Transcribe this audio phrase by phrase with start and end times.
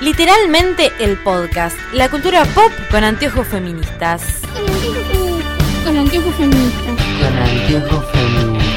[0.00, 4.22] Literalmente el podcast, la cultura pop con anteojos feministas.
[5.84, 6.96] Con anteojos feministas.
[7.18, 8.70] Con anteojos feministas.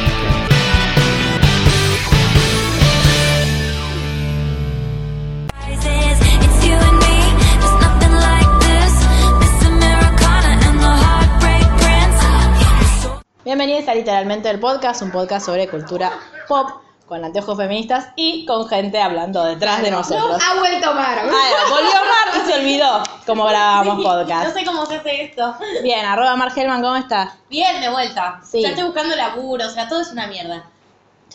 [13.46, 16.12] Bienvenidos a Literalmente el Podcast, un podcast sobre cultura
[16.50, 20.42] pop con anteojos feministas y con gente hablando detrás de nosotros.
[20.42, 21.20] Ha vuelto Mar.
[21.20, 24.54] Ah, volvió Mar y se olvidó cómo grabábamos No podcast.
[24.58, 25.56] sé cómo se hace esto.
[25.84, 27.34] Bien, arroba Mar Gelman, ¿cómo estás?
[27.50, 28.40] Bien, de vuelta.
[28.44, 28.62] Sí.
[28.62, 30.64] Ya estoy buscando laburo, o sea, todo es una mierda.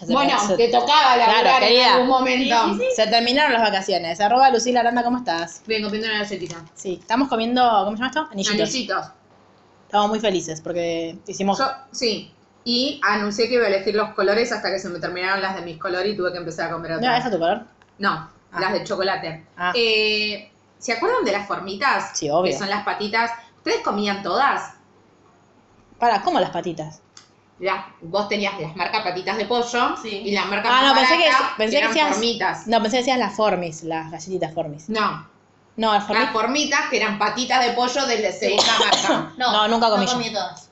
[0.09, 1.95] Bueno, te tocaba laburar Claro, en querida.
[1.95, 2.57] algún momento.
[2.95, 4.21] Se terminaron las vacaciones.
[4.21, 5.62] Arroba Lucila Aranda, ¿cómo estás?
[5.67, 6.57] Bien, comiendo una galletita.
[6.75, 8.29] Sí, estamos comiendo, ¿cómo se llama esto?
[8.31, 8.61] Anillitos.
[8.61, 9.07] Anillitos.
[9.87, 11.59] Estamos muy felices porque hicimos...
[11.59, 12.33] Yo, sí.
[12.71, 15.63] Y anuncié que iba a elegir los colores hasta que se me terminaron las de
[15.63, 17.21] mis colores y tuve que empezar a comer ¿No otras.
[17.21, 17.63] esa tu color?
[17.99, 18.61] No, Ah.
[18.61, 19.47] las de chocolate.
[19.57, 19.73] Ah.
[19.75, 22.11] Eh, ¿Se acuerdan de las formitas?
[22.12, 22.53] Sí, obvio.
[22.53, 23.31] Que son las patitas.
[23.57, 24.75] ¿Ustedes comían todas?
[25.98, 27.01] Para, ¿cómo las patitas?
[27.59, 30.11] La- vos tenías las marcas patitas de pollo Sí.
[30.27, 32.09] y las marcas Ah, no, pensé que, pensé que eran decías...
[32.11, 32.67] formitas.
[32.67, 34.89] No, pensé que decías las formis, las galletitas formis.
[34.91, 35.27] No,
[35.77, 36.25] No, las formis...
[36.25, 39.33] las formitas que eran patitas de pollo de la segunda marca.
[39.39, 40.67] No, No, nunca comí No comí todas.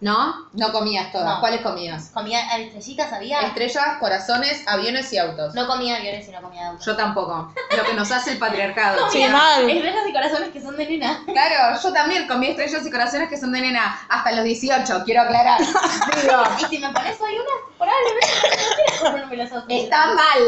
[0.00, 0.46] ¿No?
[0.52, 1.26] No comías todas.
[1.26, 1.40] No.
[1.40, 2.10] ¿Cuáles comías?
[2.14, 3.40] Comía estrellitas, ¿había?
[3.40, 5.54] Estrellas, corazones, aviones y autos.
[5.54, 6.86] No comía aviones y no comía autos.
[6.86, 7.52] Yo tampoco.
[7.76, 9.10] Lo que nos hace el patriarcado.
[9.10, 9.32] Sí, chicas.
[9.32, 9.68] mal.
[9.68, 11.20] Estrellas y corazones que son de nena.
[11.26, 15.22] Claro, yo también comí estrellas y corazones que son de nena hasta los 18, quiero
[15.22, 15.60] aclarar.
[16.22, 19.66] Digo, Y si me pones hoy unas, probablemente no me las otras.
[19.68, 20.42] está mal.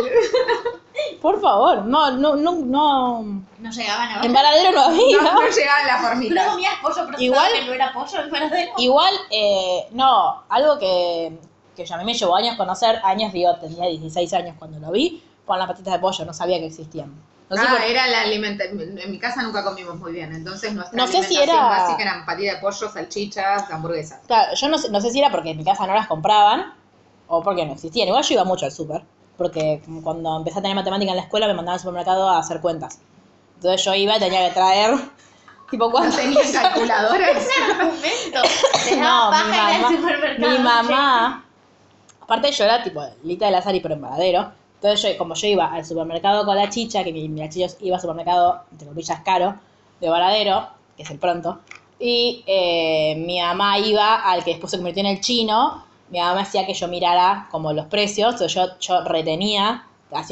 [1.22, 3.22] Por favor, no, no, no, no.
[3.58, 5.22] No llegaban a En Varadero no había.
[5.22, 6.48] No, no llegaban las ¿No formitas.
[6.48, 8.72] comías pollo procesado Igual- que no era pollo en paradero?
[8.78, 11.38] Igual, eh, no, algo que,
[11.76, 14.90] que yo a mí me llevó años conocer, años digo, tenía 16 años cuando lo
[14.90, 17.14] vi, con las patitas de pollo, no sabía que existían.
[17.48, 18.98] No sé ah, por- era la alimentación.
[18.98, 22.02] En mi casa nunca comimos muy bien, entonces nuestra No sé si alimentación era- básica
[22.02, 24.20] eran patitas de pollo, salchichas, hamburguesas.
[24.26, 26.74] Claro, yo no sé, no sé si era porque en mi casa no las compraban
[27.28, 28.08] o porque no existían.
[28.08, 29.02] Igual yo iba mucho al súper,
[29.40, 32.60] porque cuando empecé a tener matemática en la escuela me mandaban al supermercado a hacer
[32.60, 32.98] cuentas.
[33.56, 34.94] Entonces yo iba y tenía que traer,
[35.70, 36.14] tipo, ¿No ¿cuánto?
[36.18, 37.48] tenían calculadoras?
[37.70, 38.42] argumento.
[38.84, 40.52] Te No, mi mamá, supermercado.
[40.52, 41.44] mi mamá,
[42.20, 45.72] aparte yo era tipo Lita de Lazari pero en Varadero, entonces yo, como yo iba
[45.72, 49.20] al supermercado con la chicha, que mi, mi la chicha iba al supermercado, entre comillas,
[49.22, 49.54] caro,
[50.02, 50.68] de Varadero,
[50.98, 51.60] que es el pronto,
[51.98, 56.34] y eh, mi mamá iba al que después se convirtió en el chino, mi mamá
[56.34, 59.86] me hacía que yo mirara como los precios, entonces yo, yo retenía,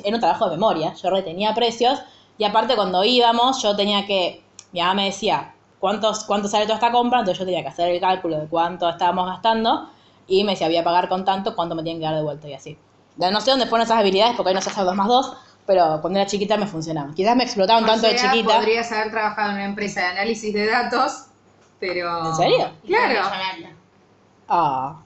[0.05, 2.01] era un trabajo de memoria, yo retenía precios,
[2.37, 6.77] y aparte cuando íbamos yo tenía que, mi mamá me decía, ¿cuántos, cuánto sale toda
[6.77, 7.21] esta compra?
[7.21, 9.91] Entonces yo tenía que hacer el cálculo de cuánto estábamos gastando,
[10.27, 12.49] y me decía, voy a pagar con tanto, cuánto me tienen que dar de vuelta
[12.49, 12.77] y así.
[13.17, 15.33] Ya No sé dónde fueron esas habilidades, porque hoy no sé hacer dos más dos,
[15.67, 17.15] pero cuando era chiquita me funcionaban.
[17.15, 18.57] Quizás me explotaban tanto O de chiquita.
[18.57, 21.27] Podrías haber trabajado en una empresa de análisis de datos,
[21.81, 22.27] pero.
[22.29, 22.71] ¿En serio?
[22.87, 23.31] Claro.
[24.49, 24.97] Ah,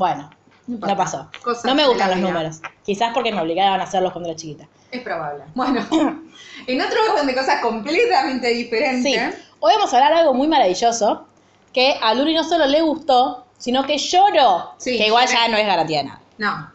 [0.00, 0.30] bueno,
[0.66, 1.30] no, pasó.
[1.42, 2.28] Cosas no me gustan los vida.
[2.30, 2.60] números.
[2.84, 4.66] Quizás porque me obligaban a hacerlos cuando era chiquita.
[4.90, 5.44] Es probable.
[5.54, 5.86] Bueno,
[6.66, 9.34] en otro orden de cosas completamente Sí, diferentes.
[9.60, 11.26] hoy vamos a hablar de algo muy maravilloso,
[11.72, 14.72] que a Luli no solo le gustó, sino que lloró.
[14.78, 15.38] Sí, que igual lloré.
[15.38, 16.20] ya no es garantía de nada.
[16.38, 16.72] No,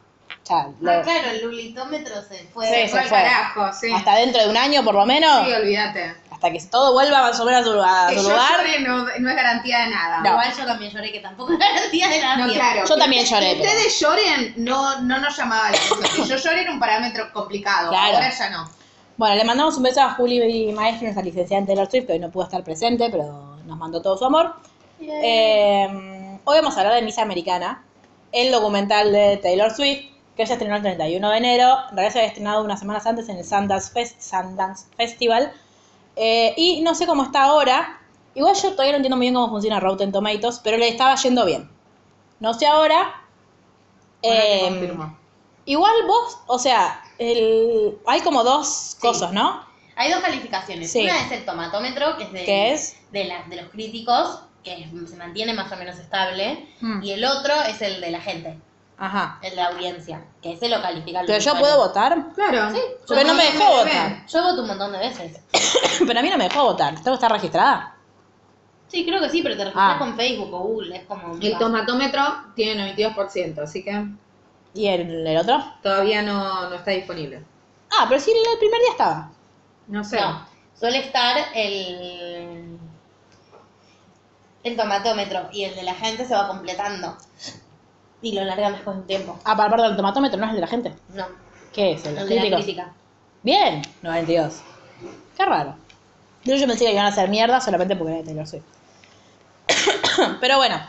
[0.47, 2.67] Ya, lo- Ah, claro, el lulitómetro se fue.
[2.67, 3.17] Sí, se se fue al fue.
[3.23, 3.91] carajo, sí.
[3.91, 6.15] Hasta dentro de un año por lo menos, Sí, olvídate.
[6.35, 8.51] Hasta que todo vuelva más o menos a su, a Que su yo lugar.
[8.57, 10.19] llore no, no es garantía de nada.
[10.21, 10.29] No.
[10.31, 12.45] Igual yo también lloré, que tampoco es garantía de nada.
[12.45, 12.81] No, claro.
[12.87, 16.27] Yo también lloré, Que pero- ustedes lloren no, no nos llamaba la atención.
[16.27, 17.89] Yo llore era un parámetro complicado.
[17.89, 18.15] Claro.
[18.17, 18.69] Ahora ya no.
[19.17, 22.19] Bueno, le mandamos un beso a Juli Maestro, nuestra licenciada en Taylor Swift, que hoy
[22.19, 24.55] no pudo estar presente, pero nos mandó todo su amor.
[24.99, 25.87] Eh,
[26.43, 27.83] hoy vamos a hablar de Miss Americana,
[28.31, 31.77] el documental de Taylor Swift, que se estrenó el 31 de enero.
[31.89, 35.53] En realidad se había estrenado unas semanas antes en el Sundance, Fest- Sundance Festival.
[36.15, 38.01] Eh, y no sé cómo está ahora.
[38.35, 41.45] Igual yo todavía no entiendo muy bien cómo funciona Rotten Tomatoes, pero le estaba yendo
[41.45, 41.69] bien.
[42.39, 43.21] No sé ahora.
[44.21, 45.17] Eh, confirmo.
[45.65, 49.63] igual vos, o sea, el, hay como dos cosas, ¿no?
[49.95, 50.91] Hay dos calificaciones.
[50.91, 51.03] Sí.
[51.03, 52.97] Una es el tomatómetro, que es de, ¿Qué es?
[53.11, 56.67] de, la- de los críticos, que se mantiene más o menos estable.
[56.81, 57.01] Hmm.
[57.03, 58.57] Y el otro es el de la gente,
[58.97, 59.39] Ajá.
[59.41, 62.27] el de la audiencia, que ese lo califica el Pero yo puedo votar.
[62.33, 62.71] Claro.
[62.73, 64.25] Sí, Pero no me dejó votar.
[64.27, 65.39] Yo voto un montón de veces.
[66.07, 66.93] Pero a mí no me dejó votar.
[66.95, 67.91] ¿Tengo que estar registrada?
[68.87, 69.99] Sí, creo que sí, pero te registras Ah.
[69.99, 71.35] con Facebook o Google, es como...
[71.41, 72.21] El tomatómetro
[72.55, 74.05] tiene 92%, así que
[74.75, 75.61] ¿Y el, el otro?
[75.81, 77.43] todavía no, no está disponible.
[77.91, 79.31] Ah, pero sí, el, el primer día estaba.
[79.87, 80.21] No sé.
[80.21, 80.45] No,
[80.79, 82.77] suele estar el...
[84.63, 87.17] El tomatómetro y el de la gente se va completando.
[88.25, 89.39] Y lo largan después de un tiempo.
[89.43, 90.93] Ah, para del tomatómetro, no es el de la gente.
[91.13, 91.27] No,
[91.71, 92.05] ¿Qué es?
[92.05, 92.93] ¿El de el los de la crítica.
[93.43, 94.61] Bien, 92.
[95.37, 95.75] Qué raro.
[96.43, 98.63] Yo, yo pensé que iban a hacer mierda solamente porque era de Taylor Swift.
[100.41, 100.81] Pero bueno.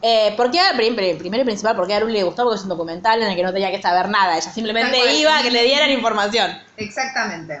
[0.00, 2.44] Eh, ¿Por qué a- prim- prim- primero y principal, porque a Arul le gustó?
[2.44, 4.36] Porque es un documental en el que no tenía que saber nada.
[4.38, 5.14] Ella simplemente cual.
[5.14, 6.50] iba a que le dieran información.
[6.78, 7.60] Exactamente.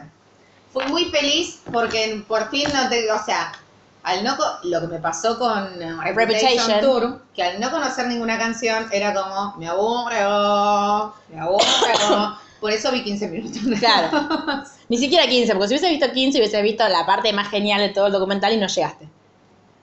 [0.72, 3.52] Fui muy feliz porque por fin no te, o sea,
[4.02, 6.80] al no lo que me pasó con eh, Reputation.
[6.80, 12.38] Tour, que al no conocer ninguna canción era como me aburro, me aburro.
[12.60, 13.58] por eso vi 15 minutos.
[13.78, 14.64] Claro.
[14.88, 17.90] Ni siquiera 15, porque si hubiese visto 15 hubiese visto la parte más genial de
[17.90, 19.08] todo el documental y no llegaste.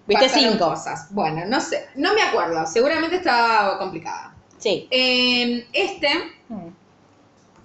[0.07, 0.69] Viste Pasaron 5.
[0.69, 1.07] cosas.
[1.11, 4.33] Bueno, no sé, no me acuerdo, seguramente estaba complicada.
[4.57, 4.87] Sí.
[4.91, 6.09] Eh, este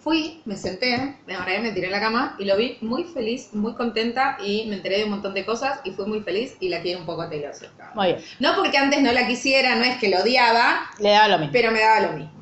[0.05, 3.49] Fui, me senté, me agarré, me tiré en la cama y lo vi muy feliz,
[3.55, 6.69] muy contenta y me enteré de un montón de cosas y fui muy feliz y
[6.69, 7.71] la quiero un poco a Taylor Swift.
[7.95, 8.25] Muy bien.
[8.39, 11.53] No porque antes no la quisiera, no es que lo odiaba, Le daba lo mismo.
[11.53, 12.33] pero me daba lo mismo.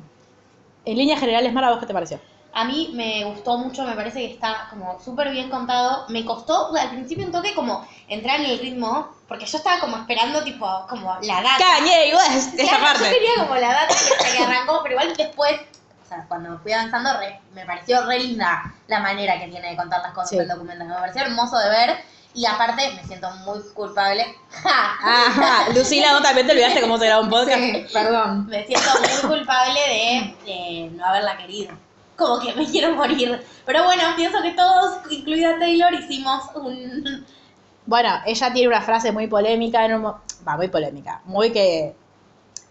[0.83, 2.19] En líneas generales, Mara, ¿vos qué te pareció?
[2.55, 6.05] A mí me gustó mucho, me parece que está como súper bien contado.
[6.09, 9.95] Me costó al principio un toque como entrar en el ritmo, porque yo estaba como
[9.97, 11.57] esperando tipo como la data.
[11.57, 13.05] Kanye West, esa Claro, parte.
[13.05, 15.53] Yo quería como la data que, que arrancó, pero igual después,
[16.03, 19.75] o sea, cuando fui avanzando, re- me pareció re linda la manera que tiene de
[19.77, 20.37] contar las cosas Sí.
[20.37, 20.87] del documental.
[20.87, 21.97] Me pareció hermoso de ver
[22.33, 24.25] y aparte me siento muy culpable.
[24.63, 24.93] ¡Ja!
[25.01, 25.69] Ajá.
[25.73, 27.59] Lucila, vos también te olvidaste cómo se graba un podcast.
[27.59, 28.47] Sí, perdón.
[28.47, 31.73] Me siento muy culpable de, de no haberla querido.
[32.17, 33.43] Como que me quiero morir.
[33.65, 37.25] Pero bueno, pienso que todos, incluida Taylor, hicimos un...
[37.85, 41.95] Bueno, ella tiene una frase muy polémica, en un va, muy polémica, muy que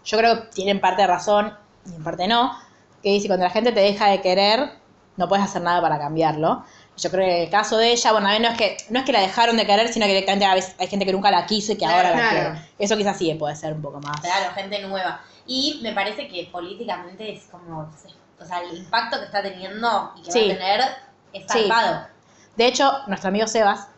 [0.04, 1.54] yo creo que tiene en parte razón
[1.90, 2.56] y en parte no,
[3.02, 4.70] que dice, cuando la gente te deja de querer,
[5.16, 6.64] no puedes hacer nada para cambiarlo.
[6.96, 8.98] Yo creo que en el caso de ella, bueno, a ver, no es que, no
[9.00, 11.30] es que la dejaron de querer, sino que directamente a veces hay gente que nunca
[11.30, 12.50] la quiso y que Claro, ahora la claro.
[12.52, 12.68] quiere.
[12.78, 14.20] Eso quizás sí puede ser un poco más.
[14.20, 15.20] Claro, gente nueva.
[15.46, 17.90] Y me parece que políticamente es como...
[18.40, 20.38] O sea, el impacto que está teniendo y que Sí.
[20.48, 20.80] va a tener
[21.32, 21.60] es Sí.
[21.60, 22.06] salvado.
[22.56, 23.88] De hecho, nuestro amigo Sebas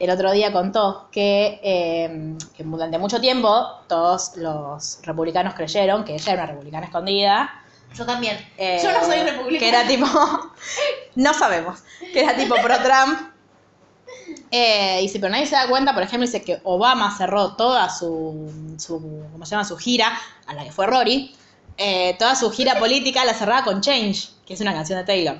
[0.00, 6.14] el otro día contó que, eh, que durante mucho tiempo todos los republicanos creyeron que
[6.14, 7.59] ella era una republicana escondida.
[7.94, 8.38] Yo también.
[8.56, 9.58] eh, Yo no soy republicana.
[9.58, 10.06] Que era tipo,
[11.16, 11.80] no sabemos,
[12.12, 13.30] que era tipo pro-Trump.
[14.50, 18.74] Eh, dice, pero nadie se da cuenta, por ejemplo, dice que Obama cerró toda su,
[18.78, 19.00] su
[19.32, 19.64] ¿cómo se llama?
[19.64, 21.34] Su gira, a la que fue Rory,
[21.76, 25.38] eh, toda su gira política la cerraba con Change, que es una canción de Taylor.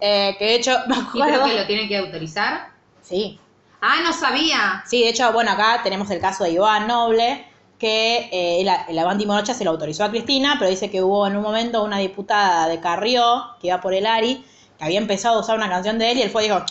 [0.00, 1.44] Eh, que de hecho, ¿Y creo acuerdo...
[1.46, 2.70] que lo tiene que autorizar?
[3.02, 3.38] Sí,
[3.84, 4.84] Ah, no sabía.
[4.86, 7.44] Sí, de hecho, bueno, acá tenemos el caso de Iván Noble,
[7.82, 11.26] que eh, la, la Bandy Morocha se lo autorizó a Cristina, pero dice que hubo
[11.26, 14.46] en un momento una diputada de Carrió, que iba por el Ari,
[14.78, 16.62] que había empezado a usar una canción de él y él fue y dijo,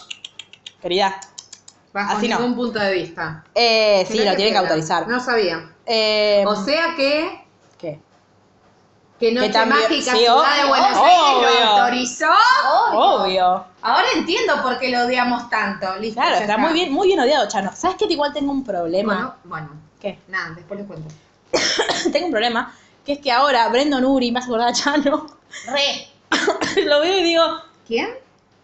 [0.81, 1.19] querida,
[1.91, 2.39] Bajo Así no.
[2.39, 3.43] ningún punto de vista.
[3.53, 5.05] eh, sí, lo qué tienen que autorizar.
[5.09, 5.69] No sabía.
[5.85, 7.43] Eh, O sea que,
[7.77, 7.99] ¿Qué?
[9.19, 12.25] que Noche también- Mágica sí, Ciudad de obvio, Buenos Aires lo autorizó.
[12.93, 13.65] Obvio.
[13.81, 15.93] Ahora entiendo por qué lo odiamos tanto.
[15.97, 17.71] Listo, Claro, está muy bien, muy bien odiado, Chano.
[17.75, 19.35] ¿Sabes que igual tengo un problema?
[19.43, 19.80] Bueno, bueno.
[20.01, 20.17] ¿Qué?
[20.27, 21.07] Nada, después les cuento.
[22.11, 22.75] tengo un problema,
[23.05, 25.27] que es que ahora Brendon Uri, me hace acordar a Chano,
[25.67, 26.07] Re.
[26.85, 27.43] lo veo y digo,
[27.87, 28.09] ¿Quién?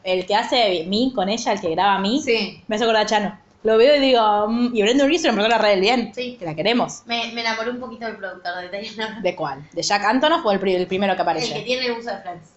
[0.04, 2.64] el que hace mí con ella, el que graba mí, Sí.
[2.68, 3.40] Me hace acordar a Chano.
[3.64, 6.12] Lo veo y digo, mm, y Brendan Reese es una persona re del bien.
[6.16, 6.38] Sí.
[6.40, 7.02] Que la queremos.
[7.06, 9.22] Me, me enamoré un poquito del productor de Taylor.
[9.22, 9.68] ¿De cuál?
[9.74, 11.60] ¿De Jack Antonoff o el, el primero que El que aparece?
[11.62, 12.50] tiene el uso de Friends.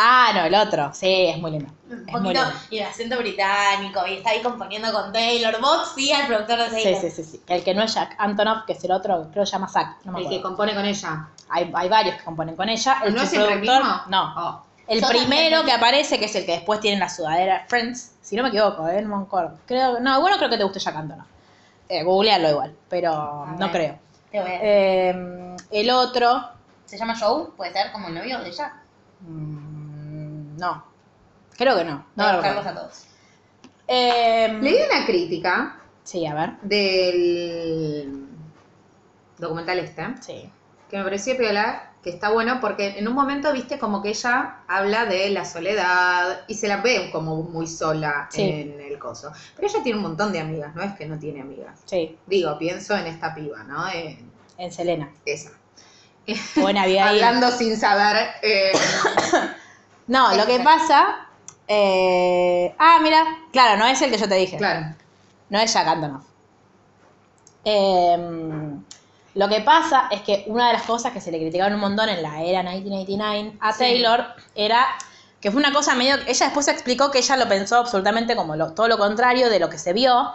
[0.00, 0.92] Ah, no, el otro.
[0.94, 1.72] Sí, es muy lindo.
[1.90, 2.52] Un Es poquito, lindo.
[2.70, 5.60] y el acento británico, y está ahí componiendo con Taylor.
[5.60, 7.00] Vos sí al productor de Sí, Taylor.
[7.00, 7.42] sí, sí, sí.
[7.48, 10.04] El que no es Jack Antonoff, que es el otro, creo que se llama Zack.
[10.04, 11.28] No me El que compone con ella.
[11.50, 12.98] Hay, hay varios que componen con ella.
[13.04, 14.00] El ¿No es siempre el productor- mismo?
[14.08, 14.34] No.
[14.36, 14.62] Oh.
[14.86, 18.42] El primero que aparece, que es el que después tiene la sudadera Friends, si no
[18.44, 19.02] me equivoco, ¿eh?
[19.02, 19.58] no me acuerdo.
[19.66, 21.26] Creo, no, bueno, creo que te guste Jack Antonoff.
[21.88, 23.70] Eh, googlealo igual, pero A no ver.
[23.72, 23.98] creo.
[24.30, 26.50] Te voy a- Eh, el otro,
[26.86, 27.48] ¿Se llama Joe?
[27.56, 28.72] ¿Puede ser como el novio de ella?
[29.20, 29.67] Mm,
[30.58, 30.84] no.
[31.56, 32.06] Creo que no.
[32.14, 33.04] Voy No a todos.
[33.86, 36.52] Eh, Leí una crítica Sí, a ver.
[36.62, 38.26] del
[39.38, 40.50] documental este, Sí.
[40.90, 44.56] que me pareció piola, que está bueno porque en un momento viste como que ella
[44.68, 48.42] habla de la soledad y se la ve como muy sola Sí.
[48.42, 49.32] en el coso.
[49.56, 51.80] Pero ella tiene un montón de amigas, no es que no tiene amigas.
[51.84, 53.88] Sí, Digo, pienso en esta piba, ¿no?
[53.90, 55.08] En en Selena.
[55.24, 55.50] esa.
[56.56, 57.16] Buena vida ahí.
[57.16, 58.28] Hablando sin saber.
[58.42, 58.72] eh,
[60.08, 61.26] No, lo que pasa.
[61.68, 63.24] eh, Ah, mira.
[63.52, 64.56] Claro, no es el que yo te dije.
[64.56, 64.94] claro.
[65.50, 66.24] No es Jack Antonoff.
[67.64, 68.82] Em,
[69.34, 72.08] lo que pasa es que una de las cosas que se le criticaron un montón
[72.08, 73.78] en la era 1989 a Sí.
[73.80, 74.86] Taylor era
[75.40, 76.16] que fue una cosa medio.
[76.26, 79.68] Ella después explicó que ella lo pensó absolutamente como lo- todo lo contrario de lo
[79.70, 80.32] que se vio,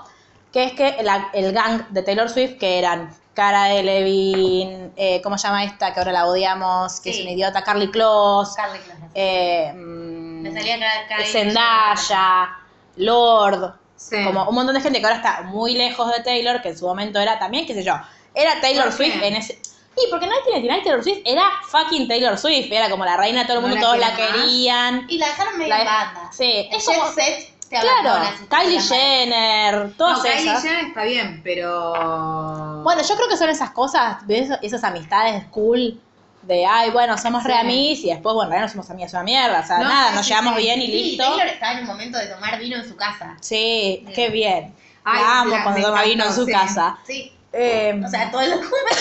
[0.51, 5.37] que es que la- el gang de Taylor Swift, que eran Cara Delevingne, eh, ¿cómo
[5.37, 5.93] se llama esta?
[5.93, 7.19] Que ahora la odiamos, que Sí.
[7.19, 9.01] es una idiota, Carly Close, Carly Close.
[9.15, 10.77] eh, mm, Me salía
[11.25, 12.49] Zendaya,
[12.97, 14.23] Lord, Sí.
[14.23, 16.85] como un montón de gente que ahora está muy lejos de Taylor, que en su
[16.85, 17.95] momento era también, qué sé yo,
[18.35, 18.91] era Taylor.
[18.91, 19.59] Swift en ese...
[19.95, 23.57] Y porque 1989 Taylor Swift era fucking Taylor Swift, era como la reina de todo
[23.57, 24.17] el mundo, todos la más.
[24.17, 25.05] querían.
[25.07, 26.29] Y la dejaron medio La- banda.
[26.31, 27.11] Sí, es como...
[27.11, 28.79] set Claro, Kylie.
[28.81, 30.57] Jenner, todas no, Kylie.
[30.61, 32.81] Jenner está bien, pero...
[32.83, 34.49] Bueno, yo creo que son esas cosas, ¿ves?
[34.61, 35.99] esas amistades cool
[36.41, 37.59] de, ay, bueno, somos re Sí.
[37.59, 39.87] amigos y después, bueno, en realidad no somos amigas, es una mierda, o sea, No,
[39.87, 41.23] nada, sí, nos sí, llevamos bien y listo.
[41.23, 43.37] Taylor estaba en el momento de tomar vino en su casa.
[43.39, 44.75] Sí, qué bien.
[45.05, 46.97] Ay, la amo la- cuando toma vino en su casa.
[47.05, 47.32] Sí.
[47.55, 48.97] Eh, O sea, todo el documental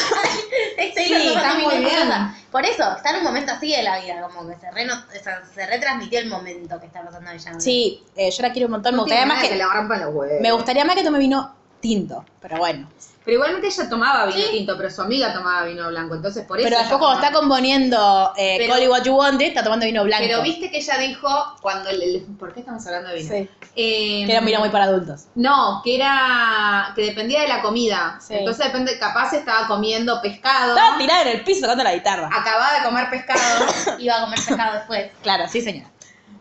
[0.76, 2.08] es Taylor Sí, está muy bien.
[2.50, 5.22] Por eso, está en un momento así de la vida, como que se, reno, o
[5.24, 7.58] sea, se retransmitió el momento que está pasando ella.
[7.58, 10.14] sí, eh, yo la quiero un montón, me gustaría más que, que le rompan los
[10.14, 10.40] huevos.
[10.42, 12.88] me gustaría más que tome vino tinto, pero bueno.
[13.24, 14.48] Pero igualmente ella tomaba vino Sí.
[14.50, 16.66] tinto, pero su amiga tomaba vino blanco, entonces por eso...
[16.68, 20.02] Pero después cuando está componiendo eh, Pero- Call It What You Wanted, está tomando vino
[20.02, 20.24] blanco.
[20.26, 21.28] Pero viste que ella dijo
[21.60, 21.92] cuando...
[21.92, 23.28] le- ¿Por qué estamos hablando de vino?
[23.30, 25.26] Sí, Eh, que era un vino muy para adultos.
[25.36, 26.92] No, que era...
[26.96, 28.18] que dependía de la comida.
[28.20, 28.34] Sí.
[28.34, 32.28] Entonces depende, capaz estaba comiendo pescado, Estaba tirada en el piso tocando la guitarra.
[32.32, 33.66] acababa de comer pescado.
[34.00, 35.10] Iba a comer pescado después.
[35.22, 35.88] Claro, sí, señora.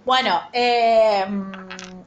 [0.03, 1.51] Bueno, eh, mm,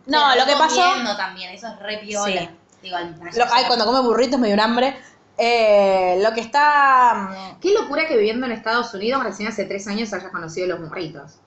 [0.07, 0.83] no, lo que pasó.
[1.16, 2.40] también, eso es re piola.
[2.40, 2.49] Sí.
[2.84, 4.94] Digo, al- Lo, ay, cuando come burritos me dio un hambre.
[5.38, 7.14] Eh, lo que está.
[7.56, 10.80] mm, Qué locura que viviendo en Estados Unidos recién hace tres años hayas conocido los
[10.80, 11.38] burritos.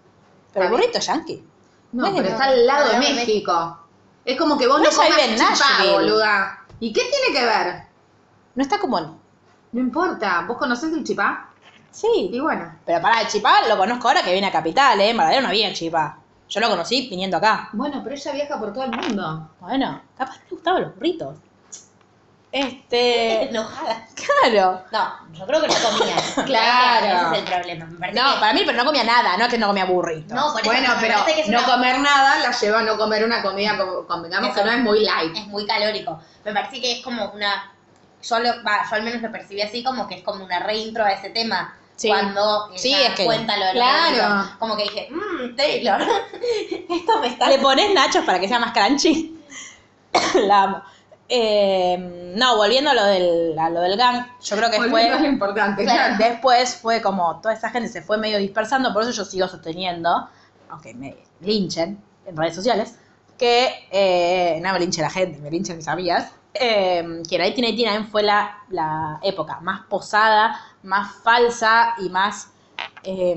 [0.51, 1.43] Pero el burrito yankee.
[1.91, 3.77] No, pero está al lado de México.
[4.25, 6.59] Es como que vos No, comas vive en chipá, boluda.
[6.79, 7.83] ¿Y qué tiene que ver?
[8.55, 8.99] No está como.
[8.99, 10.43] No importa.
[10.47, 11.49] ¿Vos conocés el chipá?
[11.91, 12.29] Sí.
[12.33, 12.75] Y bueno.
[12.85, 15.11] Pero para el Chipá lo conozco ahora que viene a Capital, ¿eh?
[15.11, 16.17] En Varadero no había Chipá.
[16.49, 17.69] Yo lo conocí viniendo acá.
[17.73, 19.49] Bueno, pero ella viaja por todo el mundo.
[19.59, 21.35] Bueno, capaz le gustaban los burritos.
[22.51, 23.49] Este.
[23.49, 24.07] Enojada.
[24.15, 24.81] Claro.
[24.91, 26.15] No, yo creo que no comía.
[26.45, 27.27] Claro.
[27.35, 27.85] Ese es el problema.
[27.85, 29.85] Me parece No, que- para mí, pero no comía nada, no es que no comía
[29.85, 30.31] burritos.
[30.33, 32.83] No, por eso Bueno, me pero que es no una- comer nada la lleva a
[32.83, 35.35] no comer una comida, como, convengamos que no es muy light.
[35.35, 36.19] es muy calórico.
[36.45, 37.73] Me parece que es como una.
[38.23, 41.03] Yo, lo, va, yo al menos lo percibí así, como que es como una reintro
[41.03, 41.75] a ese tema.
[41.97, 42.07] Sí.
[42.09, 44.49] Cuando ella Sí, es que- cuenta lo de los Claro.
[44.59, 46.01] Como que dije, mmm, Taylor,
[46.89, 47.49] esto me está.
[47.49, 49.37] ¿Le pones nachos para que sea más crunchy?
[50.47, 50.81] La amo.
[51.29, 51.97] Eh,
[52.37, 55.19] no, volviendo a lo del, a lo del gang, yo creo que Volviendo a lo
[55.19, 55.27] fue.
[55.27, 56.15] importante, Claro.
[56.15, 56.31] claro.
[56.33, 60.29] Después fue como toda esa gente se fue medio dispersando, por eso yo sigo sosteniendo,
[60.69, 62.95] aunque me linchen en redes sociales,
[63.37, 68.07] que eh, no me linche la gente, me linchen mis amigas, eh, que la 1989
[68.09, 72.49] fue la, la época más posada, más falsa y más
[73.03, 73.35] eh,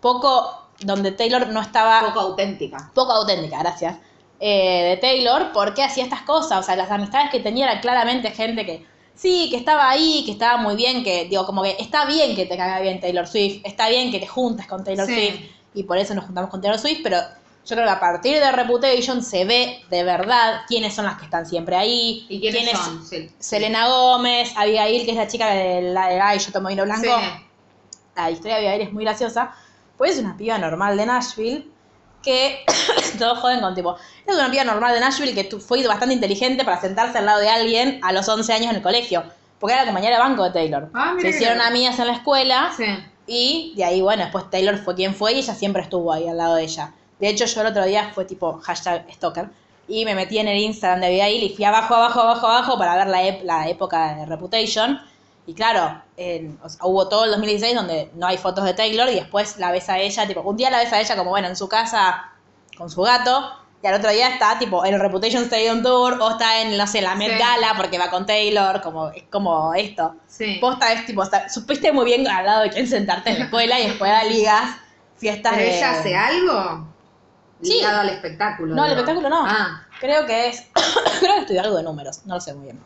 [0.00, 2.90] poco donde Taylor no estaba Poco auténtica.
[2.94, 3.96] poco auténtica, gracias,
[4.40, 6.60] eh, de Taylor, porque hacía estas cosas.
[6.60, 10.32] O sea, las amistades que tenía eran claramente gente que, sí, que estaba ahí, que
[10.32, 13.62] estaba muy bien, que, digo, como que está bien que te caiga bien Taylor Swift,
[13.64, 15.14] está bien que te juntes con Taylor Sí.
[15.14, 15.40] Swift,
[15.74, 17.18] y por eso nos juntamos con Taylor Swift, pero
[17.68, 21.24] yo creo que a partir de Reputation se ve de verdad quiénes son las que
[21.26, 23.06] están siempre ahí, ¿Y quiénes quién es son?
[23.06, 23.30] Sí.
[23.38, 27.02] Selena Gómez, Abigail, que es la chica de la de Ay, yo tomo vino blanco
[27.02, 27.44] Sí.
[28.16, 29.52] la historia de Abigail es muy graciosa,
[29.98, 31.66] pues es una piba normal de Nashville
[32.22, 32.64] que
[33.18, 33.96] todos joden con tipo,
[34.26, 37.48] es una piba normal de Nashville que fue bastante inteligente para sentarse al lado de
[37.50, 39.24] alguien a los 11 años en el colegio,
[39.60, 40.88] porque era la compañera de banco de Taylor.
[40.94, 42.84] Ah, mira Se hicieron amigas en la escuela Sí.
[43.26, 46.38] y de ahí, bueno, después Taylor fue quien fue y ella siempre estuvo ahí al
[46.38, 46.94] lado de ella.
[47.20, 49.48] De hecho, yo el otro día fue tipo hashtag stalker
[49.88, 52.96] y me metí en el Instagram de Abigail y fui abajo, abajo, abajo, abajo para
[52.96, 55.00] ver la, ep- la época de Reputation.
[55.46, 59.08] Y claro, en- o sea, hubo todo el 2016 donde no hay fotos de Taylor
[59.08, 61.48] y después la ves a ella, tipo, un día la ves a ella como, bueno,
[61.48, 62.30] en su casa
[62.76, 63.50] con su gato
[63.82, 66.86] y al otro día está tipo en el Reputation Stadium Tour o está en, no
[66.86, 67.38] sé, la Met Sí.
[67.38, 70.16] Gala porque va con Taylor, como, es como esto.
[70.26, 70.58] Sí.
[70.60, 73.80] Posta es tipo, está- supiste muy bien al lado de quién sentarte en la escuela
[73.80, 74.76] y después da ligas,
[75.16, 75.76] fiestas ¿Pero de...
[75.78, 76.86] ella hace algo?
[77.62, 77.74] Sí.
[77.74, 78.74] Ligado al espectáculo.
[78.74, 79.00] No, el digo.
[79.00, 79.44] espectáculo no.
[79.46, 80.64] Ah, Creo que es...
[81.20, 82.80] creo que estudió algo de números, no lo sé muy bien.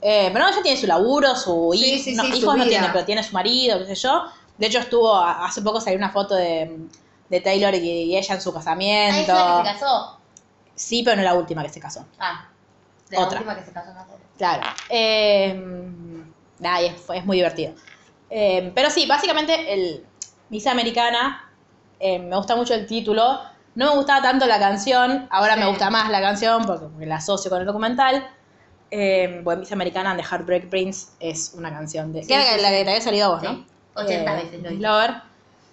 [0.00, 2.56] Eh, pero no, ella tiene su laburo, su Sí, hijo, sí, no, sí, su hijos
[2.56, 2.68] no vida.
[2.78, 4.24] tiene, pero tiene su marido, qué sé yo.
[4.56, 6.78] De hecho estuvo, hace poco salió una foto de,
[7.28, 9.20] de Taylor y, y ella en su Ah, casamiento.
[9.20, 10.18] ¿es la que se casó?
[10.74, 12.04] Sí, pero no la última que se casó.
[12.18, 12.48] Ah,
[13.08, 13.38] de la Otra.
[13.38, 14.04] última que se casó no.
[14.36, 14.62] Claro.
[14.88, 15.54] Eh,
[16.60, 17.72] nada, y es, es muy divertido.
[18.30, 20.04] Eh, pero sí, básicamente el
[20.50, 21.50] Miss Americana,
[22.00, 23.40] eh, me gusta mucho el título.
[23.78, 25.60] No me gustaba tanto la canción, ahora Sí.
[25.60, 28.28] me gusta más la canción porque, la asocio con el documental.
[28.90, 32.22] Eh, bueno, Miss Americana de Heartbreak Prince es una canción de...
[32.22, 33.64] Sí, que era sí, la que te había salido a vos, Sí, ¿no?
[33.94, 34.80] 80 Eh, veces lo hice.
[34.82, 35.14] Lover.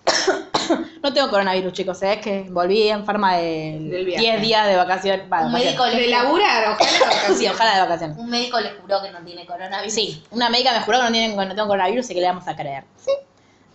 [1.02, 2.14] no tengo coronavirus, chicos, ¿eh?
[2.14, 4.22] es que volví enferma de Del viaje.
[4.24, 5.24] 10 días de vacaciones.
[5.24, 5.64] Un vacaciones.
[5.66, 6.78] médico, de le laburar, ojalá.
[7.00, 7.52] Sí, vacaciones.
[7.56, 8.18] ojalá de vacaciones.
[8.20, 9.92] un médico le juró que no tiene coronavirus.
[9.94, 12.28] Sí, una médica me juró que no, tienen, que no tengo coronavirus y que le
[12.28, 12.84] vamos a creer.
[12.98, 13.12] Sí.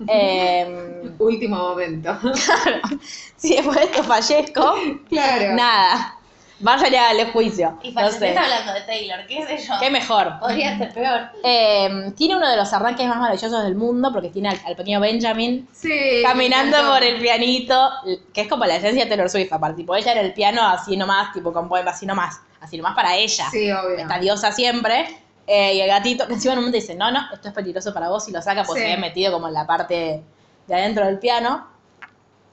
[0.08, 2.16] Eh, Último momento.
[3.36, 4.74] si después de esto fallezco,
[5.08, 5.54] Claro.
[5.54, 6.16] nada.
[6.62, 7.78] Y háganle juicio.
[7.82, 8.28] Y No sé.
[8.28, 9.74] está hablando de Taylor, qué sé yo.
[9.80, 10.38] Qué mejor.
[10.40, 11.20] Podría ser peor.
[11.42, 15.00] Eh, tiene uno de los arranques más maravillosos del mundo porque tiene al, al pequeño
[15.00, 16.20] Benjamin Sí.
[16.22, 17.90] caminando por el pianito,
[18.34, 19.78] que es como la esencia de Taylor Swift, aparte.
[19.78, 22.42] Tipo, ella era el piano así nomás, tipo con poema así nomás.
[22.60, 23.46] Así nomás para ella.
[23.50, 23.96] Sí, obvio.
[23.96, 25.16] Esta diosa siempre.
[25.52, 27.92] Eh, y el gatito, que encima en un momento dice, no, no, esto es peligroso
[27.92, 28.86] para vos y lo saca porque Sí.
[28.86, 30.22] se había metido como en la parte
[30.68, 31.66] de adentro del piano.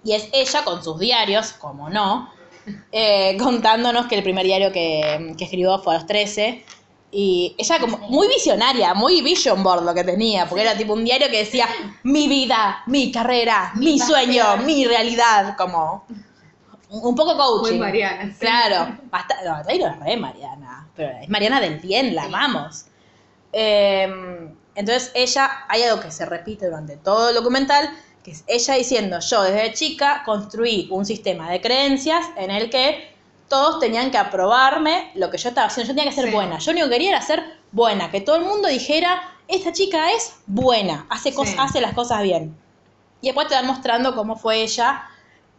[0.04, 2.32] Y es ella con sus diarios, como no,
[2.92, 6.66] eh, contándonos que el primer diario que, que escribió fue a los 13.
[7.12, 11.06] Y ella como muy visionaria, muy vision board lo que tenía, porque era tipo un
[11.06, 11.68] diario que decía
[12.02, 14.66] mi vida, mi carrera, mi, sueño, pasión".
[14.66, 16.04] mi realidad, como
[16.90, 17.74] un poco coaching.
[17.78, 18.26] Muy Mariana.
[18.32, 18.40] sí.
[18.40, 22.86] Claro, basta, no, Taylor es re Mariana, pero es Mariana del bien, la amamos.
[23.54, 27.90] Eh, entonces ella, hay algo que se repite durante todo el documental,
[28.24, 33.16] que es ella diciendo, yo desde chica construí un sistema de creencias en el que
[33.50, 36.36] todos tenían que aprobarme lo que yo estaba haciendo, yo tenía que ser Sí.
[36.36, 39.72] buena, yo lo único que quería era ser buena, que todo el mundo dijera, esta
[39.72, 41.56] chica es buena, hace, cos- Sí.
[41.58, 42.56] hace las cosas bien.
[43.22, 45.06] Y después te van mostrando cómo fue ella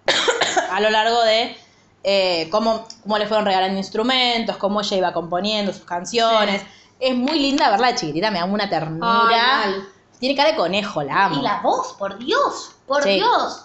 [0.71, 1.57] a lo largo de
[2.05, 6.63] eh, cómo, cómo le fueron regalando instrumentos, cómo ella iba componiendo sus canciones.
[7.01, 9.63] Es muy linda verla de chiquitita, me da una ternura.
[9.65, 9.75] Ay.
[10.19, 11.39] Tiene cara de conejo, la amo.
[11.39, 13.15] Y la voz, por Dios, por Sí.
[13.15, 13.65] Dios.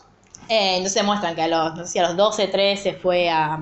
[0.49, 3.53] Eh, entonces muestran que a los, no sé si a los 12, 13 fue a,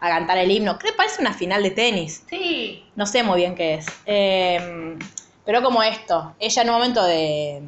[0.00, 0.78] a cantar el himno.
[0.78, 2.22] Creo que parece una final de tenis.
[2.30, 2.84] Sí.
[2.94, 3.86] No sé muy bien qué es.
[4.06, 4.96] Eh,
[5.44, 7.62] pero como esto, ella en un momento de...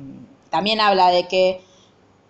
[0.51, 1.65] También habla de que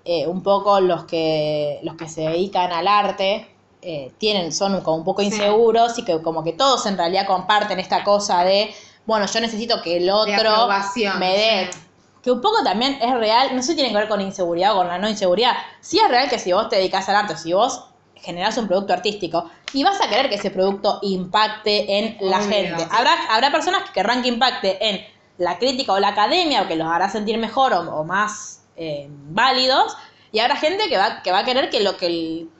[0.05, 3.49] eh, un poco los que, los que se dedican al arte
[3.83, 5.29] eh, tienen, son como un poco Sí.
[5.29, 8.75] inseguros y que como que todos en realidad comparten esta cosa de,
[9.07, 10.69] bueno, yo necesito que el otro
[11.19, 11.71] me dé...
[11.73, 11.79] sí.
[12.23, 14.79] Que un poco también es real, no sé si tiene que ver con inseguridad o
[14.79, 15.53] con la no inseguridad.
[15.83, 17.85] Sí es real que si vos te dedicas al arte, si vos
[18.15, 22.49] generás un producto artístico y vas a querer que ese producto impacte en la Obvio.
[22.49, 22.87] gente.
[22.91, 25.05] Habrá, habrá personas que querrán que impacte en
[25.37, 29.09] la crítica o la academia o que los hará sentir mejor o, o más eh,
[29.11, 29.97] válidos
[30.33, 32.51] y habrá gente que va, que va a querer que lo que el-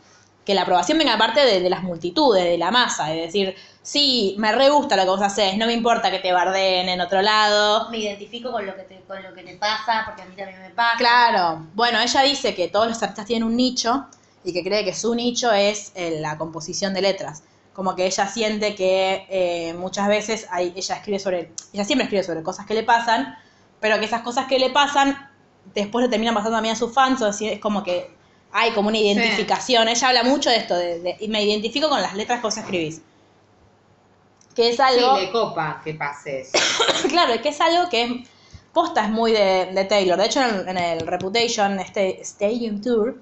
[0.45, 4.35] que la aprobación venga aparte de, de las multitudes, de la masa, de decir, sí,
[4.37, 7.23] me re gusta lo que vos haces, no me importa que te bardeen en otro
[7.23, 10.37] lado, Me identifico con lo que te, con lo que te pasa, porque a mí
[10.37, 10.99] también me pasa.
[10.99, 11.67] Claro.
[11.73, 14.05] Bueno, ella dice que todos los artistas tienen un nicho
[14.45, 17.43] y que cree que su nicho es eh, la composición de letras.
[17.73, 22.23] Como que ella siente que eh, muchas veces hay, ella escribe sobre, ella siempre escribe
[22.23, 23.35] sobre cosas que le pasan,
[23.81, 25.31] pero que esas cosas que le pasan
[25.75, 28.11] después le terminan pasando también a sus fans, o así es como que
[28.53, 29.89] hay como una identificación.
[29.89, 32.57] Ella habla mucho de esto, de, de- y me identifico con las letras que vos
[32.57, 33.01] escribís.
[34.55, 35.17] Que es algo...
[35.17, 36.53] Sí, le copa que pase eso.
[37.09, 38.11] Claro, que es algo que es,
[38.73, 40.17] posta es muy de, de Taylor.
[40.19, 43.21] De hecho, en el, en el Reputation, este Stadium Tour,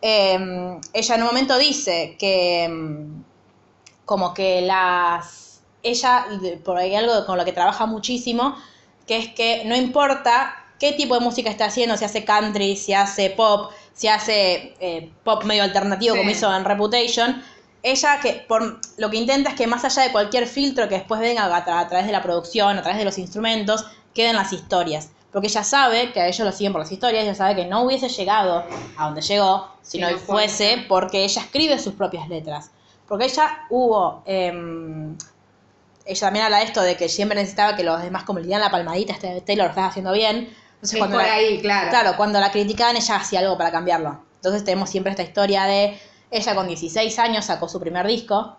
[0.00, 3.22] eh, ella en un momento dice que mm,
[4.04, 5.60] como que las...
[5.84, 6.26] Ella,
[6.64, 8.56] por ahí algo con lo que trabaja muchísimo,
[9.06, 12.92] que es que no importa qué tipo de música está haciendo, si hace country, si
[12.92, 16.18] hace pop, si hace eh, pop medio alternativo Sí.
[16.20, 17.42] como hizo en Reputation,
[17.84, 21.20] ella que por lo que intenta es que más allá de cualquier filtro que después
[21.20, 24.52] venga a, tra- a través de la producción, a través de los instrumentos, queden las
[24.52, 25.10] historias.
[25.32, 27.82] Porque ella sabe que a ellos lo siguen por las historias, ella sabe que no
[27.84, 28.64] hubiese llegado
[28.98, 30.84] a donde llegó si no fuese.
[30.88, 32.70] porque ella escribe sus propias letras.
[33.08, 34.22] Porque ella hubo...
[34.26, 35.16] em,
[36.04, 38.62] ella también habla de esto de que siempre necesitaba que los demás como le dieran
[38.62, 40.52] la palmadita, este Taylor lo estás haciendo bien.
[40.82, 41.90] Entonces, Es cuando por la- ahí, claro.
[41.90, 44.20] Claro, cuando la criticaban ella hacía algo para cambiarlo.
[44.36, 45.96] Entonces tenemos siempre esta historia de
[46.30, 48.56] ella con 16 años sacó su primer disco.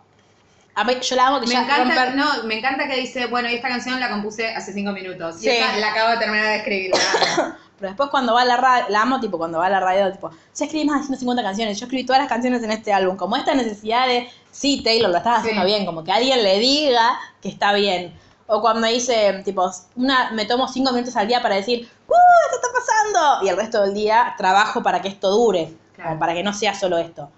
[0.76, 3.28] A mí- yo la amo que Me ya encanta, romper- no, me encanta que dice,
[3.28, 5.36] bueno, y esta canción la compuse hace cinco minutos.
[5.40, 5.48] Sí.
[5.48, 6.92] Y esta la acabo de terminar de escribir.
[7.78, 10.10] Pero después cuando va a la radio, la amo tipo cuando va a la radio,
[10.12, 13.18] tipo, ya escribí más de 150 canciones, yo escribí todas las canciones en este álbum.
[13.18, 15.68] Como esta necesidad de, sí, Taylor, lo estás haciendo Sí.
[15.68, 18.18] bien, como que alguien le diga que está bien.
[18.48, 22.14] O cuando dice, tipo, una, me tomo cinco minutos al día para decir, ¡Uh,
[22.46, 23.46] esto está pasando!
[23.46, 26.20] Y el resto del día trabajo para que esto dure, Claro.
[26.20, 27.30] para que no sea solo esto.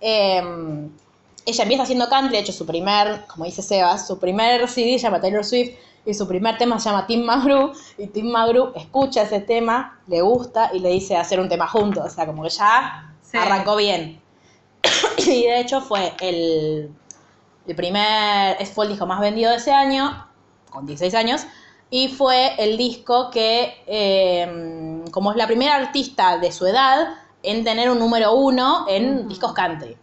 [0.00, 0.42] Eh,
[1.46, 5.04] ella empieza haciendo country, de hecho su primer, como dice Sebas, su primer CD se
[5.04, 5.70] llama Taylor Swift
[6.04, 10.20] y su primer tema se llama Tim McGrew y Tim McGrew escucha ese tema, le
[10.20, 13.38] gusta y le dice hacer un tema juntos, o sea, como que ya Sí.
[13.38, 14.20] arrancó bien.
[15.18, 16.90] y de hecho fue el,
[17.66, 20.26] el primer, fue el disco más vendido de ese año,
[20.72, 21.46] con 16 años,
[21.90, 27.64] y fue el disco que, eh, como es la primera artista de su edad, en
[27.64, 29.96] tener un número uno en discos country.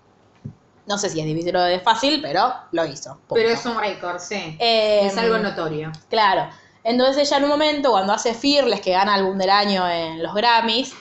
[0.86, 3.12] No sé si es difícil o es fácil, pero lo hizo.
[3.28, 3.36] punto.
[3.36, 4.58] Pero es un récord, sí.
[4.60, 5.92] Eh, es algo notorio.
[6.10, 6.50] Claro.
[6.84, 10.34] Entonces ella en un momento, cuando hace Fearless, que gana álbum del año en los
[10.34, 10.94] Grammys,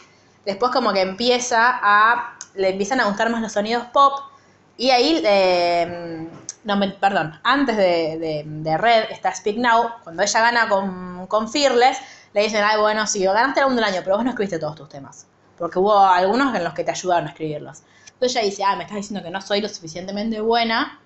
[0.45, 4.13] después como que empieza a, le empiezan a gustar más los sonidos pop,
[4.77, 6.29] y ahí eh,
[6.77, 11.49] no, perdón, antes de, de- de Red está Speak Now, cuando ella gana con, con
[11.51, 11.99] Fearless,
[12.35, 14.77] le dicen, ay, bueno, sí, ganaste el álbum del año, pero vos no escribiste todos
[14.77, 15.27] tus temas,
[15.57, 17.83] porque hubo algunos en los que te ayudaron a escribirlos.
[18.13, 21.01] Entonces ella dice, ah, me estás diciendo que no soy lo suficientemente buena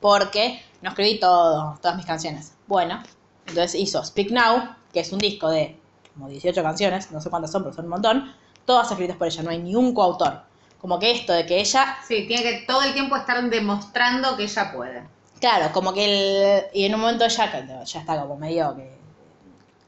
[0.00, 2.52] porque no escribí todo, todas mis canciones.
[2.66, 3.02] Bueno,
[3.46, 5.80] entonces hizo Speak Now, que es un disco de
[6.14, 8.32] como 18 canciones, no sé cuántas son, pero son un montón,
[8.64, 10.42] todas escritas por ella, no hay ni un coautor.
[10.84, 14.42] Como que esto de que ella Sí, tiene que todo el tiempo estar demostrando que
[14.42, 15.02] ella puede.
[15.40, 18.94] Claro, como que el, y en un momento ya, que ya está como medio que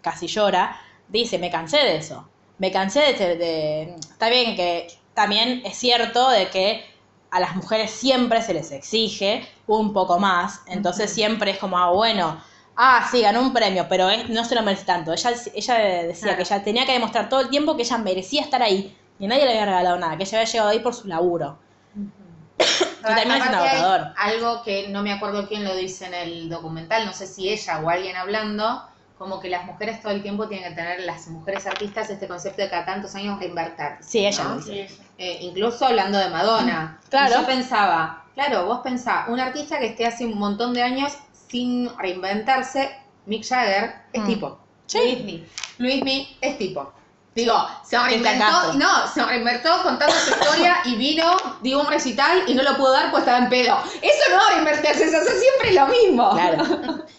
[0.00, 4.86] casi llora, dice, me cansé de eso, me cansé de, de- de- Está bien que
[5.12, 6.82] también es cierto de que
[7.30, 11.90] a las mujeres siempre se les exige un poco más, entonces siempre es como, ah,
[11.90, 12.40] bueno,
[12.74, 15.12] ah, sí, ganó un premio, pero es- no se lo merece tanto.
[15.12, 16.36] Ella, ella decía Claro.
[16.38, 19.44] que ella tenía que demostrar todo el tiempo que ella merecía estar ahí, y nadie
[19.44, 21.58] le había regalado nada, que ella había llegado ahí por su laburo.
[21.94, 24.12] y también es un agotador.
[24.16, 27.80] Algo que no me acuerdo quién lo dice en el documental, no sé si ella
[27.80, 28.82] o alguien hablando,
[29.18, 32.62] como que las mujeres todo el tiempo tienen que tener, las mujeres artistas, este concepto
[32.62, 33.96] de cada tantos años reinvertir.
[34.00, 34.50] Sí, ella ¿no?
[34.50, 34.88] lo dice.
[35.18, 37.00] Eh, incluso hablando de Madonna.
[37.08, 37.32] Claro.
[37.34, 41.16] Y yo pensaba, claro, vos pensá, un artista que esté hace un montón de años
[41.48, 42.90] sin reinventarse,
[43.26, 44.26] Mick Jagger es Mm.
[44.26, 44.58] tipo.
[44.86, 44.98] Sí.
[44.98, 45.46] Luismi.
[45.78, 46.92] Luismi es tipo.
[47.36, 52.54] Digo, se reinventó, no, se reinventó contando su historia y vino, dio un recital y
[52.54, 53.76] no lo pudo dar pues estaba en pedo.
[54.00, 56.30] Eso no es reinvertirse, eso es siempre lo mismo.
[56.32, 57.04] Claro.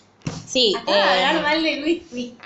[0.47, 2.37] Sí, de eh, hablar mal de Luis Miguel.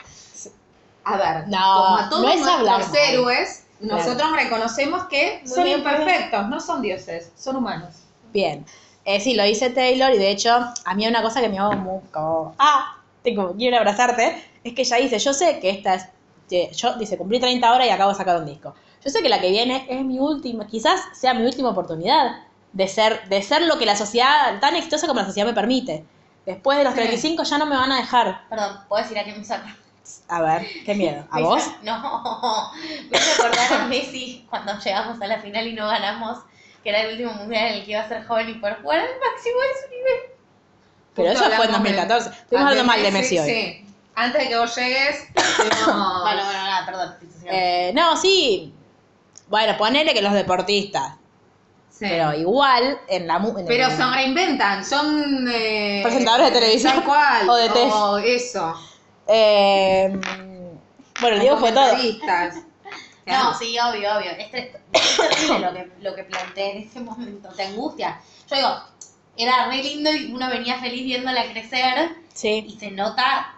[1.03, 5.53] A ver, No, como a todos no es hablar nuestros héroes, nosotros reconocemos que Muy
[5.53, 6.01] son bien, muy bien.
[6.01, 7.89] imperfectos, no son dioses, son humanos.
[8.33, 8.65] bien.
[9.05, 10.51] Eh, sí, lo dice Taylor y de hecho
[10.83, 14.73] a mí hay una cosa que me hago muy como, ah, tengo, quiero abrazarte, es
[14.73, 16.05] que ella dice, yo sé que esta es,
[16.51, 18.75] que yo, dice, cumplí 30 horas y acabo de sacar un disco.
[19.03, 22.87] Yo sé que la que viene es mi última, quizás sea mi última oportunidad de
[22.87, 26.03] ser, de ser lo que la sociedad, tan exitosa como la sociedad me permite.
[26.45, 26.99] Después de los Sí.
[26.99, 28.47] 35 ya no me van a dejar.
[28.49, 29.75] Perdón, ¿puedo decir a qué me saca?
[30.27, 31.25] A ver, qué miedo.
[31.31, 31.63] ¿A vos?
[31.83, 32.71] No,
[33.09, 36.39] me hizo acordar a Messi cuando llegamos a la final y no ganamos,
[36.83, 38.99] que era el último mundial en el que iba a ser joven y poder jugar
[38.99, 40.19] al máximo de su nivel.
[41.15, 42.29] Pero eso fue en hablamos de- 2014.
[42.29, 43.49] Estuvimos hablando mal de Messi hoy.
[43.49, 47.15] Sí, antes de que vos llegues, Bueno, bueno, nada, perdón.
[47.45, 48.73] Eh, no, sí.
[49.47, 51.13] Bueno, ponele que los deportistas.
[51.89, 52.05] sí.
[52.09, 56.93] Pero igual, en la en Pero el- se reinventan, son eh, Presentadores de televisión.
[56.95, 57.91] tal cual, O de tele.
[57.91, 58.73] o eso.
[59.27, 60.19] Eh,
[61.19, 61.91] bueno, el Diego fue todo.
[63.25, 64.31] No, sí, obvio, obvio.
[64.31, 68.19] Es, tre- es terrible lo que, lo que planteé en ese momento, te angustia.
[68.49, 68.69] Yo digo,
[69.37, 72.65] era re lindo y uno venía feliz viéndola crecer Sí.
[72.67, 73.53] y se nota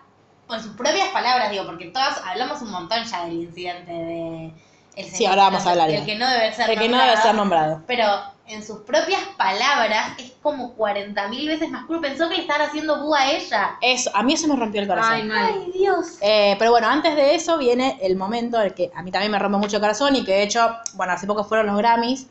[0.48, 4.54] por sus propias palabras, digo, porque todas hablamos un montón ya del incidente de...
[4.96, 7.10] El Sí, ahora vamos a hablar El que no debe ser El que no nombrado,
[7.10, 7.82] debe ser nombrado.
[7.88, 8.06] Pero
[8.46, 12.02] en sus propias palabras es como 40.000 veces más cruel.
[12.02, 13.78] Pensó que le estaban haciendo búa a ella.
[13.82, 15.32] Eso, a mí eso me rompió el corazón.
[15.32, 16.18] Ay, Dios.
[16.22, 19.32] Eh, pero bueno, antes de eso viene el momento en el que a mí también
[19.32, 22.28] me rompe mucho el corazón y que de hecho, bueno, hace poco fueron los Grammys.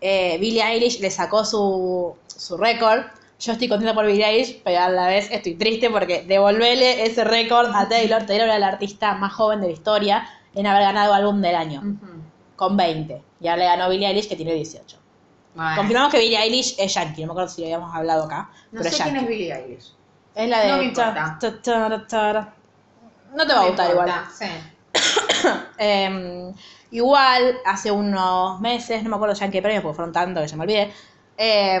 [0.00, 3.02] Eh, Billie Eilish le sacó su, su récord.
[3.40, 7.24] Yo estoy contenta por Billie Eilish, pero a la vez estoy triste porque devolverle ese
[7.24, 8.24] récord a Taylor.
[8.26, 11.82] Taylor era la artista más joven de la historia en haber ganado álbum del año,
[12.56, 13.22] con 20.
[13.40, 14.98] Y ahora le ganó Billie Eilish, que tiene 18.
[15.54, 15.76] Bueno.
[15.76, 18.80] Confirmamos que Billie Eilish es yankee, no me acuerdo si lo habíamos hablado acá, No
[18.82, 19.24] pero sé es quién yankee.
[19.24, 19.92] es Billie Eilish.
[20.34, 20.68] Es la de...
[20.68, 21.38] No me importa.
[21.40, 22.54] ta- ta- ta- ta-
[23.34, 24.12] No te va a gustar igual.
[24.38, 24.46] Sí.
[25.78, 26.52] Eh,
[26.90, 30.48] igual, hace unos meses, no me acuerdo ya en qué premio, porque fueron tantos que
[30.48, 30.92] ya me olvidé,
[31.38, 31.80] eh,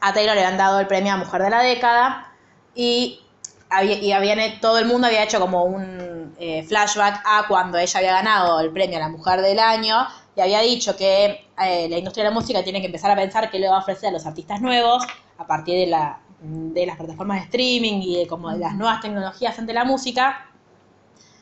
[0.00, 2.32] a Taylor le habían dado el premio a Mujer de la Década
[2.74, 3.20] y,
[3.68, 7.98] había, y habían, todo el mundo había hecho como un eh, flashback a cuando ella
[7.98, 11.98] había ganado el premio a la Mujer del Año y había dicho que eh, la
[11.98, 14.12] industria de la música tiene que empezar a pensar qué le va a ofrecer a
[14.12, 15.04] los artistas nuevos
[15.38, 19.00] a partir de, la, de las plataformas de streaming y de como de las nuevas
[19.00, 20.46] tecnologías ante la música.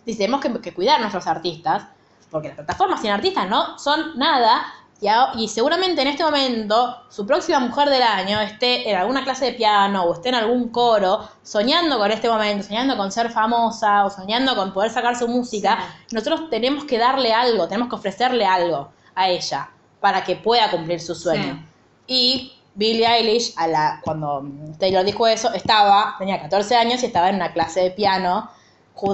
[0.05, 1.85] Dice, tenemos que, que cuidar a nuestros artistas,
[2.31, 4.67] porque las plataformas sin artistas no son nada,
[5.01, 9.23] y, a- y seguramente en este momento su próxima mujer del año esté en alguna
[9.25, 13.31] clase de piano o esté en algún coro, soñando con este momento, soñando con ser
[13.31, 15.79] famosa o soñando con poder sacar su música.
[16.13, 21.01] Nosotros tenemos que darle algo, tenemos que ofrecerle algo a ella para que pueda cumplir
[21.01, 21.65] su sueño.
[22.07, 24.45] Y Billie Eilish, a la, cuando
[24.79, 28.51] Taylor dijo eso, estaba, tenía 14 años y estaba en una clase de piano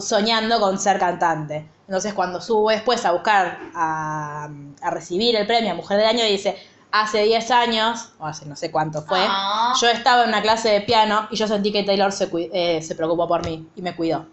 [0.00, 1.66] soñando con ser cantante.
[1.86, 4.48] Entonces cuando subo después a buscar, a,
[4.82, 6.56] a recibir el premio a Mujer del Año, dice,
[6.92, 9.74] hace 10 años, o hace no sé cuánto fue, Ah.
[9.80, 12.94] yo estaba en una clase de piano y yo sentí que Taylor se, eh, se
[12.94, 14.26] preocupó por mí y me cuidó.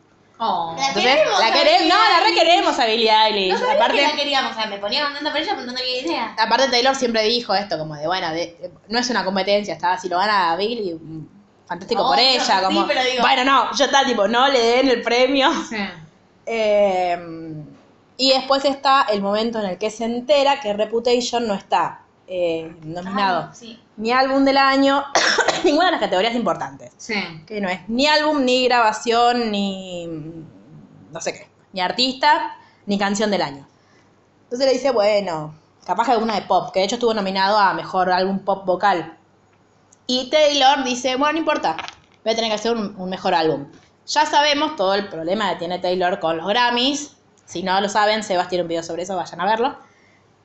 [0.44, 0.74] Oh.
[0.78, 3.60] La Entonces, queremos, la queremos, no, la requeremos a Billie Eilish.
[3.60, 6.02] No aparte, que la queríamos, o sea, me ponía contenta por ella, pero no tenía
[6.02, 6.36] idea.
[6.40, 9.98] aparte Taylor siempre dijo esto, como de, bueno, de- de- no es una competencia, está,
[10.00, 11.28] si lo gana Billie, mm,
[11.68, 14.60] fantástico por Obvio, ella, sí, como, pero digo- bueno, no, yo está tipo, no le
[14.60, 15.52] den el premio.
[15.70, 15.76] Sí.
[16.54, 17.16] Eh,
[18.22, 22.72] y después está el momento en el que se entera que Reputation no está eh,
[22.84, 23.82] nominado Ah, sí.
[23.98, 25.04] ni álbum del año,
[25.64, 26.92] ninguna de las categorías importantes.
[26.98, 27.16] Sí.
[27.48, 30.06] Que no es ni álbum, ni grabación, ni
[31.12, 33.68] no sé qué, ni artista, ni canción del año.
[34.44, 37.74] Entonces le dice, bueno, capaz que alguna de pop, que de hecho estuvo nominado a
[37.74, 39.18] mejor álbum pop vocal.
[40.06, 41.76] Y Taylor dice, bueno, no importa,
[42.24, 43.66] voy a tener que hacer un, un mejor álbum.
[44.06, 47.18] Ya sabemos todo el problema que tiene Taylor con los Grammys.
[47.52, 49.76] Si no lo saben, Sebas tiene un video sobre eso, vayan a verlo.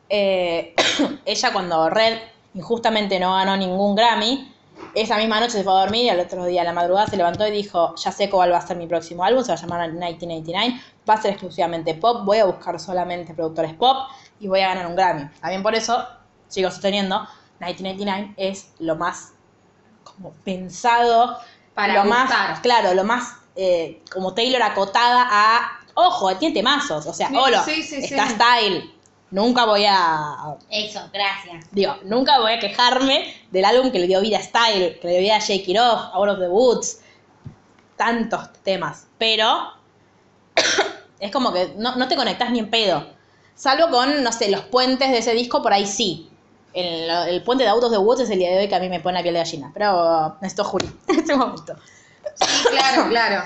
[0.09, 0.75] Eh,
[1.25, 2.19] ella cuando Red
[2.55, 4.53] injustamente no ganó ningún Grammy,
[4.93, 7.17] esa misma noche se fue a dormir y al otro día a la madrugada se
[7.17, 9.61] levantó y dijo, ya sé cuál va a ser mi próximo álbum, se va a
[9.61, 14.09] llamar 1989, va a ser exclusivamente pop, voy a buscar solamente productores pop
[14.41, 15.29] y voy a ganar un Grammy.
[15.41, 16.05] También por eso
[16.49, 17.21] sigo sosteniendo,
[17.61, 19.33] 1989 es lo más
[20.03, 21.39] como pensado,
[21.73, 22.51] Para lo gustar.
[22.51, 27.37] más, claro, lo más eh, como Taylor acotada a, ojo, tiene temazos, o sea, Sí,
[27.37, 28.35] Olo, sí, sí, está sí.
[28.35, 28.95] Style,
[29.33, 31.67] nunca voy a, Eso, gracias.
[31.73, 35.13] digo, nunca voy a quejarme del álbum que le dio vida a Style, que le
[35.15, 37.01] dio vida a Shake It Off, Out of the Woods,
[37.97, 39.73] tantos temas, pero
[41.21, 43.07] es como que no, no te conectás ni en pedo,
[43.55, 46.31] salvo con, no sé, los puentes de ese disco, por ahí sí.
[46.75, 48.81] El, el puente de Out of the Woods es el día de hoy que a
[48.81, 51.75] mí me pone la piel de gallina, pero necesito Juli en este momento.
[52.35, 53.43] Sí, claro, claro.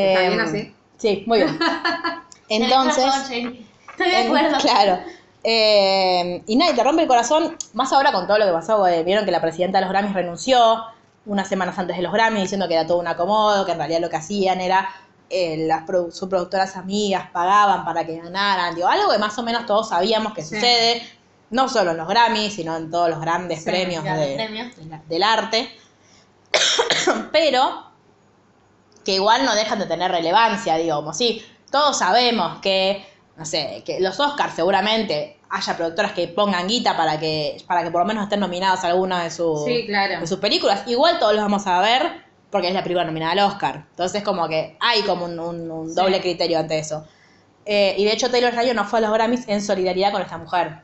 [0.00, 0.74] ¿Está bien Eh, así?
[0.98, 1.58] Sí, muy bien.
[2.48, 3.04] Entonces...
[3.30, 4.58] Estoy de acuerdo.
[4.58, 4.98] claro.
[5.42, 8.86] Eh, y nada, y te rompe el corazón, más ahora con todo lo que pasó,
[8.88, 10.84] eh, vieron que la presidenta de los Grammys renunció
[11.24, 14.00] unas semanas antes de los Grammys diciendo que era todo un acomodo, que en realidad
[14.00, 14.88] lo que hacían era
[15.30, 19.42] eh, las produ- sus productoras amigas pagaban para que ganaran, digo, algo que más o
[19.42, 20.54] menos todos sabíamos que Sí.
[20.56, 21.02] sucede,
[21.50, 24.72] no solo en los Grammys, sino en todos los grandes Sí, premios, de- premios.
[25.08, 25.70] del arte.
[27.32, 27.85] Pero
[29.06, 31.16] que igual no dejan de tener relevancia, digamos.
[31.16, 36.96] Sí, todos sabemos que, no sé, que los Oscars seguramente haya productoras que pongan guita
[36.96, 40.20] para que, para que por lo menos estén nominados a alguna de, sus Sí, claro.
[40.20, 40.82] de sus películas.
[40.86, 43.84] Igual todos los vamos a ver porque es la película nominada al Oscar.
[43.90, 45.94] Entonces como que hay como un, un- un Sí.
[45.94, 47.06] doble criterio ante eso.
[47.64, 50.38] Eh, y de hecho Taylor Rayo no fue a los Grammys en solidaridad con esta
[50.38, 50.78] mujer.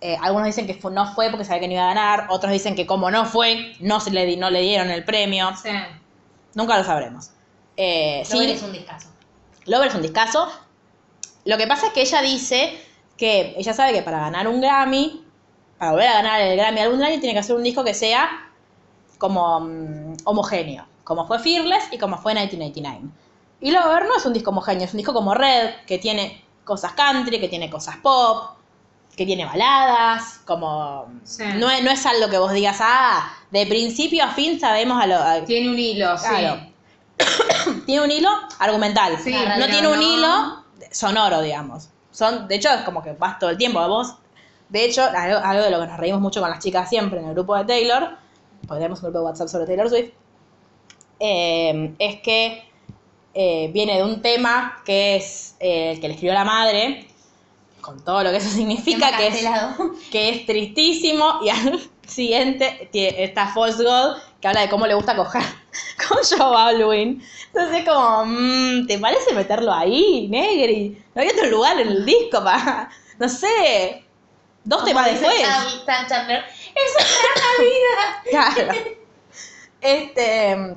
[0.00, 2.50] Eh, algunos dicen que fue- no fue porque sabía que no iba a ganar, otros
[2.52, 5.50] dicen que como no fue, no, se le, di- no le dieron el premio.
[5.62, 5.70] Sí.
[6.54, 7.30] Nunca lo sabremos.
[7.76, 9.08] Eh, sí, Lover es un discazo.
[9.66, 10.48] Lover es un discazo.
[11.44, 12.78] Lo que pasa es que ella dice
[13.16, 15.24] que ella sabe que para ganar un Grammy,
[15.78, 18.28] para volver a ganar el Grammy algún año, tiene que hacer un disco que sea
[19.18, 23.00] como mm, homogéneo, como fue Fearless y como fue 1989.
[23.60, 26.92] Y Lover no es un disco homogéneo, es un disco como Red, que tiene cosas
[26.92, 28.56] country, que tiene cosas pop,
[29.16, 31.06] que tiene baladas, como...
[31.24, 31.44] Sí.
[31.56, 35.06] No, es, no es algo que vos digas, ah, de principio a fin sabemos a
[35.06, 35.16] lo...
[35.16, 36.56] a- Tiene un hilo, Claro.
[36.64, 36.71] sí.
[37.86, 39.18] tiene un hilo argumental.
[39.22, 41.88] Sí, no tiene un no- hilo sonoro, digamos.
[42.10, 43.86] Son, de hecho, es como que vas todo el tiempo.
[43.88, 44.14] Vos,
[44.68, 47.26] de hecho, algo, algo de lo que nos reímos mucho con las chicas siempre en
[47.26, 48.16] el grupo de Taylor,
[48.66, 50.10] porque tenemos un grupo de WhatsApp sobre Taylor Swift,
[51.20, 52.64] eh, es que
[53.34, 57.06] eh, viene de un tema que es eh, el que le escribió la madre,
[57.80, 59.90] con todo lo que eso significa, que es cancelado.
[60.10, 64.94] que es tristísimo y al siguiente tie- está False God que habla de cómo le
[64.94, 65.42] gusta coger
[66.08, 67.22] con Joe Baldwin.
[67.52, 71.02] Entonces como, mm, ¿te parece meterlo ahí, Negri?
[71.14, 74.04] No había otro lugar en el disco para, no sé,
[74.64, 75.34] dos temas después.
[75.42, 78.22] Sam- Sam Chandler, es una vida.
[78.64, 78.72] Claro.
[79.80, 80.76] Este,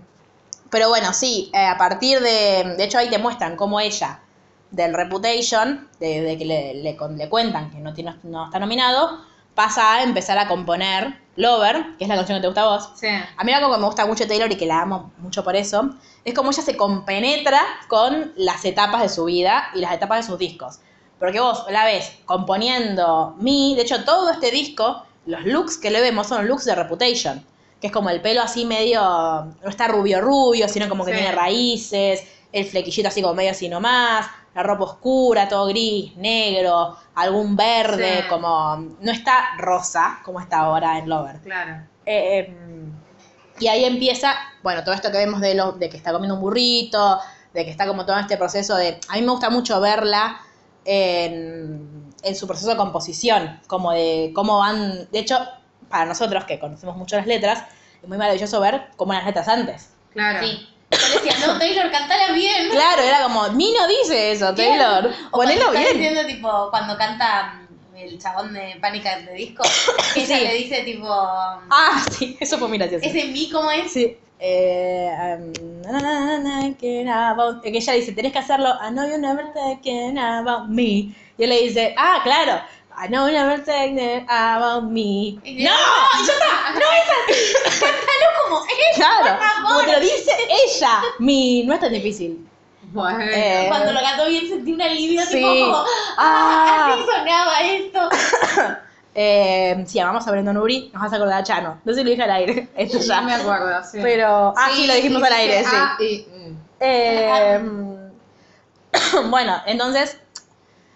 [0.69, 4.21] pero bueno, sí, eh, a partir de, de hecho ahí te muestran cómo ella,
[4.71, 9.21] del Reputation, de, de que le, le le cuentan que no, tiene, no está nominado,
[9.55, 12.91] pasa a empezar a componer Lover, que es la canción que te gusta a vos.
[12.95, 13.07] Sí.
[13.07, 15.95] A mí algo que me gusta mucho Taylor y que la amo mucho por eso,
[16.23, 20.31] es como ella se compenetra con las etapas de su vida y las etapas de
[20.31, 20.79] sus discos.
[21.19, 26.01] Porque vos la ves componiendo Me, de hecho todo este disco, los looks que le
[26.01, 27.45] vemos son looks de Reputation,
[27.81, 31.17] que es como el pelo así medio, no está rubio rubio, sino como que Sí.
[31.17, 36.97] tiene raíces, el flequillito así como medio así nomás, la ropa oscura, todo gris, negro,
[37.13, 38.27] algún verde, Sí.
[38.29, 41.41] como no está rosa como está ahora en Lover.
[41.41, 41.83] Claro.
[42.05, 42.55] Eh, eh,
[43.59, 46.41] y ahí empieza, bueno, todo esto que vemos de, lo, de que está comiendo un
[46.41, 47.19] burrito,
[47.53, 48.99] de que está como todo este proceso de...
[49.09, 50.39] A mí me gusta mucho verla
[50.83, 55.09] en, en su proceso de composición, como de cómo van...
[55.11, 55.39] De hecho,
[55.89, 57.63] para nosotros que conocemos mucho las letras,
[58.01, 59.89] es muy maravilloso ver cómo eran las letras antes.
[60.11, 60.45] Claro.
[60.45, 60.69] Sí.
[60.91, 60.97] Le
[61.29, 62.69] decía, no, Taylor, cantala bien.
[62.69, 65.11] Claro, era como, Mi no dice eso, Taylor.
[65.31, 65.93] O Ponelo bien.
[65.93, 67.61] diciendo, tipo, cuando canta
[67.93, 69.63] mm, el chabón de Pánica de Disco,
[70.13, 70.43] que ella Sí.
[70.43, 73.05] le dice, tipo, Ah, sí, eso fue muy gracioso.
[73.05, 73.91] ese mi, ¿cómo es?
[73.91, 74.17] Sí.
[74.39, 79.17] Eh, um, na, na, na, na, que ella dice, tenés que hacerlo, I know you
[79.17, 81.15] never thinking about me.
[81.37, 82.61] Y él le dice, ah, claro,
[82.97, 83.61] I know you never
[84.27, 85.33] about me.
[85.43, 85.43] ¡No!
[85.43, 86.73] yo- ¡Y ya está!
[86.73, 87.79] ¡No es así!
[87.79, 89.63] Cántalo como es, Claro, por favor.
[89.67, 91.01] como te lo dice ella.
[91.19, 92.47] Mi, no es tan difícil.
[92.93, 93.19] Bueno.
[93.21, 95.33] Eh, Cuando lo cantó bien sentí un alivio, Sí.
[95.37, 95.87] tipo, como, Ah.
[96.17, 98.09] ah, así sonaba esto.
[99.17, 101.79] Eh, sí, amamos a Brendon Uri, nos vas a acordar a Chano.
[101.85, 103.21] No sé si lo dije al aire, esto ya.
[103.21, 103.99] No me acuerdo, sí.
[104.01, 105.69] Pero, ah, sí, lo dijimos al aire, sí.
[105.73, 106.57] ah, y, mm.
[106.81, 107.59] Eh,
[109.29, 110.17] bueno, entonces,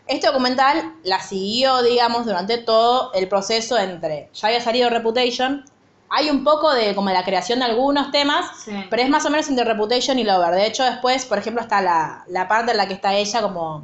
[0.10, 5.64] este documental la siguió, digamos, durante todo el proceso entre, ya había salido Reputation,
[6.10, 8.72] hay un poco de como de la creación de algunos temas, Sí.
[8.90, 10.56] pero es más o menos entre Reputation y Lover.
[10.56, 13.84] De hecho, después, por ejemplo, está la, la parte en la que está ella como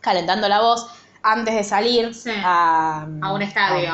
[0.00, 0.86] calentando la voz
[1.22, 2.30] antes de salir Sí.
[2.44, 3.92] a, A un estadio.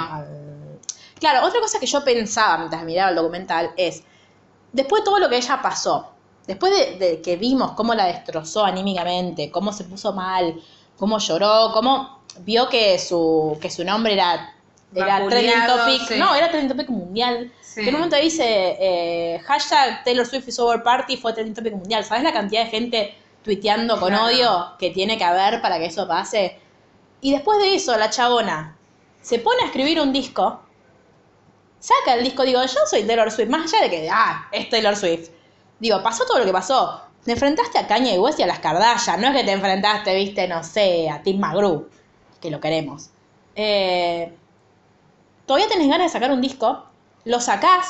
[1.18, 4.02] Claro, otra cosa que yo pensaba mientras miraba el documental es,
[4.72, 6.12] después de todo lo que ella pasó,
[6.46, 10.58] después de, de que vimos cómo la destrozó anímicamente, cómo se puso mal,
[11.00, 14.54] cómo lloró, cómo vio que su, que su nombre era,
[14.94, 16.18] era trending topic, sí.
[16.18, 17.50] no, era trending topic mundial.
[17.62, 17.82] Sí.
[17.82, 21.72] Que en un momento dice, eh, hashtag Taylor Swift is over party fue trending topic
[21.72, 22.04] mundial.
[22.04, 24.26] ¿Sabes la cantidad de gente tuiteando con Claro.
[24.26, 26.60] odio que tiene que haber para que eso pase?
[27.22, 28.76] Y después de eso, la chabona
[29.22, 30.60] se pone a escribir un disco,
[31.78, 34.96] saca el disco, digo, yo soy Taylor Swift, más allá de que, ah, es Taylor
[34.96, 35.30] Swift.
[35.78, 37.09] Digo, pasó todo lo que pasó.
[37.24, 40.48] Te enfrentaste a Kanye West y a las Kardashian, no es que te enfrentaste, viste,
[40.48, 41.88] no sé, a Tim McGrew,
[42.40, 43.10] que lo queremos.
[43.54, 44.32] Eh,
[45.46, 46.86] todavía tenés ganas de sacar un disco,
[47.24, 47.88] lo sacás,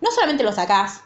[0.00, 1.02] no solamente lo sacás,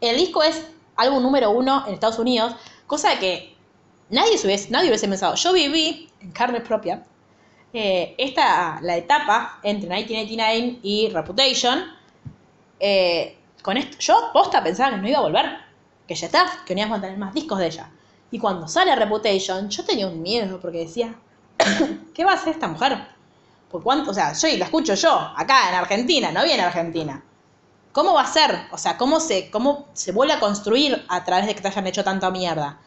[0.00, 0.62] el disco es
[0.96, 2.54] álbum número uno en Estados Unidos,
[2.86, 3.56] cosa que
[4.10, 5.34] nadie, se hubiese, nadie hubiese pensado.
[5.36, 7.02] Yo viví en carne propia
[7.72, 11.84] eh, esta, la etapa entre 1989 y Reputation.
[12.80, 15.46] eh, con esto, yo posta pensaba que no iba a volver,
[16.08, 17.90] que ya está, que no íbamos a tener más discos de ella.
[18.32, 21.14] Y cuando sale Reputation, yo tenía un miedo porque decía,
[22.14, 22.98] ¿qué va a hacer esta mujer?
[23.70, 24.10] ¿Por cuánto?
[24.10, 27.22] O sea, yo la escucho yo, acá en Argentina, no viene Argentina.
[27.92, 28.58] ¿Cómo va a ser?
[28.70, 31.86] O sea, ¿cómo se, cómo se vuelve a construir a través de que te hayan
[31.86, 32.78] hecho tanta mierda?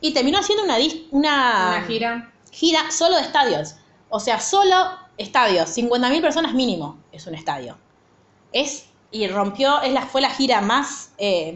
[0.00, 2.32] Y terminó haciendo una, dis- una, Una gira.
[2.50, 3.76] gira solo de estadios.
[4.08, 4.76] O sea, solo
[5.18, 5.76] estadios.
[5.76, 7.76] 50.000 personas mínimo es un estadio.
[8.52, 11.52] Es, y rompió, es la, fue la gira más, eh,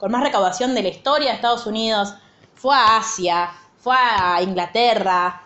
[0.00, 2.14] con más recaudación de la historia de Estados Unidos.
[2.54, 5.42] Fue a Asia, fue a Inglaterra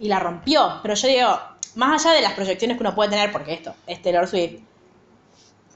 [0.00, 0.80] y la rompió.
[0.82, 1.38] Pero yo digo,
[1.76, 4.60] más allá de las proyecciones que uno puede tener, porque esto es Taylor Swift,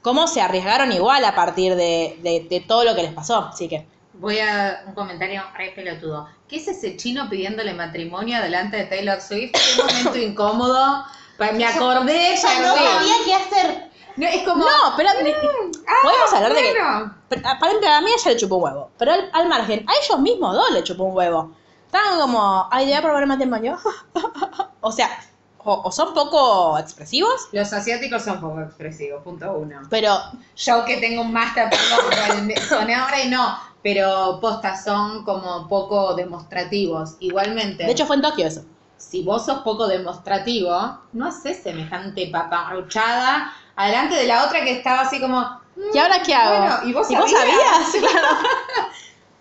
[0.01, 3.49] cómo se arriesgaron igual a partir de, de- de todo lo que les pasó.
[3.53, 6.29] Así que, Voy a un comentario re pelotudo.
[6.47, 9.51] ¿Qué es ese chino pidiéndole matrimonio delante de Taylor Swift?
[9.51, 11.03] Qué momento incómodo.
[11.53, 13.91] Me acordé, Ella no sabía qué hacer.
[14.15, 14.63] No, es como.
[14.63, 15.09] no, pero
[16.01, 17.15] podemos hablar de que bueno.
[17.43, 18.91] Ah, para mí, a mí ella le chupó un huevo.
[18.97, 21.51] Pero al, al margen, a ellos mismos dos le chupó un huevo.
[21.87, 23.77] Estaban como, ay, ¿ya probar matrimonio?
[24.81, 25.09] o sea,
[25.57, 29.81] o, o son poco expresivos, Los asiáticos son poco expresivos, punto uno.
[29.89, 30.15] pero
[30.55, 31.69] Yo que tengo un máster,
[32.69, 37.15] con ahora y no, pero postas son como poco demostrativos.
[37.19, 38.63] Igualmente, de hecho fue en Tokio eso.
[38.97, 45.01] si vos sos poco demostrativo, no haces semejante paparruchada adelante de la otra que estaba
[45.01, 45.61] así como.
[45.93, 46.57] ¿Y ahora qué hago?
[46.57, 47.31] Bueno, ¿y vos sabías?
[47.31, 48.11] sabías?
[48.11, 48.37] Claro.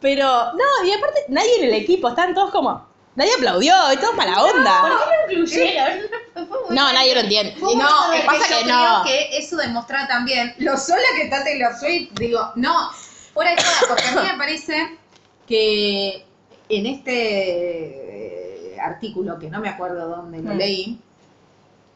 [0.01, 4.15] pero, no, y aparte, nadie en el equipo, estaban todos como, nadie aplaudió y todos
[4.17, 4.83] para la ¿Por onda.
[5.29, 5.99] qué no incluyeron?
[6.35, 7.55] Muy No, nadie lo entiende.
[7.59, 9.05] Y no, es pasa que yo que creo no.
[9.05, 12.11] que eso demuestra también lo sola que está Taylor Swift.
[12.15, 12.91] Digo, no,
[13.33, 14.99] fuera de joda, porque a mí me parece
[15.47, 16.27] que
[16.69, 20.59] en este eh, artículo, que no me acuerdo dónde lo Mm.
[20.59, 20.99] leí,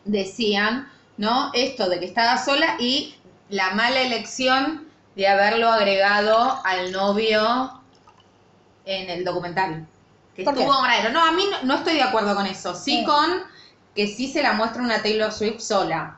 [0.05, 1.50] decían, ¿no?
[1.52, 3.14] Esto de que estaba sola y
[3.50, 7.72] la mala elección de haberlo agregado al novio
[8.85, 9.87] en el documental.
[10.35, 10.61] Que ¿Por qué?
[10.62, 11.11] estuvo raro.
[11.11, 12.75] No, a mí no, no estoy de acuerdo con eso.
[12.75, 13.04] Sí Sí.
[13.04, 13.42] con
[13.94, 16.16] que sí se la muestra una Taylor Swift sola.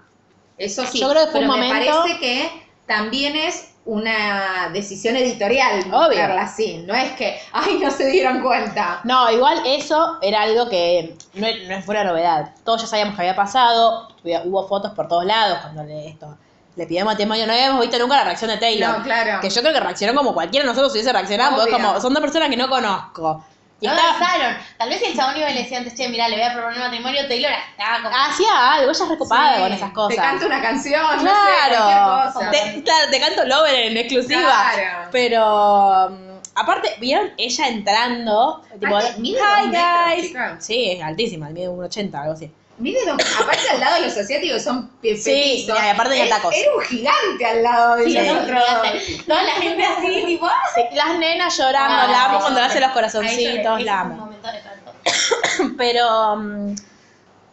[0.59, 1.01] Eso sí.
[1.01, 2.51] Yo creo que fue pero un me momento- parece que
[2.87, 6.23] también es una decisión editorial Obvio.
[6.39, 6.85] así.
[6.87, 9.01] No es que, ay, no se dieron cuenta.
[9.05, 12.55] No, igual eso era algo que no, no fue una novedad.
[12.65, 16.37] Todos ya sabíamos que había pasado, hubo- hubo fotos por todos lados cuando le, esto,
[16.77, 17.47] le pidió matrimonio.
[17.47, 18.99] No habíamos visto nunca la reacción de Taylor.
[18.99, 19.41] No, claro.
[19.41, 22.21] Que yo creo que reaccionó como cualquiera de nosotros hubiese reaccionado, porque como, son dos
[22.23, 23.45] personas que no conozco.
[23.83, 24.57] Y no estaba- besaron.
[24.77, 26.53] Tal vez si el chabón iba y le decía antes, che, mirá, le voy a
[26.53, 28.15] proponer matrimonio, Taylor estaba como...
[28.15, 30.17] hacía algo, ella es recopada Sí, con esas cosas.
[30.17, 32.51] Te canto una canción, no sé, Claro, cualquier cosa.
[32.75, 34.41] te, claro, te canto Lover en exclusiva.
[34.75, 35.09] Claro.
[35.11, 38.63] Pero mm, aparte, ¿vieron ella entrando?
[38.79, 40.33] Tipo, Aparte, mide hi guys.
[40.59, 42.53] Sí, es altísima, mide 1,80, algo así.
[42.81, 45.79] Mide dos- aparte al lado de los asiáticos son pe- Sí, petizos.
[45.85, 46.55] y aparte Él tacos.
[46.55, 48.65] Era un gigante al lado de Sí, los era un otros.
[48.65, 49.23] gigante.
[49.27, 50.47] Toda la gente así, tipo...
[50.47, 50.55] ¡ah!
[50.75, 52.71] Sí, las nenas llorando, Ah, la amo sí, cuando le sí.
[52.71, 54.15] hace los Ahí corazoncitos, ese la amo.
[54.17, 55.75] momento de canto.
[55.79, 56.75] Pero mm,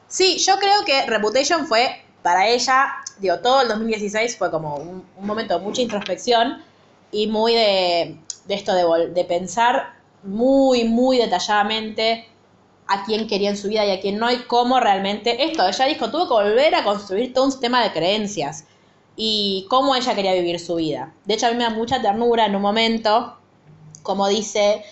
[0.08, 5.06] sí, yo creo que Reputation fue para ella, digo, todo el 2016 fue como un,
[5.18, 6.64] un momento de mucha introspección
[7.12, 12.28] y muy de, de esto de, vol- de pensar muy, muy detalladamente
[12.88, 15.86] a quién quería en su vida y a quién no y cómo realmente esto, ella
[15.86, 18.66] dijo, tuvo que volver a construir todo un sistema de creencias
[19.16, 21.12] y cómo ella quería vivir su vida.
[21.26, 23.36] De hecho, a mí me da mucha ternura en un momento,
[24.04, 24.84] como dice,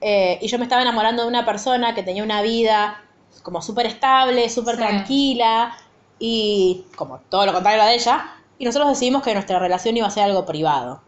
[0.00, 3.02] eh, y yo me estaba enamorando de una persona que tenía una vida
[3.42, 4.80] como súper estable, súper Sí.
[4.82, 5.76] tranquila
[6.18, 9.96] y como todo lo contrario a la de ella, y nosotros decidimos que nuestra relación
[9.96, 11.00] iba a ser algo privado.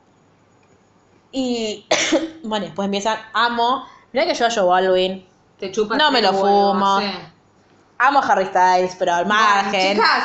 [1.33, 1.87] Y
[2.43, 5.25] bueno, después empiezan, amo, mirá que yo a Joe Baldwin,
[5.59, 7.01] Te chupa No me lo fumo.
[7.01, 7.07] sí.
[7.99, 9.97] amo a Harry Styles, pero al margen.
[9.97, 10.25] Chicas,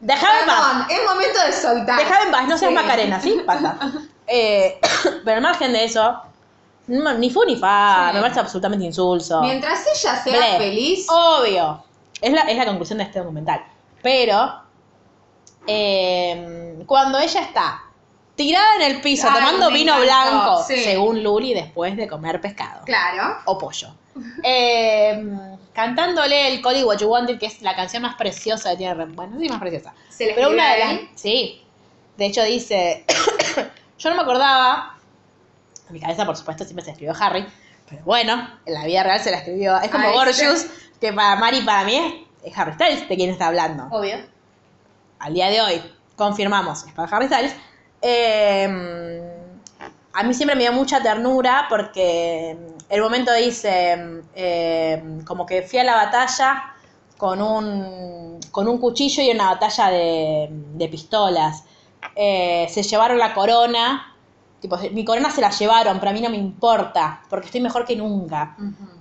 [0.00, 0.86] Déjame en paz.
[0.90, 1.96] es momento de soltar.
[1.98, 2.74] Déjame en paz, no seas Sí.
[2.74, 3.42] Macarena, ¿sí?
[3.46, 3.76] Pasa.
[4.26, 4.80] Eh,
[5.24, 6.18] pero al margen de eso,
[6.86, 8.14] ni fu ni fa, Sí.
[8.16, 9.42] me parece absolutamente insulso.
[9.42, 10.56] Mientras ella sea Ble.
[10.58, 11.84] feliz, Obvio.
[12.22, 13.62] Es la, es la conclusión de este documental.
[14.02, 14.60] Pero,
[15.66, 17.83] eh, cuando ella está
[18.36, 20.76] tirada en el piso Ay, tomando vino encantó, blanco, sí.
[20.82, 23.38] según Luli, después de comer pescado claro.
[23.46, 23.88] o pollo.
[24.44, 25.24] Eh,
[25.72, 28.94] cantándole el It What You Wanted, que es la canción más preciosa que tiene.
[28.94, 29.92] Re- Bueno, sí, más preciosa.
[30.08, 31.00] Se Pero una de las.
[31.16, 31.60] Sí.
[32.16, 33.04] De hecho, dice.
[33.98, 34.96] Yo no me acordaba.
[35.88, 37.44] En mi cabeza, por supuesto, siempre se escribió Harry.
[37.88, 39.76] Pero bueno, en la vida real se la escribió.
[39.78, 40.66] Es como Ay, Gorgeous,
[41.00, 43.88] que para Mari, para mí es, es Harry Styles de quien está hablando.
[43.90, 44.16] Obvio.
[45.18, 45.82] Al día de hoy,
[46.16, 47.54] confirmamos, es para Harry Styles.
[48.06, 48.68] Eh,
[50.12, 52.56] a mí siempre me dio mucha ternura porque
[52.90, 56.74] el momento dice, eh, como que fui a la batalla
[57.16, 61.64] con un, con un cuchillo y una batalla de, de pistolas.
[62.14, 64.14] Eh, se llevaron la corona,
[64.60, 67.86] tipo, mi corona se la llevaron, pero a mí no me importa, porque estoy mejor
[67.86, 68.54] que nunca.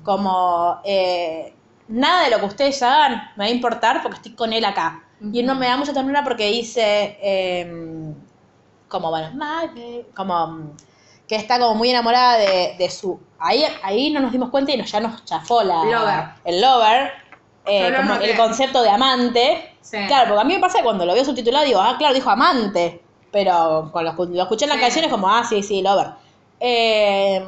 [0.03, 1.53] Como, eh,
[1.89, 5.03] nada de lo que ustedes hagan me va a importar porque estoy con él acá.
[5.31, 8.13] Y él no me da mucha ternura porque dice, eh,
[8.93, 9.29] como, bueno,
[10.15, 10.71] como mm,
[11.27, 13.19] que está como muy enamorada de, de su...
[13.39, 16.23] Ahí, ahí no nos dimos cuenta y nos, ya nos chafó la, Lover.
[16.45, 17.11] el lover,
[17.65, 18.31] eh, como noté.
[18.31, 19.75] el concepto de amante.
[19.81, 19.97] Sí.
[20.07, 22.29] Claro, porque a mí me pasa que cuando lo veo subtitulado digo, ah, claro, dijo
[22.29, 23.01] amante.
[23.31, 24.83] Pero cuando lo, escu- lo escuché en las Sí.
[24.83, 26.07] canciones como, ah, sí, sí, lover.
[26.59, 27.43] Eh,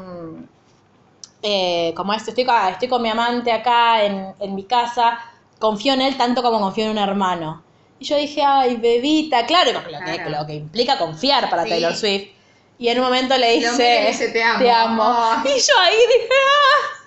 [1.41, 5.19] eh, como esto, estoy, estoy con mi amante acá en, en mi casa,
[5.59, 7.61] confío en él tanto como confío en un hermano.
[7.99, 11.69] Y yo dije, ay, bebita, claro, lo que, lo que implica confiar para Sí.
[11.69, 12.27] Taylor Swift.
[12.77, 15.41] Y en un momento le dice, "Te amo".
[15.45, 17.05] Y yo ahí dije, ah,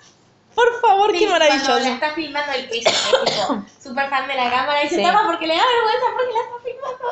[0.55, 1.93] por favor, Sí, qué Cuando la maravilloso.
[1.93, 5.03] está filmando el piso, es tipo, súper fan de la cámara y se Sí.
[5.03, 6.57] tapa porque le da vergüenza porque la está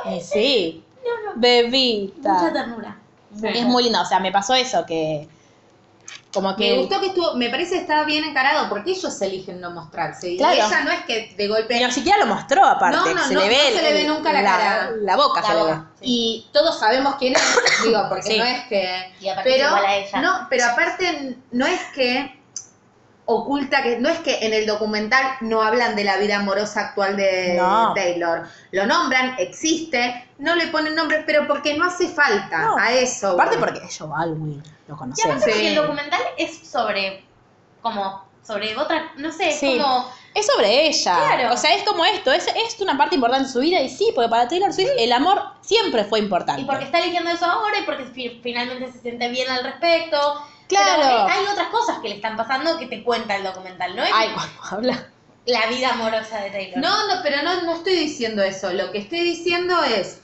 [0.10, 0.26] filmando.
[0.34, 1.40] Sí, No, no.
[1.40, 2.34] bebita.
[2.34, 2.98] Mucha ternura.
[3.44, 5.28] Es muy lindo, o sea, me pasó eso, que
[6.42, 6.72] como que...
[6.72, 10.30] Me gustó que estuvo, me parece que estaba bien encarado porque ellos eligen no mostrarse.
[10.32, 10.54] Y Claro.
[10.54, 11.84] ella no es que de golpe.
[11.84, 14.04] Ni siquiera lo mostró aparte, No, no, se no, le ve, no se le ve
[14.08, 14.92] nunca la cara.
[15.02, 15.78] La boca La se le ve.
[16.02, 17.42] Y todos sabemos quién es,
[17.84, 18.38] digo, porque Sí.
[18.38, 19.14] no es que.
[19.20, 20.22] Y Pero, igual a ella.
[20.22, 22.34] no, pero aparte no es que
[23.30, 27.18] oculta que no es que en el documental no hablan de la vida amorosa actual
[27.18, 27.94] de No.
[27.94, 28.44] Taylor.
[28.72, 32.78] Lo nombran, existe, no le ponen nombre, pero porque no hace falta No.
[32.78, 33.32] a eso.
[33.32, 35.36] Aparte porque es Joe Alwyn, lo Y conocemos.
[35.38, 35.68] aparte porque Sí.
[35.68, 37.24] el documental es sobre,
[37.82, 39.78] como, sobre otra, no sé, es Sí.
[39.78, 41.16] como, Es sobre ella.
[41.16, 41.54] Claro.
[41.54, 44.12] O sea, es como esto, es, es una parte importante de su vida y sí,
[44.14, 46.62] porque para Taylor Swift el amor siempre fue importante.
[46.62, 50.18] y porque está eligiendo eso ahora y porque fi- finalmente se siente bien al respecto.
[50.68, 51.02] Claro.
[51.02, 54.04] Pero hay, otras cosas que le están pasando que te cuenta el documental, ¿no?
[54.14, 55.10] Ay, cuando habla.
[55.48, 56.78] la vida amorosa de Taylor.
[56.78, 58.72] No, no, pero no, no estoy diciendo eso.
[58.74, 60.22] Lo que estoy diciendo es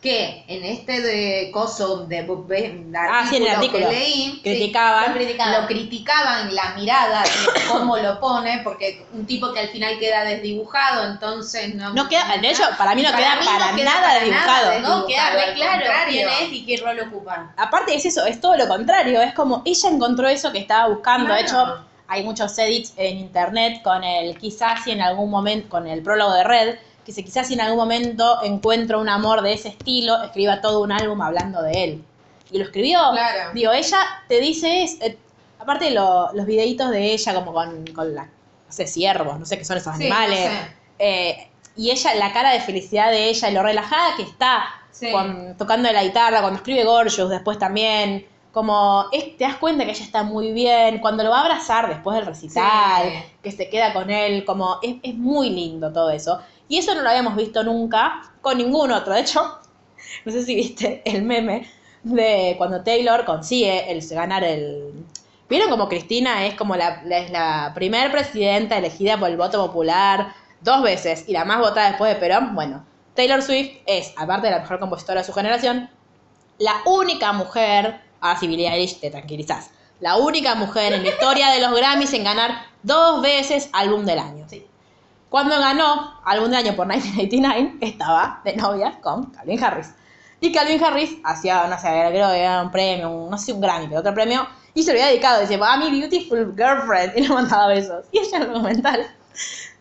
[0.00, 5.08] que en este de coso de, bu- de Ah, sí, artículo que leí, Criticaban.
[5.10, 5.60] Lo criticaban.
[5.60, 10.24] lo criticaban la mirada y cómo lo pone, porque un tipo que al final queda
[10.24, 11.92] desdibujado, entonces no.
[11.92, 14.24] No queda, de hecho, para mí no Para queda mí no para queda nada para
[14.24, 14.66] dibujado.
[14.80, 17.52] nada No, queda re claro quién es y qué rol ocupa.
[17.58, 19.20] Aparte es eso, es todo lo contrario.
[19.20, 21.34] Es como ella encontró eso que estaba buscando.
[21.34, 25.86] De hecho, hay muchos edits en internet con el quizás si en algún momento, con
[25.86, 29.52] el prólogo de Red, que dice quizás si en algún momento encuentro un amor de
[29.54, 32.04] ese estilo, escriba todo un álbum hablando de él.
[32.50, 32.98] Y lo escribió.
[33.12, 33.50] Claro.
[33.54, 33.98] Digo, ella
[34.28, 35.16] te dice es, eh,
[35.58, 38.30] aparte lo- los videitos de ella como con, con la, no
[38.72, 40.40] sé, ciervos, no sé qué son esos Sí, animales.
[40.50, 40.76] no sé.
[40.98, 41.46] Eh,
[41.76, 45.10] y ella, la cara de felicidad de ella y lo relajada que está Sí.
[45.12, 48.26] con- tocando la guitarra, cuando escribe Gorgeous después también.
[48.52, 51.88] Como es- te das cuenta que ella está muy bien, cuando lo va a abrazar
[51.88, 53.32] después del recital, Sí.
[53.44, 56.40] que se queda con él, como es, es muy lindo todo eso.
[56.70, 59.12] Y eso no lo habíamos visto nunca con ningún otro.
[59.12, 59.58] De hecho,
[60.24, 61.68] no sé si viste el meme
[62.04, 65.04] de cuando Taylor consigue el ganar el.
[65.48, 70.32] ¿Vieron como Cristina es como la, es la primer presidenta elegida por el voto popular
[70.60, 72.54] dos veces y la más votada después de Perón?
[72.54, 75.90] Bueno, Taylor Swift es, aparte de la mejor compositora de su generación,
[76.58, 81.50] la única mujer, ahora sí Billie Eilish te tranquilizás, la única mujer en la historia
[81.50, 84.46] de los Grammys en ganar dos veces álbum del año.
[85.30, 89.90] Cuando ganó del año por 1989, estaba de novia con Calvin Harris.
[90.40, 93.86] Y Calvin Harris hacía, no sé, creo que era un premio, no sé, un Grammy,
[93.88, 97.28] pero otro premio, y se lo había dedicado, dice, a mi beautiful girlfriend, y le
[97.28, 98.04] mandaba besos.
[98.12, 99.06] Y ella en el documental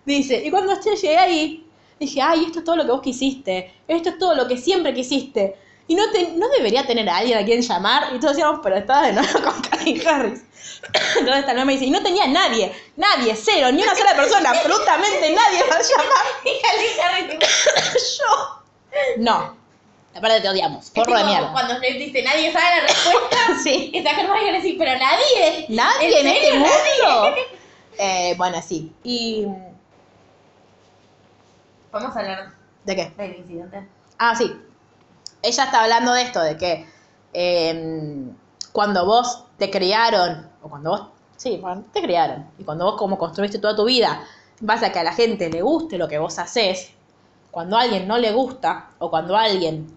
[0.06, 1.66] dice, y cuando llegué ahí,
[2.00, 4.94] dije, ay, esto es todo lo que vos quisiste, esto es todo lo que siempre
[4.94, 5.56] quisiste.
[5.88, 8.76] Y no, te- no debería tener a alguien a quien llamar, y todos decíamos, pero
[8.76, 10.44] estaba de nuevo con Calvin Harris.
[11.18, 14.50] Entonces tal vez me dice, y no tenía nadie, nadie, cero, ni una sola persona,
[14.52, 16.08] absolutamente nadie para llamar.
[18.18, 18.62] Yo.
[19.18, 19.58] No.
[20.16, 21.52] Aparte te odiamos, Es forro de mierda.
[21.52, 23.92] Cuando Snape dice nadie sabe la respuesta, Sí.
[23.94, 25.66] está Hermione y decir, pero nadie.
[25.70, 26.42] Nadie en serio?
[26.42, 27.36] este mundo.
[28.02, 28.94] Eh, bueno, sí.
[29.04, 29.46] ¿Y
[31.92, 32.52] Vamos a hablar
[32.86, 33.10] de qué?
[33.18, 33.88] del incidente.
[34.18, 34.56] Ah, sí.
[35.42, 36.88] Ella está hablando de esto, de que
[37.34, 38.24] eh,
[38.72, 41.02] cuando vos te criaron, o cuando vos,
[41.38, 41.62] sí,
[41.94, 44.24] te criaron, y cuando vos como construiste toda tu vida,
[44.62, 46.92] vas a que a la gente le guste lo que vos haces,
[47.52, 49.88] cuando a alguien no le gusta, o cuando alguien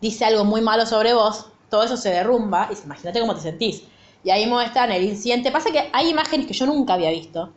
[0.00, 3.82] dice algo muy malo sobre vos, todo eso se derrumba, y imagínate cómo te sentís.
[4.22, 5.52] Y ahí muestran el incidente.
[5.52, 7.52] Pasa que hay imágenes que yo nunca había visto,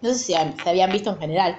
[0.00, 1.56] no sé si se habían visto en general,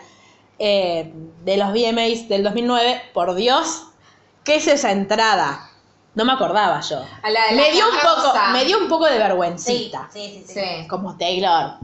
[0.60, 1.12] eh,
[1.44, 3.88] de los VMAs del 2009, por Dios,
[4.44, 5.71] ¿qué es esa entrada?
[6.14, 7.06] No me acordaba yo.
[7.24, 10.10] A la de la Me dio un poco, me dio un poco de vergüencita.
[10.12, 10.54] sí, sí, sí.
[10.60, 10.88] Sí.
[10.88, 11.76] Como Taylor.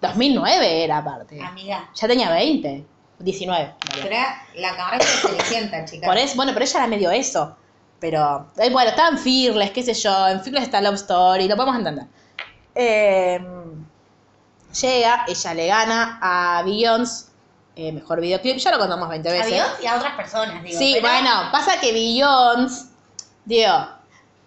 [0.00, 1.40] 2009 era aparte.
[1.42, 1.88] Amiga.
[1.94, 2.84] Ya tenía 20.
[3.18, 3.62] 19.
[3.62, 4.02] en realidad.
[4.02, 6.06] Pero era la cámara es inteligente, chica.
[6.06, 7.56] Por eso, bueno, pero ella era medio eso.
[7.98, 10.28] Pero, eh, bueno, estaba en Fearless, qué sé yo.
[10.28, 12.04] En Fearless está Love Story, lo podemos entender.
[12.74, 13.40] Eh,
[14.82, 17.26] llega, ella le gana a Beyoncé,
[17.74, 18.58] eh, mejor videoclip.
[18.58, 19.52] Ya lo contamos 20 A veces.
[19.54, 20.78] Dios y a otras personas, digo.
[20.78, 22.86] Sí, pero- bueno, pasa que Beyoncé,
[23.46, 23.72] digo,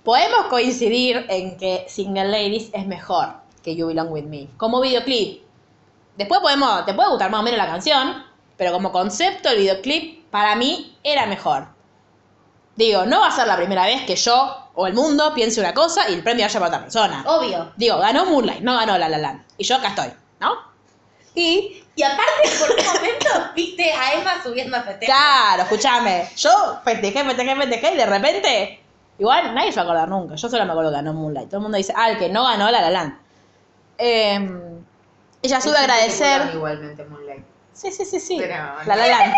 [0.04, 3.34] podemos coincidir en que Single Ladies es mejor
[3.64, 4.48] que You Belong With Me.
[4.58, 5.42] Como videoclip.
[6.16, 8.24] Después podemos, te puede gustar más o menos la canción,
[8.58, 11.68] pero como concepto el videoclip para mí era mejor.
[12.76, 15.74] Digo, no va a ser la primera vez que yo o el mundo piense una
[15.74, 17.24] cosa y el premio vaya para otra persona.
[17.26, 17.74] Obvio.
[17.76, 19.44] Digo, ganó Moonlight, no ganó La La Land.
[19.58, 20.56] Y yo acá estoy, ¿no?
[21.36, 25.16] Y Y aparte, por un momento, viste a Emma subiendo a festejar.
[25.16, 26.30] Claro, escúchame.
[26.38, 28.84] Yo festejé, festejé, festejé y de repente,
[29.20, 30.36] igual nadie se va a acordar nunca.
[30.36, 31.50] Yo solo me acuerdo que ganó Moonlight.
[31.50, 33.20] Todo el mundo dice, ah, el que no ganó La La Land.
[33.98, 34.50] Eh,
[35.42, 36.52] ella sube a agradecer.
[36.54, 37.46] Igualmente, Moonlight.
[37.74, 38.38] Sí, sí, sí, sí.
[38.40, 38.56] Pero-
[38.86, 39.34] La La Land.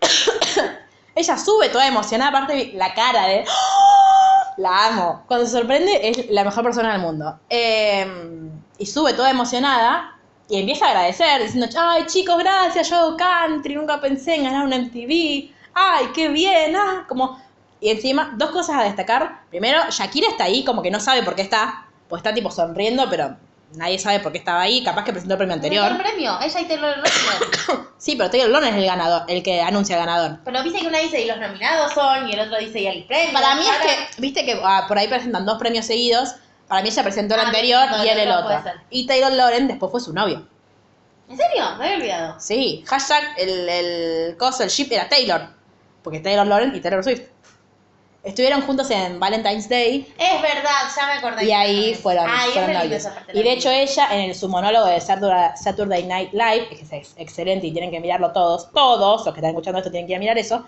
[1.14, 3.44] ella sube toda emocionada, aparte la cara de.
[3.48, 4.54] ¡Oh!
[4.58, 5.24] La amo.
[5.26, 7.38] Cuando se sorprende es la mejor persona del mundo.
[7.48, 8.06] Eh,
[8.78, 10.16] y sube toda emocionada
[10.48, 14.66] y empieza a agradecer, diciendo, ay chicos, gracias, yo hago country, nunca pensé en ganar
[14.66, 15.50] un MTV.
[15.74, 17.40] Ay, qué bien, ah, como...
[17.82, 19.40] Y encima, dos cosas a destacar.
[19.50, 23.10] Primero, Shakira está ahí como que no sabe por qué está, pues está tipo sonriendo,
[23.10, 23.36] pero
[23.74, 25.90] nadie sabe por qué estaba ahí, capaz que presentó el premio anterior.
[25.90, 27.88] Un premio, ella y Taylor Lautner.
[27.98, 30.38] Sí, pero Taylor Lone es el ganador, el que anuncia el ganador.
[30.44, 33.04] Pero viste que una dice y los nominados son, y el otro dice y el
[33.04, 33.32] premio.
[33.32, 36.34] Para mí es que, viste que ah, por ahí presentan dos premios seguidos.
[36.68, 38.60] Para mí ella presentó el Ah, anterior no, y él el el otro.
[38.90, 40.46] Y Taylor Loren después fue su novio.
[41.28, 41.64] ¿En serio?
[41.78, 42.40] Me había olvidado.
[42.40, 45.48] Sí, hashtag el, el coso, el ship era Taylor.
[46.02, 47.22] Porque Taylor Loren y Taylor Swift.
[48.24, 51.44] Estuvieron juntos en Valentine's Day Es verdad, ya me acordé.
[51.44, 53.08] y ahí fueron, es fueron novios.
[53.32, 57.14] Y de hecho ella en el, su monólogo de Saturday, Night Live, que es ex-
[57.16, 60.16] excelente y tienen que mirarlo todos, todos los que están escuchando esto tienen que ir
[60.18, 60.64] a mirar eso.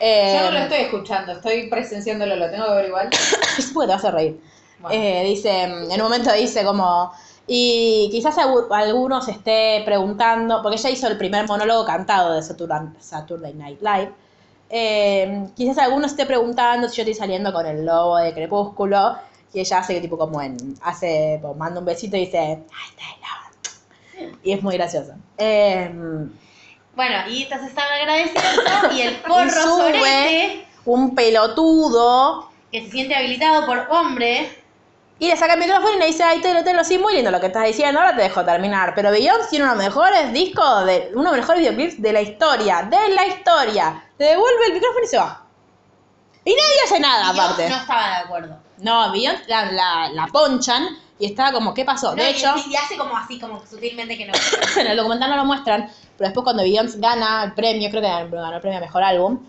[0.00, 3.08] Eh, Yo no lo estoy escuchando, estoy presenciándolo, lo tengo que ver igual.
[3.58, 4.40] es porque te vas a reír.
[4.80, 4.96] Bueno.
[5.00, 7.12] Eh, dice, en un momento dice como,
[7.46, 13.54] y quizás algu- algunos esté preguntando, porque ella hizo el primer monólogo cantado de Saturday
[13.54, 14.10] Night Live,
[14.70, 19.16] eh, quizás alguno esté preguntando si yo estoy saliendo con el lobo de Crepúsculo,
[19.52, 22.64] y ella hace que tipo como en, hace, pues, manda un besito y dice, ay,
[22.96, 24.36] Taylor.
[24.42, 25.12] Y es muy gracioso.
[25.38, 25.90] Eh,
[26.94, 32.90] Bueno, y entonces están agradeciendo y el y porro sube sorete, un pelotudo que se
[32.90, 34.48] siente habilitado por hombre,
[35.18, 37.40] Y le saca el micrófono y le dice, ay, Taylor, Taylor, sí, muy lindo lo
[37.40, 38.94] que estás diciendo, ahora te dejo terminar.
[38.94, 42.12] Pero Beyoncé tiene uno de los mejores discos, de, uno de los mejores videoclips de
[42.12, 44.04] la historia, de la historia.
[44.18, 45.42] Le devuelve el micrófono y se va.
[46.44, 47.68] Y nadie hace nada, aparte.
[47.68, 48.56] no estaba de acuerdo.
[48.78, 50.86] No, Beyoncé la, la, la ponchan
[51.18, 52.10] y estaba como, ¿qué pasó?
[52.14, 54.34] No, de y- hecho, Y, hace como así, como sutilmente que no.
[54.80, 58.08] en el documental no lo muestran, pero después cuando Beyoncé gana el premio, creo que
[58.08, 59.40] ganó el premio a Mejor Álbum,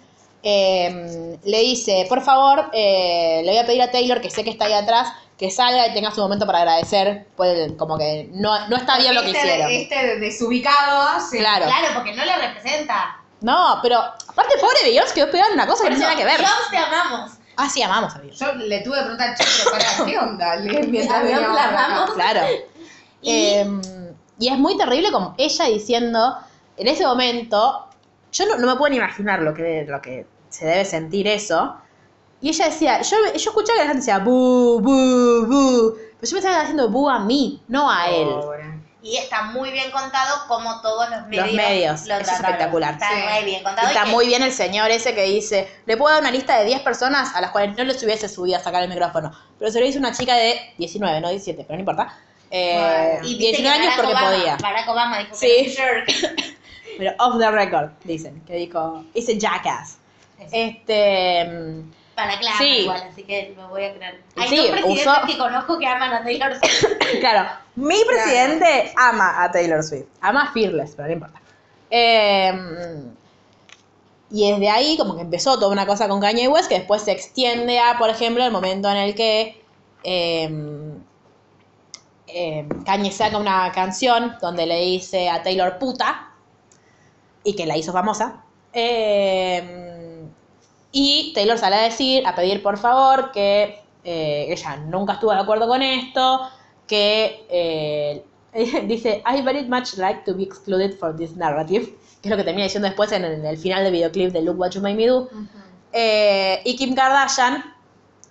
[0.43, 4.51] eh, le dice, por favor, eh, le voy a pedir a Taylor, que sé que
[4.51, 8.67] está ahí atrás, que salga y tenga su momento para agradecer, pues como que no,
[8.69, 9.71] no está bien lo que este, hicieron.
[9.71, 11.38] Este desubicado, sí.
[11.38, 11.65] Claro.
[11.65, 13.21] Claro, porque no le representa.
[13.41, 16.25] No, pero aparte pobre Beyoncé quedó pegada en una cosa que no tiene nada que
[16.25, 16.39] ver.
[16.39, 17.31] Dios te amamos.
[17.55, 18.45] Ah, sí, amamos a Beyoncé.
[18.45, 19.35] Yo le tuve que preguntar,
[20.05, 20.55] ¿qué onda?
[20.88, 22.09] Mientras Beyoncé la amamos.
[22.15, 22.41] Claro.
[23.21, 23.65] Y- Eh,
[24.39, 26.38] y es muy terrible como ella diciendo,
[26.77, 27.88] en ese momento,
[28.31, 31.75] yo no, no me puedo ni imaginar lo que, lo que se debe sentir eso.
[32.41, 35.93] Y ella decía, yo, yo escuchaba que la gente decía, bu, bu, bu.
[36.19, 38.27] Pero yo me estaba haciendo bu a mí, no a él.
[38.27, 38.77] Pobre.
[39.01, 41.45] Y está muy bien contado como todos los medios.
[41.47, 42.93] Los medios, lo es espectacular.
[42.95, 43.15] Está Sí.
[43.35, 43.88] muy bien contado.
[43.88, 46.59] Está y que- muy bien el señor ese que dice, le puedo dar una lista
[46.59, 49.31] de 10 personas a las cuales no les hubiese subido a sacar el micrófono.
[49.57, 52.13] Pero se lo hizo una chica de 19, no 17, pero no importa.
[52.51, 53.27] Eh, Bueno.
[53.27, 54.57] Y dice 19 que años Barack porque Obama, podía.
[54.57, 55.47] Barack Obama dijo Sí.
[55.47, 56.07] que era un jerk.
[56.97, 59.03] Pero off the record, dicen, que dijo, a
[59.38, 59.97] jackass.
[60.51, 62.80] Este, mm, Para claro, Sí.
[62.80, 64.24] igual, así que me voy a creer.
[64.38, 66.86] Hay Sí, dos presidentes usó- que conozco que aman a Taylor Swift.
[67.20, 71.39] claro, mi presidente ama a Taylor Swift, ama a Fearless, pero no importa.
[71.91, 72.59] Eh,
[74.32, 77.11] y desde ahí como que empezó toda una cosa con Kanye West que después se
[77.11, 79.61] extiende a, por ejemplo, el momento en el que
[80.03, 80.49] eh,
[82.26, 86.32] eh, Kanye saca una canción donde le dice a Taylor puta
[87.43, 88.41] y que la hizo famosa.
[88.74, 89.86] Eh,
[90.91, 95.39] y Taylor sale a decir, a pedir por favor que eh, ella nunca estuvo de
[95.39, 96.49] acuerdo con esto,
[96.88, 98.23] que eh,
[98.88, 102.43] dice, I very much like to be excluded from this narrative, que es lo que
[102.43, 104.95] termina diciendo después en el, en el final del videoclip de Look What You Made
[104.95, 105.29] Me Do.
[105.91, 107.63] Eh, y Kim Kardashian,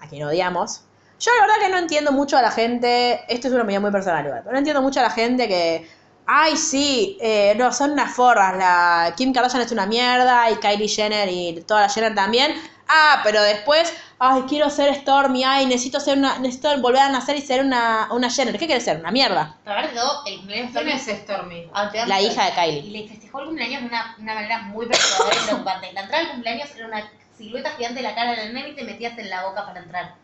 [0.00, 0.82] a quien odiamos.
[1.18, 3.90] Yo la verdad que no entiendo mucho a la gente, esto es una opinión muy
[3.90, 5.88] personal igual, pero no entiendo mucho a la gente que,
[6.26, 10.88] ay sí, eh, no, son unas forras, la Kim Kardashian es una mierda y Kylie
[10.88, 12.54] Jenner y toda la Jenner también.
[12.88, 17.34] Ah, pero después, ay, quiero ser Stormy, ay, necesito ser una, necesito volver a nacer
[17.36, 18.56] y ser una, una Jenner.
[18.58, 19.00] ¿Qué quieres ser?
[19.00, 19.56] Una mierda.
[19.64, 21.68] Todo, el cumpleaños ¿Quién Stormy- es Stormy?
[21.74, 22.82] Ah, La hija de Y Kylie.
[23.02, 25.92] le festejó el cumpleaños de una, una manera muy perturbadora y preocupante.
[25.94, 28.84] La entrada del cumpleaños era una silueta gigante de la cara del nene y te
[28.84, 30.14] metías en la boca para entrar.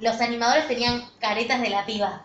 [0.00, 2.22] Los animadores tenían caretas de la piba.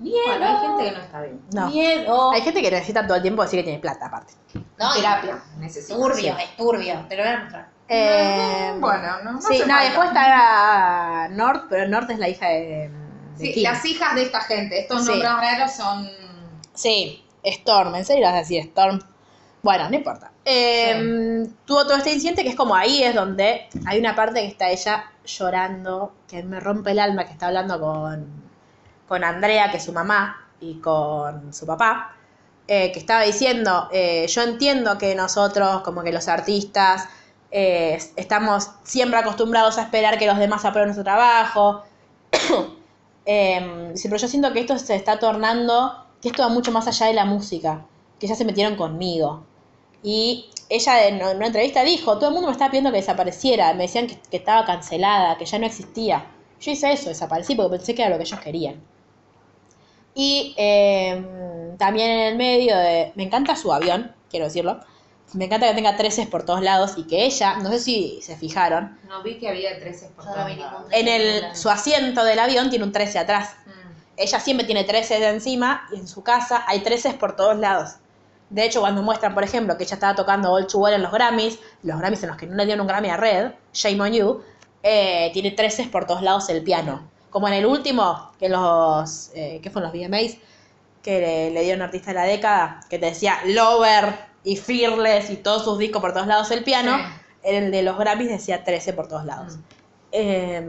[0.00, 1.40] Bueno, hay gente que no está bien.
[1.54, 1.68] No.
[1.68, 2.32] Miedo.
[2.32, 4.32] Hay gente que necesita todo el tiempo decir que tiene plata, aparte.
[4.78, 5.38] No, Terapia.
[5.58, 5.98] Necesito.
[5.98, 7.04] Turbio, es turbio.
[7.08, 7.68] Te lo voy a mostrar.
[7.88, 9.82] Eh, Bueno, no, no Sí, no, falta.
[9.84, 12.90] después está North, pero North es la hija de, de
[13.38, 13.62] Sí, Kim.
[13.64, 14.80] las hijas de esta gente.
[14.80, 15.10] Estos Sí.
[15.10, 16.08] nombres raros son.
[16.74, 19.00] Sí, Storm, ¿en serio vas a decir Storm?
[19.62, 20.30] Bueno, no importa.
[20.46, 24.46] Eh, Tuvo todo este incidente que es como ahí es donde hay una parte que
[24.46, 28.49] está ella llorando, que me rompe el alma, que está hablando con,
[29.10, 32.14] con Andrea, que es su mamá, y con su papá,
[32.68, 37.08] eh, que estaba diciendo, eh, yo entiendo que nosotros, como que los artistas,
[37.50, 41.82] eh, estamos siempre acostumbrados a esperar que los demás aprueben nuestro trabajo.
[43.94, 47.06] Sí, pero yo siento que esto se está tornando, que esto va mucho más allá
[47.06, 47.84] de la música,
[48.18, 49.44] que ya se metieron conmigo.
[50.02, 53.84] Y ella en una entrevista dijo, todo el mundo me estaba pidiendo que desapareciera, me
[53.84, 56.26] decían que, que estaba cancelada, que ya no existía.
[56.60, 58.89] Yo hice eso, desaparecí porque pensé que era lo que ellos querían.
[60.14, 61.24] Y eh,
[61.78, 63.12] también en el medio de...
[63.14, 64.80] Me encanta su avión, quiero decirlo.
[65.32, 68.36] Me encanta que tenga 13 por todos lados y que ella, no sé si se
[68.36, 70.82] fijaron, No vi que había 13 por no todos lados.
[70.90, 73.54] en el, su asiento del avión tiene un 13 atrás.
[73.66, 73.70] Mm.
[74.16, 77.94] Ella siempre tiene 13 de encima y en su casa hay 13 por todos lados.
[78.50, 81.12] De hecho, cuando muestran, por ejemplo, que ella estaba tocando All Too Well en los
[81.12, 84.12] Grammys, los Grammys en los que no le dieron un Grammy a Red, Shame on
[84.12, 84.42] You,
[84.82, 87.08] eh, tiene 13 por todos lados el piano.
[87.30, 90.36] Como en el último, que los, eh, ¿qué fueron los VMAs?
[91.02, 94.14] Que le, le dieron artista de la década, que te decía Lover
[94.44, 96.96] y Fearless y todos sus discos por todos lados el piano.
[96.98, 97.04] Sí.
[97.42, 99.56] En el de los Grammys decía 13 por todos lados.
[99.56, 99.60] Mm.
[100.12, 100.62] Eh,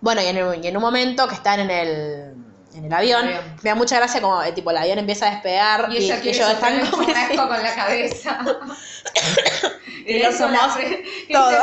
[0.00, 2.34] bueno, y en, el- y en un momento que están en el,
[2.74, 3.56] en el avión, Avión.
[3.62, 6.36] me da mucha gracia como, eh, tipo, el avión empieza a despegar Y ella quiere
[6.36, 7.04] ellos soplar están el como...
[7.06, 8.38] churrasco con la cabeza.
[10.06, 11.56] Y Era lo somos que dice, No lo,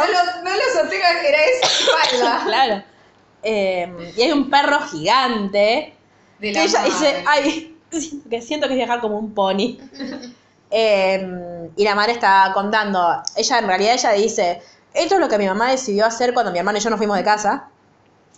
[0.43, 2.41] no lo era esa espalda.
[2.45, 2.83] claro.
[3.43, 5.93] Eh, y hay un perro gigante
[6.39, 9.77] De que la ella dice, ay, siento que siento que es viajar como un pony.
[10.73, 14.61] Eh, y la madre está contando, ella en realidad ella dice,
[14.93, 17.17] esto es lo que mi mamá decidió hacer cuando mi hermano y yo nos fuimos
[17.17, 17.67] de casa.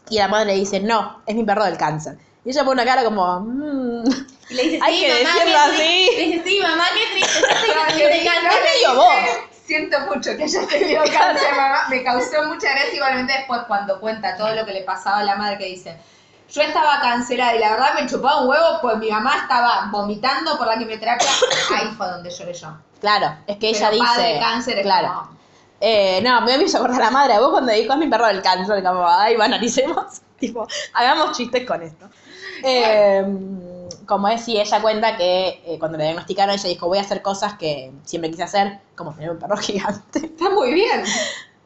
[0.10, 2.18] Y la madre le dice, no, es mi perro del cáncer.
[2.44, 4.04] Y ella pone una cara como, "Mm".
[4.50, 6.10] Y le dice, Hay sí, que mamá, decirlo así.
[6.18, 7.40] Le dice, sí, mamá, qué triste.
[7.98, 8.52] Que te cáncer.
[8.80, 9.14] digo dice, vos.
[9.74, 11.88] Siento mucho que haya tenido cáncer, mamá.
[11.90, 15.36] Me causó mucha gracia igualmente después cuando cuenta todo lo que le pasaba a la
[15.36, 15.98] madre que dice.
[16.52, 20.56] Yo estaba cancelada y la verdad me chupaba un huevo, pues mi mamá estaba vomitando
[20.60, 21.28] por la quimioterapia.
[21.76, 22.68] Ahí fue donde lloré yo.
[23.02, 24.16] Claro, es que ella Pero dice...
[24.16, 25.08] padre cáncer es claro.
[25.08, 25.38] como-
[25.82, 28.28] Eh, no, me hizo acordar a la madre, a vos cuando dijo es mi perro
[28.28, 32.08] del cáncer, como, ay, banalicemos, tipo, hagamos chistes con esto.
[32.64, 33.26] Eh,
[34.06, 37.22] como es, sí, ella cuenta que eh, cuando le diagnosticaron, ella dijo, voy a hacer
[37.22, 40.20] cosas que siempre quise hacer, como tener un perro gigante.
[40.26, 41.04] Está muy bien.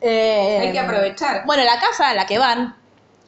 [0.02, 1.46] Eh, Hay que aprovechar.
[1.46, 2.76] Bueno, la casa a la que van,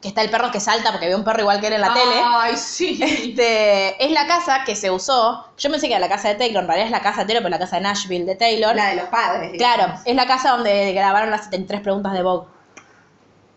[0.00, 1.92] que está el perro que salta porque ve un perro igual que él en la
[1.92, 2.98] tele, Ay, sí.
[3.02, 6.62] este, es la casa que se usó, yo pensé que era la casa de Taylor,
[6.62, 8.74] en realidad es la casa de Taylor, pero la casa de Nashville de Taylor.
[8.74, 9.52] La de los padres.
[9.58, 12.46] Claro, es la casa donde grabaron las 73 preguntas de Vogue.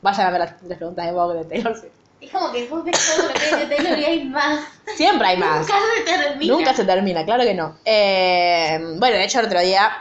[0.02, 1.94] Vayan a ver las 73 preguntas de Vogue de Taylor Swift.
[2.24, 4.66] Es como que vos ves todo lo que hay de Taylor y hay más.
[4.96, 5.60] Siempre hay más.
[5.60, 6.54] Nunca se termina.
[6.54, 7.78] Nunca se termina, claro que no.
[7.84, 9.92] Eh, bueno, de hecho el otro día,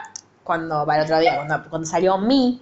[0.43, 2.59] cuando, va el otro día, cuando, cuando salió Me,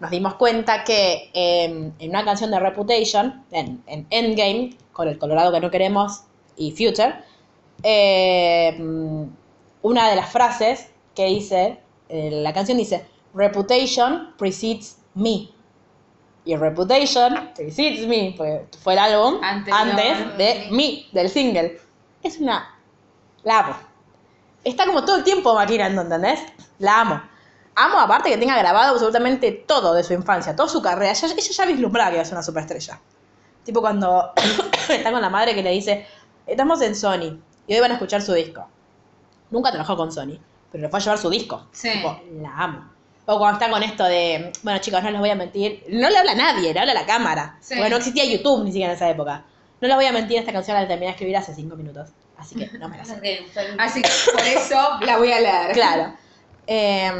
[0.00, 5.18] nos dimos cuenta que eh, en una canción de Reputation, en, en Endgame, con el
[5.18, 6.24] Colorado que no queremos
[6.56, 7.14] y Future,
[7.82, 9.24] eh, mm,
[9.82, 15.53] una de las frases que dice, eh, la canción dice, Reputation precedes me.
[16.44, 20.68] Y Reputation precedes me, porque fue el álbum Anterior, antes de.
[20.70, 21.80] Me, del single.
[22.22, 22.78] Es una...
[23.42, 23.76] La amo.
[24.62, 26.40] Está como todo el tiempo maquinando, ¿entendés?
[26.78, 27.22] La amo.
[27.76, 31.12] Amo aparte que tenga grabado absolutamente todo de su infancia, toda su carrera.
[31.12, 33.00] Ella, ella ya vislumbraba que iba a ser una superestrella.
[33.64, 34.32] Tipo cuando
[34.88, 36.06] está con la madre que le dice,
[36.46, 38.66] estamos en Sony y hoy van a escuchar su disco.
[39.50, 40.38] Nunca trabajó con Sony,
[40.70, 41.66] pero le fue a llevar su disco.
[41.72, 41.90] Sí.
[41.90, 42.93] Tipo, la amo.
[43.26, 46.18] O cuando está con esto de, bueno chicos, no les voy a mentir, no le
[46.18, 47.58] habla a nadie, le habla a la cámara.
[47.60, 47.74] Sí.
[47.74, 49.44] Porque no existía YouTube ni siquiera en esa época.
[49.80, 52.10] No les voy a mentir, esta canción la terminé de escribir hace cinco minutos.
[52.36, 53.46] Así que no me la sé.
[53.78, 55.72] Así que por eso la voy a leer.
[55.72, 56.14] Claro.
[56.66, 57.12] Eh,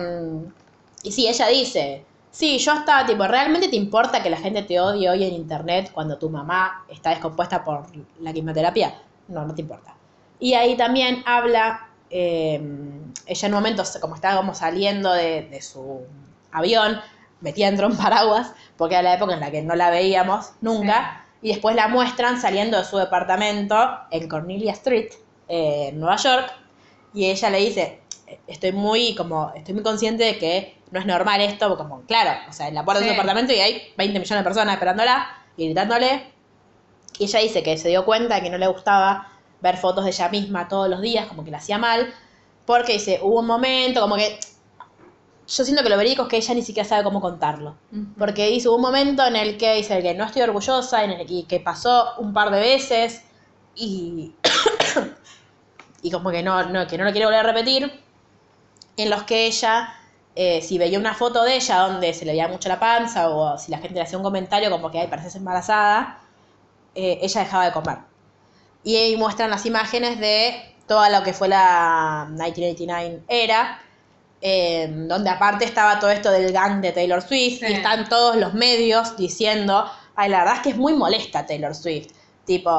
[1.03, 4.81] y sí, ella dice, sí, yo estaba tipo, ¿realmente te importa que la gente te
[4.81, 7.87] odie hoy en internet cuando tu mamá está descompuesta por
[8.21, 8.95] la quimioterapia?
[9.29, 9.95] No, no te importa.
[10.41, 12.61] Y ahí también habla, eh,
[13.27, 16.03] ella en un momento, como estaba como saliendo de, de su
[16.53, 17.01] avión,
[17.41, 21.25] metía dentro un paraguas, porque era la época en la que no la veíamos nunca,
[21.43, 23.77] y después la muestran saliendo de su departamento
[24.13, 25.11] en Cornelia Street,
[25.49, 26.53] eh, en Nueva York,
[27.13, 28.01] y ella le dice,
[28.47, 32.31] estoy muy como, estoy muy consciente de que no es normal esto, porque como, claro,
[32.49, 33.11] o sea, en la puerta de Sí.
[33.11, 36.33] su departamento y hay 20 millones de personas esperándola y gritándole,
[37.19, 39.33] y ella dice que se dio cuenta de que no le gustaba
[39.65, 42.13] ver fotos de ella misma todos los días, como que la hacía mal,
[42.67, 44.39] porque dice, hubo un momento, como que
[45.47, 47.75] yo siento que lo verídico es que ella ni siquiera sabe cómo contarlo.
[48.19, 51.27] Porque dice, hubo un momento en el que dice que no estoy orgullosa, en el
[51.27, 53.23] que, que pasó un par de veces
[53.75, 54.35] y,
[56.03, 57.91] y como que no, no, que no lo quiere volver a repetir,
[58.99, 59.95] en los que ella,
[60.37, 63.57] eh, si veía una foto de ella donde se le veía mucho la panza o
[63.59, 66.21] si la gente le hacía un comentario como que, ay, pareces embarazada,
[66.95, 68.14] eh, ella dejaba de comer.
[68.85, 70.55] Y ahí muestran las imágenes de
[70.87, 73.81] toda lo que fue la 1989 era,
[74.41, 77.67] eh, donde aparte estaba todo esto del gang de Taylor Swift Sí.
[77.69, 81.75] y están todos los medios diciendo, ay, la verdad es que es muy molesta Taylor
[81.75, 82.09] Swift.
[82.45, 82.71] Tipo,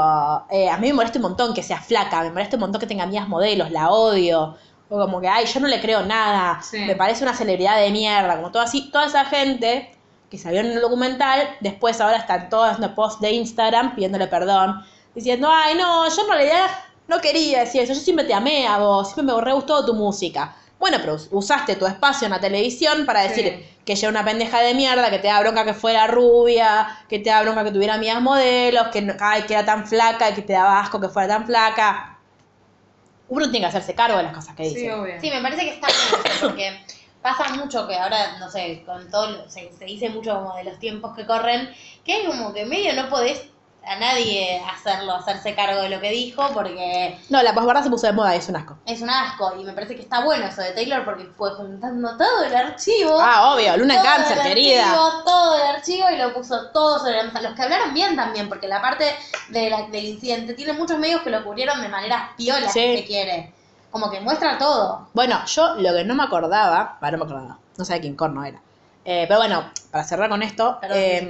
[0.51, 2.85] eh, a mí me molesta un montón que sea flaca, me molesta un montón que
[2.85, 4.55] tenga amigas modelos, la odio.
[4.89, 6.77] O como que, ay, yo no le creo nada, Sí.
[6.85, 9.91] me parece una celebridad de mierda, como todo así, toda esa gente
[10.29, 14.83] que salió en el documental, después ahora están todos haciendo posts de Instagram pidiéndole perdón,
[15.15, 16.67] diciendo, ay, no, yo en realidad
[17.07, 19.93] no quería decir eso, yo siempre te amé a vos, siempre me re gustó tu
[19.93, 20.55] música.
[20.77, 23.75] Bueno, pero us- usaste tu espacio en la televisión para decir Sí.
[23.85, 27.19] que ella era una pendeja de mierda, que te da bronca que fuera rubia, que
[27.19, 30.33] te da bronca que tuviera amigas modelos, que, no- ay, que era tan flaca y
[30.33, 32.19] que te daba asco que fuera tan flaca.
[33.27, 34.79] Uno tiene que hacerse cargo de las cosas que dice.
[34.81, 35.19] Sí, obvio.
[35.19, 36.85] Sí, me parece que está bien eso, porque
[37.21, 40.65] pasa mucho que ahora, no sé, con todo, lo- se, se dice mucho como de
[40.65, 43.41] los tiempos que corren, que hay como que medio no podés
[43.87, 48.07] a nadie hacerlo, hacerse cargo de lo que dijo, porque No, la posverdad se puso
[48.07, 48.77] de moda es un asco.
[48.85, 52.17] es un asco, y me parece que está bueno eso de Taylor, porque fue juntando
[52.17, 53.17] todo el archivo.
[53.19, 54.83] Ah, obvio, Luna en cáncer, querida.
[54.85, 57.41] archivo, todo el archivo y lo puso todo sobre la mesa.
[57.41, 59.05] Los que hablaron bien también, porque la parte
[59.49, 62.79] de la- del incidente tiene muchos medios que lo cubrieron de manera piola, Sí.
[62.79, 63.53] si se quiere.
[63.91, 65.07] Como que muestra todo.
[65.13, 68.43] Bueno, yo lo que no me acordaba, ah, no me acordaba, no sabía quién corno
[68.43, 68.59] era.
[69.05, 71.21] Eh, pero bueno, para cerrar con esto, eh,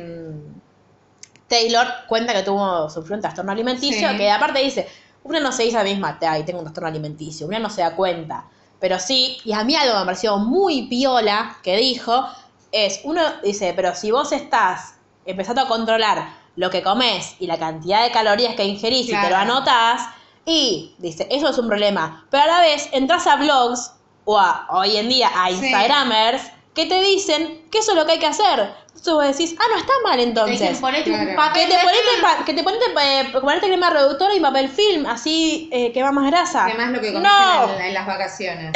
[1.47, 4.17] Taylor cuenta que tuvo, sufrió un trastorno alimenticio, Sí.
[4.17, 4.87] que aparte dice,
[5.23, 7.95] una no se dice a misma, ay, tengo un trastorno alimenticio, una no se da
[7.95, 8.45] cuenta.
[8.79, 12.27] Pero sí, y a mí algo me pareció muy piola que dijo,
[12.71, 17.57] es, uno dice, pero si vos estás empezando a controlar lo que comes y la
[17.57, 20.01] cantidad de calorías que ingerís y te lo anotas.
[20.45, 22.25] Y dice, eso es un problema.
[22.29, 23.93] Pero a la vez entras a blogs
[24.25, 25.55] o a, hoy en día a Sí.
[25.55, 26.43] Instagramers
[26.73, 28.73] que te dicen que eso es lo que hay que hacer.
[29.07, 30.79] Entonces vos decís, ah, no está mal entonces.
[30.79, 31.29] ponete Claro.
[31.29, 35.05] un papel Que te ponete, que te ponete, eh, ponerte crema reductora y papel film,
[35.05, 36.65] así eh, que va más grasa.
[36.65, 38.71] Además lo que comiste no, en, en las vacaciones.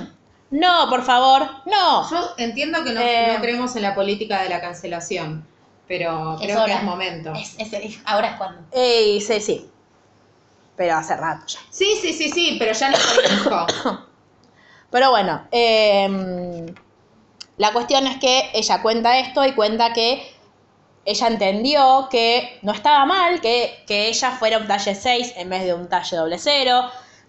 [0.50, 2.10] no, por favor, no.
[2.10, 3.32] Yo entiendo que no, Eh.
[3.34, 5.46] no creemos en la política de la cancelación,
[5.88, 6.66] pero Es creo hora.
[6.66, 7.32] que es momento.
[7.32, 8.60] Es- es- es- ahora es cuando.
[8.70, 9.70] Ey, sí, sí.
[10.76, 11.60] Pero hace rato ya.
[11.70, 13.66] Sí, sí, sí, sí, pero ya no hijo.
[14.90, 16.66] Pero bueno, em,
[17.56, 20.32] la cuestión es que ella cuenta esto y cuenta que
[21.04, 25.64] ella entendió que no estaba mal que, que ella fuera un talle 6 en vez
[25.64, 26.82] de un talle doble cero,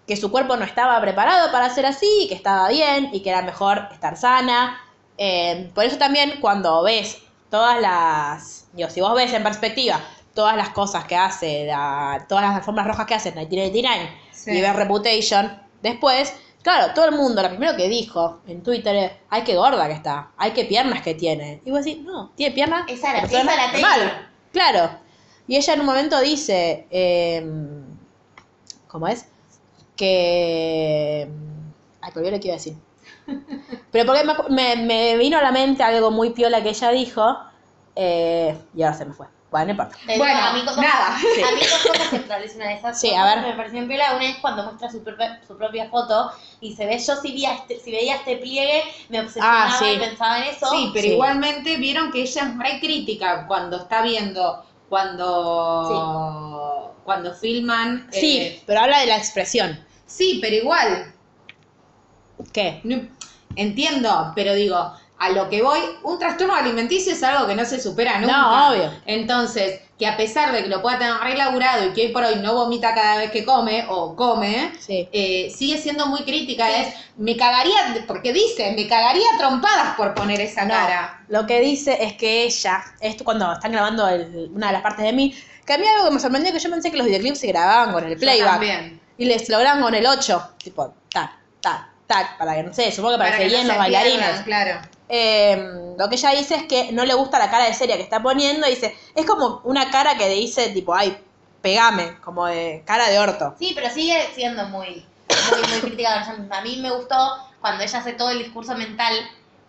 [0.06, 3.42] que su cuerpo no estaba preparado para ser así, que estaba bien y que era
[3.42, 4.80] mejor estar sana.
[5.18, 7.18] Em, por eso también cuando ves
[7.50, 10.00] todas las, digo, si vos ves en perspectiva
[10.34, 14.50] todas las cosas que hace, la- todas las alfombras rojas que hace 1989 Sí.
[14.52, 16.32] y ves Reputation después,
[16.66, 19.92] claro, todo el mundo, lo primero que dijo en Twitter es, ay, qué gorda que
[19.92, 21.62] está, ay, qué piernas que tiene.
[21.64, 22.86] Y vos decís, no, tiene piernas.
[22.88, 23.12] Esa
[23.70, 23.72] Taylor.
[23.98, 24.28] normal".
[24.52, 24.90] Claro.
[25.46, 27.84] Y ella en un momento dice, em,
[28.88, 29.26] ¿cómo es?
[29.94, 31.28] Que...
[32.00, 32.74] Ay, lo que iba a decir.
[33.92, 37.36] Pero porque me, me- me vino a la mente algo muy piola que ella dijo
[37.94, 39.26] eh, y ahora se me fue.
[39.50, 39.96] Bueno, no importa.
[40.18, 41.16] Bueno, a mí dos- nada.
[41.16, 43.44] A mí dos cosas realizo una de esas Sí, cosas a ver.
[43.44, 44.16] que me parecieron piola.
[44.16, 47.54] Una es cuando muestra su propia, su propia foto y se ve, yo si, veía
[47.54, 49.84] este, si veía este pliegue, me obsesionaba Ah, sí.
[49.86, 50.66] y pensaba en eso.
[50.70, 51.12] Sí, pero Sí.
[51.12, 58.08] igualmente vieron que ella es re crítica cuando está viendo, cuando, cuando filman.
[58.12, 59.78] Sí, eh, pero habla de la expresión.
[60.06, 61.12] sí, pero igual,
[62.52, 62.80] ¿Qué?
[62.84, 63.08] no-
[63.54, 67.80] entiendo, pero digo, a lo que voy, un trastorno alimenticio es algo que no se
[67.80, 68.36] supera nunca.
[68.36, 68.92] No, obvio.
[69.06, 72.36] Entonces, que a pesar de que lo pueda tener relaburado y que hoy por hoy
[72.36, 75.08] no vomita cada vez que come o come, Sí.
[75.12, 76.70] eh, sigue siendo muy crítica.
[76.70, 81.24] Es, me cagaría, porque dice, me cagaría trompadas por poner esa No, cara.
[81.28, 85.04] lo que dice es que ella, esto cuando están grabando el- una de las partes
[85.06, 87.40] de mí, que a mí algo que me sorprendió que yo pensé que los videoclips
[87.40, 88.50] se grababan con el Yo playback.
[88.50, 89.00] también.
[89.16, 91.30] Y les lo graban con el 8, tipo, tac,
[91.62, 94.18] tac, tac, para que no sé, supongo que para, que no guíen los bailarines.
[94.18, 94.80] pierdan, claro.
[95.08, 98.02] Eh, lo que ella dice es que no le gusta la cara de seria que
[98.02, 98.66] está poniendo.
[98.66, 101.16] Dice, es como una cara que dice, tipo, ay,
[101.62, 103.54] pegame, como de cara de orto.
[103.58, 105.06] Sí, pero sigue siendo muy,
[105.50, 105.80] muy, muy
[106.20, 106.58] ella misma.
[106.58, 107.16] A mí me gustó
[107.60, 109.14] cuando ella hace todo el discurso mental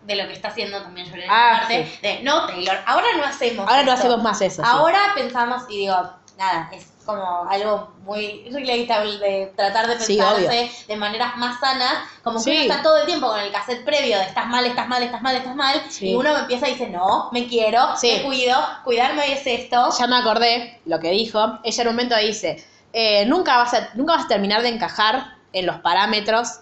[0.02, 1.98] de lo que está haciendo también yo Ah, parte sí.
[2.02, 4.06] de no Taylor, ahora no hacemos Ahora no esto".
[4.06, 4.62] hacemos más eso.
[4.62, 4.68] sí.
[4.70, 5.96] Ahora pensamos y digo,
[6.38, 11.94] nada, es como algo muy relatable de tratar de Sí, pensarse de maneras más sanas,
[12.22, 12.50] como que Sí.
[12.50, 15.22] uno está todo el tiempo con el cassette previo de estás mal, estás mal, estás
[15.22, 16.10] mal, estás mal, Sí.
[16.10, 19.88] y uno empieza y dice, no, me quiero, me cuido, cuidarme es esto.
[19.98, 21.58] Ya me acordé lo que dijo.
[21.64, 25.34] Ella en un momento dice, eh, nunca, vas a, nunca vas a terminar de encajar
[25.54, 26.60] en los parámetros.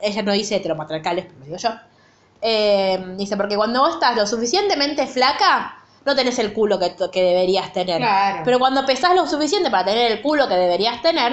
[0.00, 1.70] Ella no dice heteropatriarcales, pero lo digo yo.
[2.42, 7.22] Eh, dice, porque cuando vos estás lo suficientemente flaca, no tenés el culo que, que
[7.22, 7.98] deberías tener.
[7.98, 8.42] Claro.
[8.44, 11.32] Pero cuando pesás lo suficiente para tener el culo que deberías tener,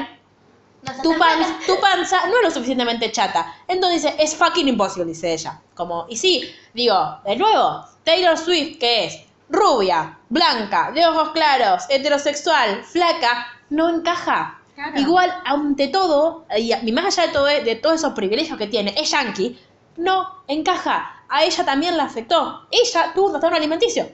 [0.83, 3.53] No tu, pan- tu panza no es lo suficientemente chata.
[3.67, 5.59] Entonces dice, es fucking imposible, dice ella.
[5.75, 9.19] Como, y sí, digo, de nuevo, Taylor Swift, que es
[9.49, 14.57] rubia, blanca, de ojos claros, heterosexual, flaca, no encaja.
[14.75, 14.99] Claro.
[14.99, 18.95] Igual, ante todo, y y más allá de, todo, de todos esos privilegios que tiene,
[18.97, 19.59] es yankee,
[19.97, 21.23] no encaja.
[21.29, 22.67] A ella también la afectó.
[22.71, 24.09] Ella tuvo un trastorno alimenticio.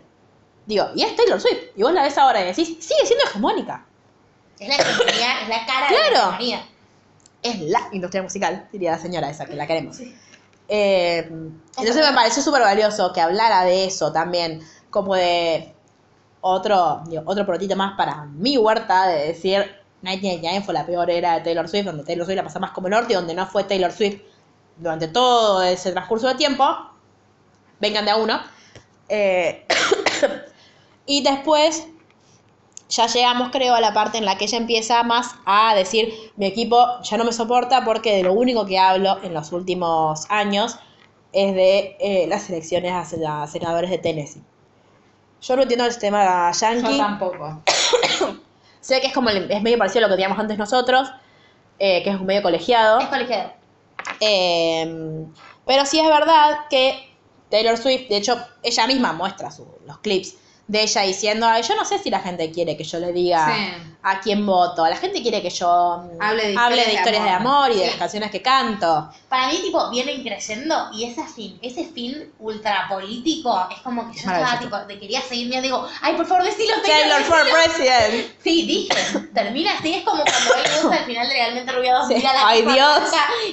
[0.67, 1.71] Digo, y es Taylor Swift.
[1.75, 3.85] Y vos la ves ahora y decís, sigue siendo hegemónica.
[4.59, 6.65] Es la hegemonía, es la cara de la hegemonía.
[7.41, 9.97] es la industria musical, diría la señora esa, que la queremos.
[10.67, 11.19] Eh,
[11.77, 15.73] entonces me pareció súper valioso que hablara de eso también, como de
[16.41, 19.59] otro, digo, otro protito más para mi huerta, de decir,
[20.01, 22.87] 1999 fue la peor era de Taylor Swift, donde Taylor Swift la pasa más como
[22.87, 24.19] el norte, y donde no fue Taylor Swift
[24.75, 26.65] durante todo ese transcurso de tiempo.
[27.79, 28.41] Vengan de a uno.
[29.07, 29.65] Eh,
[31.07, 31.87] y después
[32.89, 36.45] ya llegamos, creo, a la parte en la que ella empieza más a decir, mi
[36.45, 40.77] equipo ya no me soporta porque de lo único que hablo en los últimos años
[41.33, 44.41] es de eh, las elecciones a, sen- a senadores de Tennessee.
[45.41, 46.97] Yo no entiendo el sistema Yo yankee.
[46.97, 47.61] tampoco.
[48.81, 51.09] Sé que es como el- es medio parecido a lo que teníamos antes nosotros,
[51.79, 52.99] eh, que es un medio colegiado.
[52.99, 53.51] Es colegiado.
[54.21, 55.25] Eh,
[55.65, 57.13] pero sí es verdad que
[57.49, 60.35] Taylor Swift, de hecho, ella misma muestra su- los clips
[60.67, 63.45] de ella diciendo, Ay, yo no sé si la gente quiere que yo le diga
[63.47, 63.73] Sí.
[64.03, 64.85] a quién voto.
[64.87, 67.55] La gente quiere que yo mm, Hable de hable historias de historias de amor.
[67.65, 69.09] amor y de las canciones que canto.
[69.29, 74.17] Para mí, tipo, vienen creciendo y ese fin, ese fin ultra político, es como que
[74.19, 77.57] yo estaba, tipo, te quería seguir, me digo, ay, por favor, decilo, Taylor for decilo".
[77.63, 78.31] President.
[78.43, 82.07] Sí, dije, termina así, es como cuando él gusta al final de Legalmente Rubia 2,
[82.09, 82.13] Sí.
[82.15, 82.99] mira la Ay, Dios.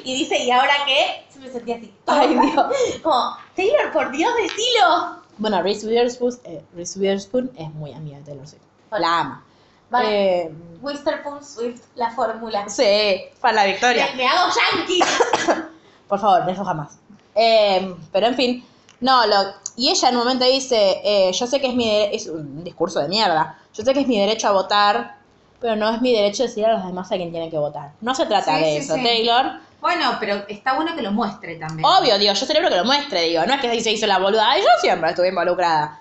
[0.05, 1.25] y dice, ¿y ahora qué?
[1.35, 1.93] Yo me sentía así.
[2.07, 2.67] Ay, Dios.
[3.03, 5.23] Como, Taylor, por Dios, decilo.
[5.39, 8.63] Bueno, Reese Witherspoon, eh, Reese Witherspoon es muy amiga de Taylor Swift.
[8.93, 9.45] La ama.
[9.91, 10.43] Vale.
[10.43, 12.69] Eh, Witherspoon Swift, la fórmula.
[12.69, 14.09] sí, para la victoria.
[14.13, 15.01] Me, me hago yankee.
[16.09, 16.99] Por favor, eso jamás.
[17.35, 18.65] Eh, pero en fin,
[19.01, 19.35] no, lo,
[19.77, 23.01] y ella en un momento dice, eh, yo sé que es mi es un discurso
[23.01, 25.17] de mierda, yo sé que es mi derecho a votar,
[25.61, 27.91] pero no es mi derecho decir a los demás a quién tienen que votar.
[28.01, 29.03] No se trata Sí, de sí, eso, sí.
[29.03, 29.53] Taylor.
[29.85, 31.85] Bueno, pero está bueno que lo muestre también.
[31.85, 34.17] Obvio, digo, yo celebro que lo muestre, digo, no es que ahí se hizo la
[34.17, 36.01] boluda, Ay, yo siempre estuve involucrada.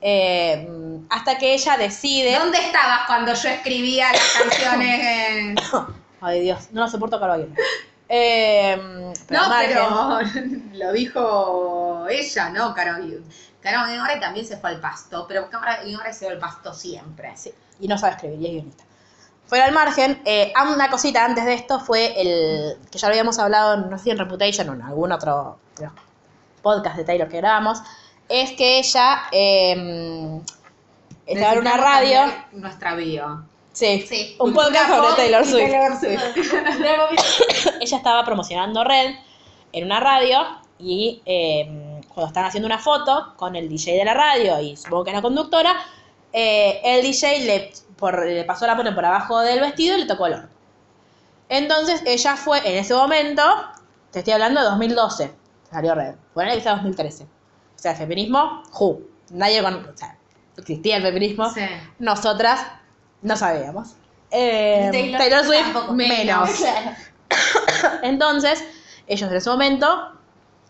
[0.00, 0.68] Eh,
[1.10, 2.38] hasta que ella decide...
[2.38, 5.00] ¿Dónde estabas cuando yo escribía las canciones?
[5.04, 5.56] en-
[6.20, 7.54] Ay, Dios, no lo soporto Caro Aguirre.
[8.08, 12.72] Eh, pero No, margen- pero lo dijo ella, ¿no?
[12.72, 12.98] Caro
[13.60, 15.66] Caro ahora también se fue al pasto, pero Caro
[15.96, 17.32] ahora se va al pasto siempre.
[17.36, 18.84] Sí, y no sabe escribir, y es guionista.
[19.46, 23.38] Fuera al margen, eh, una cosita antes de esto fue el que ya lo habíamos
[23.38, 25.58] hablado, no sé si en Reputation o en algún otro
[26.62, 27.78] podcast de Taylor que grabamos,
[28.28, 30.40] es que ella eh,
[31.26, 32.20] estaba en una radio,
[32.52, 33.44] Nuestra bio.
[33.72, 34.36] sí, Sí.
[34.40, 35.70] un podcast sobre Taylor Swift.
[35.70, 37.66] Taylor Swift.
[37.80, 39.14] ella estaba promocionando Red
[39.72, 40.38] en una radio
[40.78, 45.04] y eh, cuando están haciendo una foto con el DJ de la radio y supongo
[45.04, 45.74] que la conductora,
[46.32, 50.06] eh, el DJ le, por- le pasó la mano por abajo del vestido y le
[50.06, 50.48] tocó el orto.
[51.48, 53.42] Entonces ella fue, en ese momento,
[54.10, 55.32] te estoy hablando de 2012,
[55.70, 56.14] salió Red.
[56.34, 57.24] Bueno, que sea 2013.
[57.24, 57.26] O
[57.76, 59.00] sea, el feminismo, who.
[59.30, 60.16] Nadie con, o sea,
[60.56, 61.50] existía el feminismo.
[61.50, 61.60] Sí.
[61.98, 62.64] Nosotras
[63.22, 63.94] no sabíamos.
[64.30, 65.92] Eh, Taylor, Swift tampoco.
[65.92, 66.50] menos.
[66.58, 67.98] Claro.
[68.02, 68.62] Entonces,
[69.06, 70.12] ellos en ese momento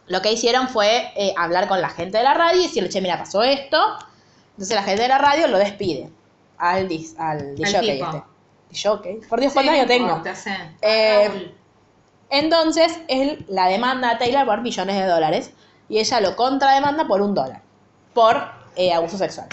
[0.07, 3.01] lo que hicieron fue eh, hablar con la gente de la radio y decirle, che,
[3.01, 3.79] mira, pasó esto.
[4.53, 6.11] Entonces la gente de la radio lo despide
[6.59, 8.27] al, dis, al tipo.
[8.71, 9.21] este.
[9.29, 10.23] Por Dios, ¿cuántos años tengo?
[10.83, 11.55] Eh, Raúl.
[12.31, 15.53] entonces, él la demanda a Taylor por millones de dólares
[15.89, 17.63] y ella lo contrademanda por un dólar,
[18.13, 18.43] por
[18.77, 19.49] eh, abuso sexual.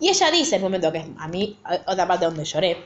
[0.00, 2.84] Y ella dice, en un momento que es a mí, otra parte donde lloré,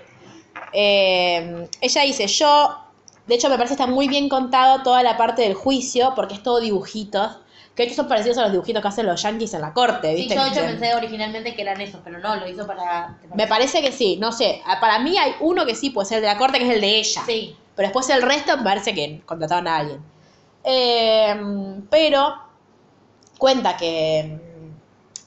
[0.72, 2.78] eh, ella dice, yo,
[3.26, 6.34] de hecho me parece que está muy bien contado toda la parte del juicio, porque
[6.34, 7.38] es todo dibujitos,
[7.74, 10.10] que de hecho son parecidos a los dibujitos que hacen los yankees en la corte,
[10.10, 10.34] Sí, ¿viste?
[10.34, 13.16] yo de hecho Que- pensé originalmente que eran esos, pero no, lo hizo para...
[13.34, 16.22] me parece que sí, no sé, para mí hay uno que sí puede ser el
[16.22, 17.22] de la corte, que es el de ella.
[17.26, 17.56] Sí.
[17.74, 20.00] Pero después el resto me parece que contrataban a alguien.
[20.64, 21.34] Eh,
[21.90, 22.34] pero
[23.38, 24.38] cuenta que,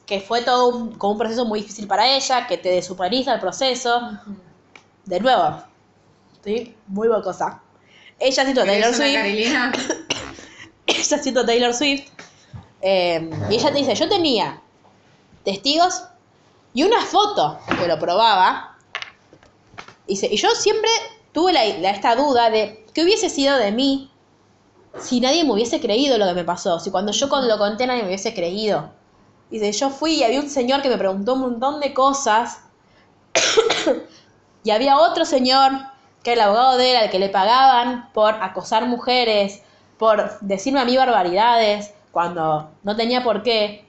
[0.06, 3.40] que fue todo un, como un proceso muy difícil para ella, que te deshumaniza el
[3.40, 4.12] proceso.
[5.06, 5.64] De nuevo,
[6.34, 7.62] estoy muy bocosa.
[8.20, 9.18] Ella citó a Taylor ¿Eres una Swift.
[9.18, 9.72] Carilina?
[10.88, 12.10] Ella citó a Taylor Swift.
[12.88, 14.62] Eh, y ella te dice, yo tenía
[15.44, 16.04] testigos
[16.72, 18.78] y una foto que lo probaba.
[20.06, 20.92] Y yo siempre
[21.34, 24.12] tuve la- esta duda de qué hubiese sido de mí
[25.00, 27.88] si nadie me hubiese creído lo que me pasó, si cuando yo con- lo conté
[27.88, 28.92] nadie me hubiese creído.
[29.50, 32.60] Dice, yo fui y había un señor que me preguntó un montón de cosas
[34.64, 35.72] y había otro señor
[36.24, 39.62] que era el abogado de él al que le pagaban por acosar mujeres,
[39.98, 43.86] por decirme a mí barbaridades cuando no tenía por qué.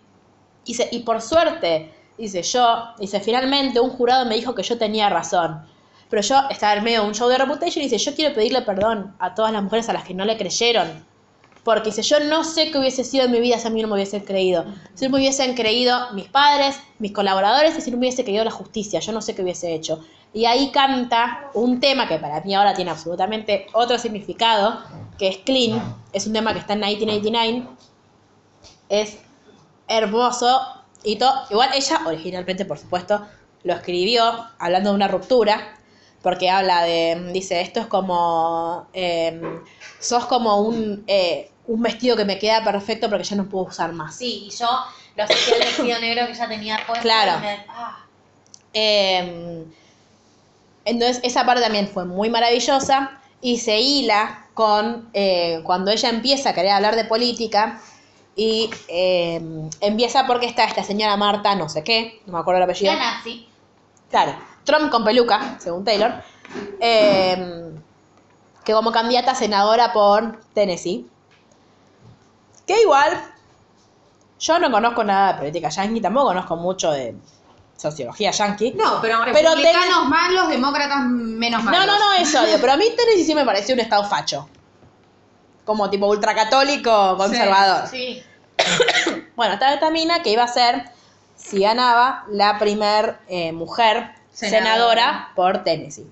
[0.65, 5.09] Dice, y por suerte, dice yo, dice, finalmente un jurado me dijo que yo tenía
[5.09, 5.65] razón.
[6.11, 8.63] Pero yo estaba en medio de un show de Reputation y dice, yo quiero pedirle
[8.63, 11.07] perdón a todas las mujeres a las que no le creyeron.
[11.63, 13.87] Porque dice, yo no sé qué hubiese sido en mi vida si a mí no
[13.87, 14.65] me hubiesen creído.
[14.95, 18.43] Si no me hubiesen creído mis padres, mis colaboradores, y si no me hubiese creído
[18.43, 20.01] la justicia, yo no sé qué hubiese hecho.
[20.33, 24.81] Y ahí canta un tema que para mí ahora tiene absolutamente otro significado,
[25.17, 25.95] que es Clean.
[26.13, 27.77] Es un tema que está en 1989.
[28.89, 29.19] Es
[29.89, 30.61] hermoso.
[31.03, 31.33] Y todo.
[31.51, 33.27] Igual ella, originalmente, por supuesto,
[33.65, 35.73] lo escribió hablando de una ruptura.
[36.23, 37.31] Porque habla de.
[37.33, 38.89] Dice, esto es como.
[38.93, 39.61] em,
[40.01, 43.93] sos como un, eh, un vestido que me queda perfecto porque ya no puedo usar
[43.93, 44.17] más.
[44.17, 44.69] Sí, y yo
[45.17, 47.03] lo asocié al vestido negro que ella tenía puesto.
[47.03, 47.41] Claro.
[47.41, 48.05] me- ah,
[48.73, 49.65] Eh,
[50.85, 56.51] entonces, esa parte también fue muy maravillosa y se hila con eh, cuando ella empieza
[56.51, 57.81] a querer hablar de política
[58.39, 59.41] y eh,
[59.81, 62.93] empieza porque está esta señora Marta, no sé qué, no me acuerdo el apellido.
[62.93, 63.49] la nazi.
[64.11, 66.23] Claro, Trump con peluca, según Taylor,
[66.79, 67.73] eh,
[68.63, 71.07] que como candidata a senadora por Tennessee.
[72.67, 73.23] Que igual,
[74.39, 77.17] Yo no conozco nada de política yankee, tampoco conozco mucho de
[77.75, 78.73] sociología yankee.
[78.73, 81.87] No, pero Pero republicanos malos, demócratas menos malos.
[81.87, 84.47] No, no, no, eso, pero a mí Tennessee sí me pareció un estado facho.
[85.67, 87.89] Como tipo ultracatólico conservador.
[87.89, 88.23] Sí.
[89.37, 90.85] Bueno, estaba esta mina que iba a ser,
[91.35, 94.65] si ganaba, la primer eh, mujer senadora.
[94.65, 95.29] Senadora.
[95.37, 96.11] por Tennessee.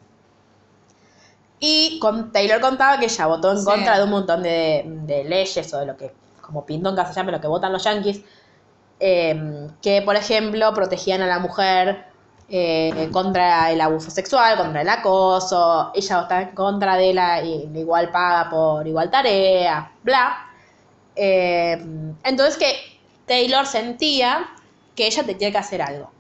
[1.59, 3.65] Y con, Taylor contaba que ella votó en Sí.
[3.65, 7.31] contra de un montón de, de leyes o de lo que, como pindonga se llama,
[7.33, 8.21] lo que votan los yanquis,
[9.01, 12.05] eh, que por ejemplo protegían a la mujer
[12.49, 17.79] eh, contra el abuso sexual, contra el acoso, ella votaba en contra de la, la
[17.79, 20.47] igual paga por igual tarea, bla.
[21.17, 21.83] Eh,
[22.23, 24.47] entonces que Taylor sentía
[24.95, 26.11] que ella tenía que hacer algo,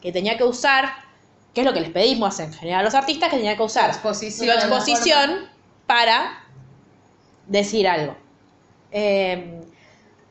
[0.00, 0.90] que tenía que usar,
[1.52, 3.90] que es lo que les pedimos en general a los artistas, que tenía que usar
[3.90, 4.48] Exposición.
[4.48, 5.48] su exposición
[5.86, 6.44] para
[7.46, 8.16] decir algo.
[8.90, 9.60] Eh,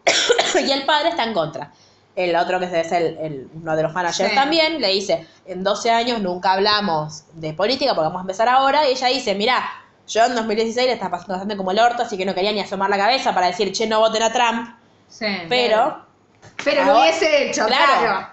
[0.67, 1.71] y el padre está en contra.
[2.15, 4.35] El otro que es el, el- uno de los managers Sí.
[4.35, 8.87] también le dice, en 12 años nunca hablamos de política porque vamos a empezar ahora.
[8.87, 9.63] Y ella dice, mira,
[10.07, 12.59] yo en 2016 le estaba pasando bastante como el orto, así que no quería ni
[12.59, 14.69] asomar la cabeza para decir, che, no voten a Trump.
[15.09, 15.25] Sí.
[15.49, 16.05] Pero,
[16.63, 17.93] Pero lo hubiese hecho, Claro.
[18.01, 18.27] claro.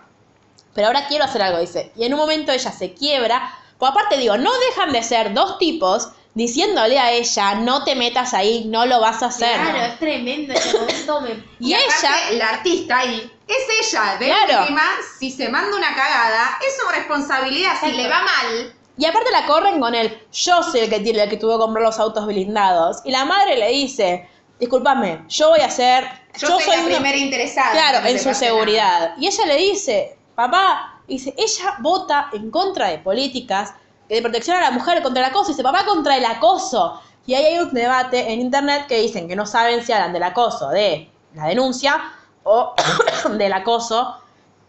[0.74, 1.93] pero ahora quiero hacer algo, dice.
[1.97, 3.51] Y en un momento ella se quiebra.
[3.78, 8.35] Pues aparte digo, no dejan de ser dos tipos diciéndole a ella, no te metas
[8.35, 9.55] ahí, no lo vas a hacer.
[9.55, 11.20] Claro, es tremendo ese momento.
[11.22, 11.31] Me...
[11.61, 11.95] Y, aparte,
[12.31, 14.16] ella, la artista ahí, es ella.
[14.18, 14.61] De Claro.
[14.62, 14.82] última,
[15.18, 17.72] si se manda una cagada, es su responsabilidad.
[17.82, 21.22] Si le va mal, y aparte la corren con el, yo soy el que tiene,
[21.22, 22.98] el que tuvo que comprar los autos blindados.
[23.05, 24.28] Y la madre le dice,
[24.59, 27.72] discúlpame, yo voy a hacer, yo, soy, la una- primera interesada.
[27.72, 29.14] Claro, en su seguridad.
[29.18, 33.72] Y ella le dice, papá, dice, ella vota en contra de políticas
[34.09, 35.48] de protección a la mujer contra el acoso.
[35.48, 37.01] Dice, papá, contra el acoso.
[37.26, 40.24] Y ahí hay un debate en internet que dicen que no saben si hablan del
[40.24, 42.03] acoso de la denuncia
[42.45, 42.74] o
[43.38, 44.16] del acoso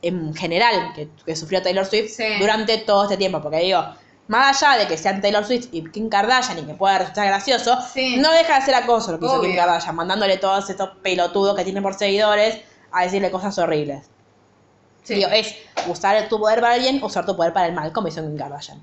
[0.02, 2.40] en general que, que sufrió Taylor Swift Sí.
[2.40, 3.42] durante todo este tiempo.
[3.42, 3.84] Porque digo,
[4.28, 7.78] más allá de que sean Taylor Swift y Kim Kardashian y que pueda resultar gracioso,
[7.94, 8.18] Sí.
[8.18, 9.42] no deja de ser acoso lo que hizo.
[9.42, 12.60] Kim Kardashian, mandándole todos estos pelotudos que tiene por seguidores
[12.92, 14.10] a decirle cosas horribles.
[15.04, 15.16] Sí.
[15.16, 15.56] Digo, es
[15.88, 18.38] usar tu poder para el bien, usar tu poder para el mal, como hizo Kim
[18.38, 18.82] Kardashian.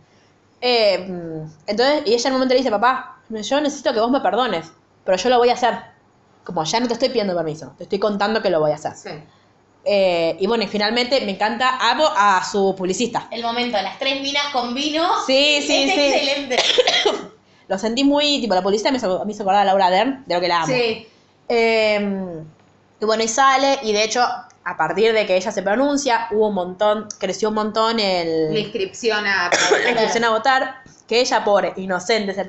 [0.61, 4.11] Eh, mm, entonces, y ella en un momento le dice, papá, yo necesito que vos
[4.11, 4.70] me perdones,
[5.05, 5.78] pero yo lo voy a hacer.
[6.49, 8.94] Como ya no te estoy pidiendo permiso, te estoy contando que lo voy a hacer.
[8.94, 9.11] Sí.
[9.84, 13.28] Eh, y bueno, y finalmente me encanta, amo a su publicista.
[13.30, 15.07] El momento, las tres minas con vino.
[15.26, 16.01] Sí, sí, es sí.
[16.01, 16.57] excelente.
[17.68, 20.34] Lo sentí muy, tipo, la publicista me hizo, me hizo acordar a Laura Dern, de
[20.34, 20.72] lo que la amo.
[20.72, 21.07] Sí.
[21.51, 22.42] Eh,
[22.99, 26.49] y bueno, y sale, y de hecho, a partir de que ella se pronuncia, hubo
[26.49, 29.51] un montón, creció un montón el, La inscripción a.
[29.84, 30.76] la inscripción a votar,
[31.07, 32.46] que ella, pobre, inocente, se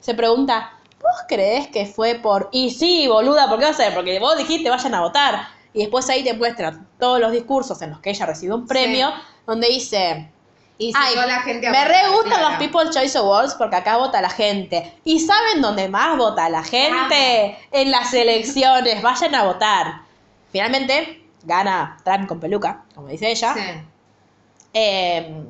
[0.00, 0.72] se pregunta,
[1.02, 2.48] ¿vos creés que fue por...?
[2.52, 3.94] Y sí, boluda, ¿por qué va a?
[3.94, 5.48] Porque vos dijiste vayan a votar.
[5.72, 9.12] Y después ahí te muestran todos los discursos en los que ella recibió un premio,
[9.46, 10.30] donde dice...
[10.78, 14.20] Y Ay, la gente a me re gustan los People's Choice Awards porque acá vota
[14.20, 14.92] la gente.
[15.04, 17.56] ¿Y saben dónde más vota la gente?
[17.70, 19.00] En las elecciones.
[19.00, 20.00] Vayan a votar.
[20.50, 23.54] Finalmente, gana Trump con peluca, como dice ella.
[23.54, 23.60] Sí.
[24.74, 25.44] Eh,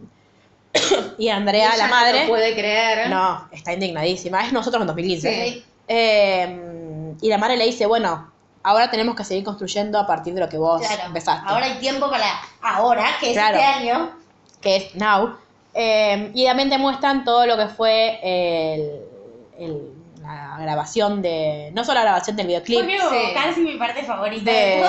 [1.18, 3.08] y Andrea, Ella la no madre, lo puede creer.
[3.10, 4.44] no, está indignadísima.
[4.46, 5.44] Es nosotros en 2015.
[5.44, 5.64] Sí.
[5.88, 8.30] Eh, y la madre le dice, bueno,
[8.62, 11.02] ahora tenemos que seguir construyendo a partir de lo que vos Claro.
[11.06, 11.42] empezaste.
[11.46, 12.26] Ahora hay tiempo para
[12.62, 13.56] ahora, que es Claro.
[13.58, 14.10] este año.
[14.60, 15.36] que es Now.
[15.74, 19.00] Eh, y también te muestran todo lo que fue el,
[19.58, 19.92] el-
[20.22, 21.70] la grabación de.
[21.74, 23.34] No solo la grabación del videoclip, Fue Sí.
[23.34, 24.80] casi mi parte favorita De-.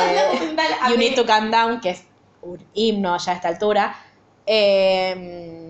[0.92, 0.98] You.
[0.98, 2.04] Need to Calm Down, que es
[2.44, 3.96] un himno ya a esta altura.
[4.46, 5.63] Eh,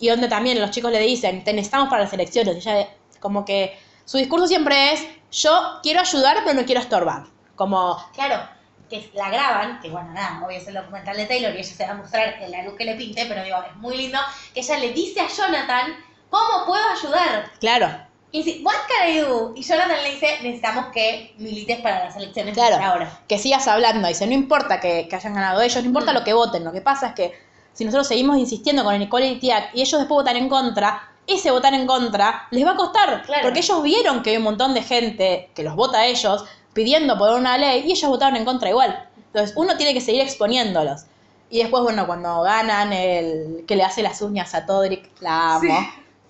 [0.00, 2.56] y donde también los chicos le dicen, te necesitamos para las elecciones.
[2.64, 2.88] Y ella,
[3.20, 7.24] como que su discurso siempre es, yo quiero ayudar, pero no quiero estorbar.
[7.56, 8.40] Como, Claro,
[8.88, 11.84] que la graban, que bueno, nada, obvio es el documental de Taylor y ella se
[11.84, 14.18] va a mostrar en la luz que le pinte, pero digo, es muy lindo
[14.54, 15.94] que ella le dice a Jonathan,
[16.30, 17.50] ¿cómo puedo ayudar?
[17.60, 19.52] claro, Y dice, what can I do?
[19.56, 22.76] Y Jonathan le dice, necesitamos que milites para las elecciones Claro.
[22.78, 23.20] de ahora.
[23.26, 24.06] que sigas hablando.
[24.06, 26.14] Dice, no importa que, que hayan ganado ellos, no importa Mm.
[26.14, 26.62] lo que voten.
[26.64, 27.47] Lo que pasa es que
[27.78, 31.52] si nosotros seguimos insistiendo con el Equality Act y ellos después votan en contra, ese
[31.52, 33.22] votar en contra les va a costar.
[33.22, 33.42] Claro.
[33.44, 37.16] Porque ellos vieron que hay un montón de gente que los vota a ellos pidiendo
[37.16, 39.08] por una ley y ellos votaron en contra igual.
[39.26, 41.02] Entonces uno tiene que seguir exponiéndolos.
[41.50, 45.60] Y después, bueno, cuando ganan el que le hace las uñas a Todrick, la amo.
[45.78, 45.86] Sí.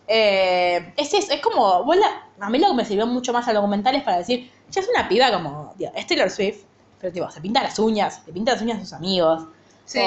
[0.07, 3.47] Eh, es eso, es como, vos la- a mí lo que me sirvió mucho más
[3.49, 6.59] al documental es para decir, ya es una piba como, tío, es Taylor Swift,
[7.01, 9.45] pero tipo, se pinta las uñas, le pinta las uñas a sus amigos.
[9.89, 10.01] Sí.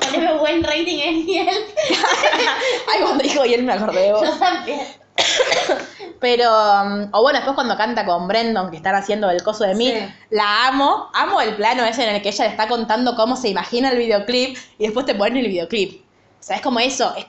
[0.00, 1.48] Poneme buen rating en Yelp.
[2.90, 4.22] Ay, cuando dijo y él me acordé vos.
[4.22, 4.80] Yo también.
[6.20, 9.74] Pero, um, o bueno, después cuando canta con Brendon, que están haciendo el coso de
[9.74, 9.98] mí, Sí.
[10.30, 11.10] la amo.
[11.12, 13.98] Amo el plano ese en el que ella le está contando cómo se imagina el
[13.98, 16.02] videoclip y después te ponen el videoclip.
[16.02, 17.14] O sea, es como eso.
[17.16, 17.26] Es,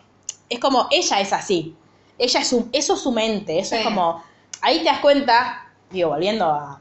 [0.49, 1.75] es como ella es así.
[2.17, 3.59] Ella es su, eso es su mente.
[3.59, 4.23] Eso es como.
[4.61, 6.79] Ahí te das cuenta, digo, volviendo a,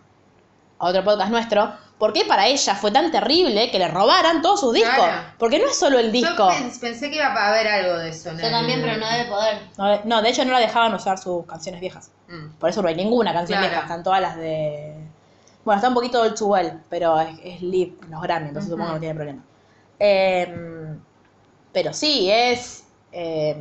[0.78, 4.58] a otro podcast nuestro, por qué para ella fue tan terrible que le robaran todos
[4.58, 4.94] sus discos.
[4.96, 5.22] Claro.
[5.38, 6.34] Porque no es solo el disco.
[6.36, 8.32] Yo pens- pensé que iba a haber algo de eso.
[8.32, 9.58] Yo el- también, pero no debe poder.
[9.78, 12.10] No, no, de hecho no la dejaban usar sus canciones viejas.
[12.28, 12.54] Mm.
[12.58, 13.70] Por eso no hay ninguna canción Claro.
[13.70, 14.96] vieja, están todas las de...
[15.64, 18.88] Bueno, está un poquito Too Well, pero es, es live en los Grammy, entonces supongo
[18.88, 19.42] que no tiene problema.
[19.98, 20.96] Eh,
[21.72, 22.84] pero sí, es...
[23.12, 23.56] eh,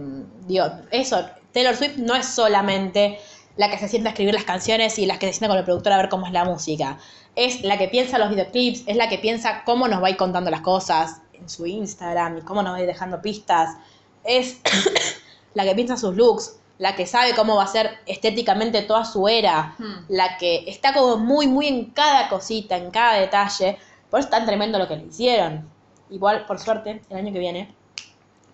[0.47, 3.19] digo, eso, Taylor Swift no es solamente
[3.57, 5.65] la que se sienta a escribir las canciones y las que se sienta con el
[5.65, 6.97] productor a ver cómo es la música.
[7.35, 10.17] Es la que piensa los videoclips, es la que piensa cómo nos va a ir
[10.17, 13.75] contando las cosas en su Instagram y cómo nos va a ir dejando pistas.
[14.23, 14.59] Es
[15.53, 19.27] la que piensa sus looks, la que sabe cómo va a ser estéticamente toda su
[19.27, 20.05] era, Hmm.
[20.09, 23.77] la que está como muy, muy en cada cosita, en cada detalle.
[24.09, 25.69] Por eso es tan tremendo lo que le hicieron.
[26.09, 27.73] Igual, por suerte, el año que viene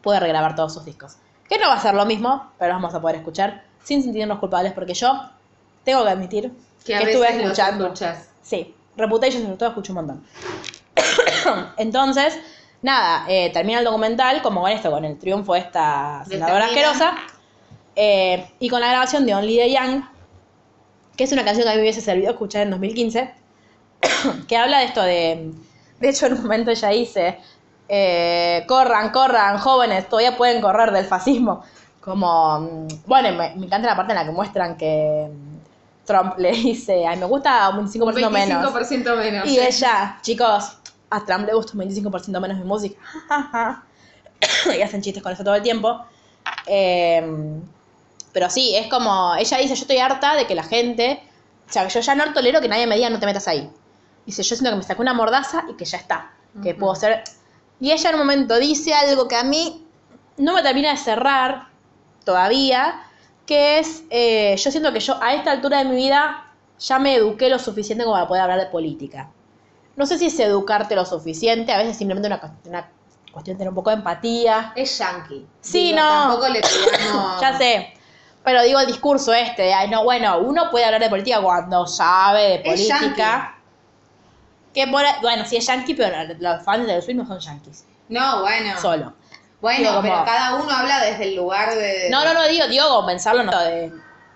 [0.01, 1.17] puede regrabar todos sus discos.
[1.47, 4.39] Que no va a ser lo mismo, pero los vamos a poder escuchar sin sentirnos
[4.39, 5.29] culpables, porque yo
[5.83, 6.51] tengo que admitir
[6.83, 7.93] que, Que a estuve veces escuchando.
[8.45, 10.23] Sí, Reputation sobre todo escucho un montón.
[11.77, 12.37] Entonces,
[12.83, 17.15] nada, eh, termina el documental como con esto, con el triunfo de esta senadora asquerosa.
[17.95, 20.03] eh, y con la grabación de Only the Young,
[21.17, 23.33] que es una canción que a mí me hubiese servido escuchar en 2015,
[24.47, 25.51] que habla de esto de...
[25.99, 27.39] De hecho, en un momento ella dice,
[27.89, 31.63] eh, corran, corran, jóvenes, todavía pueden correr del fascismo.
[32.01, 35.31] Como, mm, bueno, me, me encanta la parte en la que muestran que
[36.05, 38.73] Trump le dice, ay, me gusta un 25% menos.
[38.73, 39.47] 25% menos.
[39.47, 39.59] Y sí.
[39.59, 40.77] ella, chicos,
[41.09, 42.99] a Trump le gusta un 25% menos mi música.
[44.77, 46.05] y hacen chistes con eso todo el tiempo.
[46.67, 47.61] Eh,
[48.35, 51.23] pero sí, es como, ella dice, yo estoy harta de que la gente,
[51.69, 53.71] o sea, yo ya no tolero que nadie me diga no te metas ahí.
[54.25, 57.23] Dice, yo siento que me sacó una mordaza y que ya está, que puedo ser...
[57.79, 59.87] Y ella en un momento dice algo que a mí
[60.35, 61.69] no me termina de cerrar
[62.25, 63.03] todavía,
[63.45, 67.15] que es, eh, yo siento que yo a esta altura de mi vida ya me
[67.15, 69.29] eduqué lo suficiente como para poder hablar de política.
[69.95, 72.89] No sé si es educarte lo suficiente, a veces es simplemente una, una
[73.31, 74.73] cuestión de tener un poco de empatía.
[74.75, 75.45] Es yankee.
[75.61, 76.09] Sí, Digo, no.
[76.09, 76.61] Tampoco le.
[77.41, 77.93] Ya sé.
[78.43, 81.87] Pero digo el discurso este, de, ay, no, bueno, uno puede hablar de política cuando
[81.87, 83.57] sabe de Es política.
[84.73, 87.85] Que por, bueno, sí es yankee, pero los fans de los no son yankees.
[88.09, 88.79] No, bueno.
[88.79, 89.13] Solo.
[89.65, 92.07] Bueno, Digo, como- pero cada uno habla desde el lugar de.
[92.11, 93.91] No, no, no, digo, digo, compensarlo, no, de-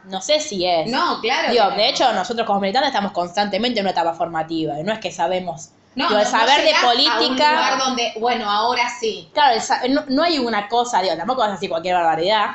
[0.05, 0.89] no sé si es.
[0.89, 1.51] No, claro.
[1.51, 4.79] Digo, de hecho, nosotros como militantes estamos constantemente en una etapa formativa.
[4.79, 5.69] y No es que sabemos.
[5.93, 7.51] No, digo, el no, no saber de llegás A un política.
[7.51, 9.29] lugar donde, bueno, ahora sí.
[9.31, 12.47] Claro, el sa- no, no hay una cosa, digo, tampoco vas a decir cualquier barbaridad,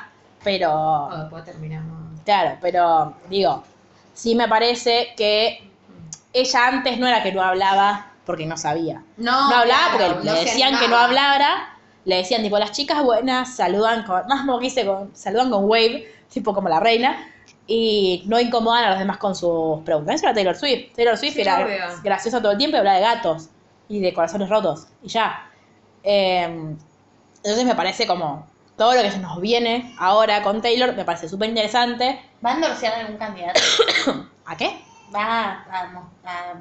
[0.43, 0.73] pero.
[0.75, 2.21] Oh, después terminamos.
[2.25, 3.63] Claro, pero digo,
[4.15, 5.71] sí me parece que
[6.33, 9.03] ella antes no era que no hablaba porque no sabía.
[9.17, 11.05] No, No hablaba claro, porque no le se decían que no animaba.
[11.05, 11.71] hablara.
[12.05, 14.27] Le decían, tipo, las chicas buenas saludan con.
[14.27, 17.31] Más como que dice, con, saludan con wave, tipo como la reina.
[17.67, 20.17] Y no incomodan a los demás con sus preguntas.
[20.17, 20.93] Eso era Taylor Swift.
[20.95, 22.03] Taylor Swift Sí, era obvio.
[22.03, 23.49] graciosa todo el tiempo y hablaba de gatos
[23.89, 24.87] y de corazones rotos.
[25.03, 25.51] Y ya.
[26.03, 26.43] Eh,
[27.37, 28.47] entonces me parece como.
[28.77, 32.21] Todo lo que se nos viene ahora con Taylor me parece súper interesante.
[32.45, 33.61] ¿Va a endorsear algún candidato?
[34.47, 34.81] ¿A qué?
[35.15, 36.53] ¿Va a, a, a-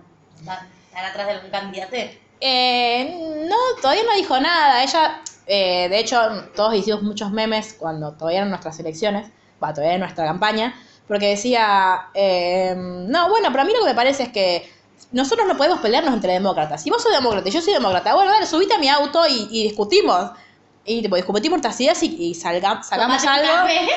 [0.48, 1.96] a estar atrás de algún candidato?
[2.40, 4.84] Eh, no, todavía no dijo nada.
[4.84, 6.20] Ella, eh, de hecho,
[6.56, 9.28] todos hicimos muchos memes cuando todavía eran nuestras elecciones,
[9.64, 10.74] va, todavía era nuestra campaña,
[11.08, 14.72] porque decía, eh, no, bueno, pero a mí lo que me parece es que
[15.12, 16.82] nosotros no podemos pelearnos entre demócratas.
[16.82, 19.48] Si vos sos demócrata y yo soy demócrata, bueno, dale, subite a mi auto y,
[19.52, 20.32] y discutimos.
[20.86, 23.48] Y tipo, discutimos nuestras ideas y, y salga- sacamos algo.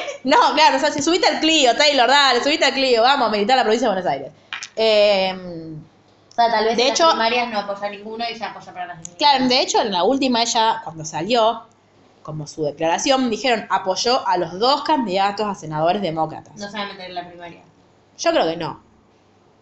[0.25, 3.31] No, claro, o sea, si subiste al Clio, Taylor, dale, subiste al Clio, vamos a
[3.31, 4.33] militar la provincia de Buenos Aires.
[4.77, 5.35] Eh,
[6.37, 8.87] sea, tal vez De en hecho- las primarias no apoya ninguno y se apoya para
[8.87, 9.17] las siguientes.
[9.19, 11.63] Claro, de hecho, en la última ella, cuando salió,
[12.23, 16.55] como su declaración, dijeron apoyó a los dos candidatos a senadores demócratas.
[16.57, 17.63] No se va a meter en la primaria.
[18.19, 18.81] Yo creo que no.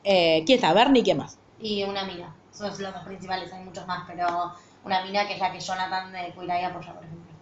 [0.04, 0.72] Eh, ¿Quién está?
[0.72, 1.38] Bernie, ¿quién más?
[1.60, 2.34] Y una mina.
[2.52, 4.52] Son los dos principales, hay muchos más, pero
[4.84, 7.32] una mina que es la que Jonathan de Cuiray apoya, por ejemplo.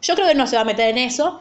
[0.00, 1.40] Yo creo que no se va a meter en eso.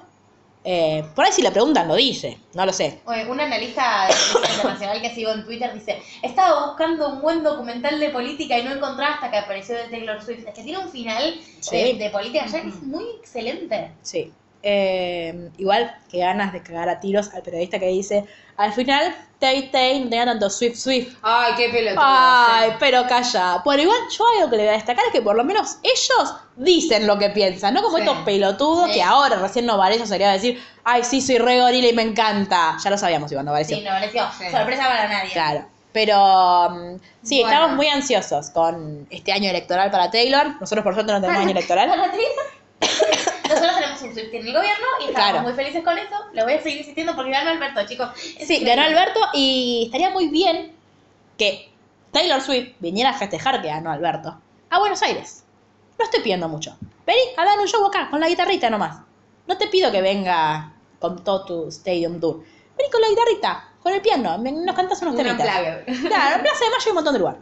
[0.70, 3.00] Eh, por ahí si le preguntan lo dice, no lo sé.
[3.06, 7.42] Oye, un analista de política internacional que sigo en Twitter dice, estaba buscando un buen
[7.42, 10.46] documental de política y no encontraba hasta que apareció de Taylor Swift.
[10.46, 11.78] Es que tiene un final Sí.
[11.78, 13.92] de, de política ya que es muy excelente.
[14.02, 14.34] Sí.
[14.64, 18.26] Eh, igual que ganas de cagar a tiros al periodista que dice,
[18.58, 21.16] al final Tay Tay no tenía tanto Swift Swift.
[21.22, 22.04] Ay, qué pelotudo.
[22.04, 23.62] Ay, pero calla.
[23.64, 26.34] Bueno, igual yo algo que le voy a destacar es que por lo menos ellos
[26.56, 28.04] dicen lo que piensan, no como Sí.
[28.04, 28.94] estos pelotudos Sí.
[28.96, 32.78] que ahora recién no Varecio sería decir, ay, sí, soy re gorila y me encanta.
[32.84, 33.78] Ya lo sabíamos igual no Varecio.
[33.78, 34.46] Sí, no pareció Sí.
[34.52, 35.32] sorpresa para nadie.
[35.34, 35.66] Claro.
[35.94, 37.54] Pero mm, sí, Bueno.
[37.56, 40.60] estamos muy ansiosos con este año electoral para Taylor.
[40.60, 41.92] Nosotros por suerte no tenemos año electoral.
[43.50, 45.42] Nosotros tenemos un Swift en el gobierno y estamos Claro.
[45.42, 46.16] muy felices con eso.
[46.34, 48.10] Lo voy a seguir insistiendo porque ganó Alberto, chicos.
[48.38, 50.76] Es Sí, ganó Alberto y estaría muy bien
[51.38, 51.70] que
[52.12, 55.44] Taylor Swift viniera a festejar que ganó Alberto a Buenos Aires.
[55.98, 56.78] No estoy pidiendo mucho.
[57.06, 58.98] Vení a dar un show acá, con la guitarrita nomás.
[59.48, 62.44] No te pido que venga con todo tu stadium tour.
[62.78, 65.48] Vení con la guitarrita, con el piano, nos cantas unos Un temitas.
[65.48, 67.38] Claro, en Plaza de Mayo hay un montón de lugar.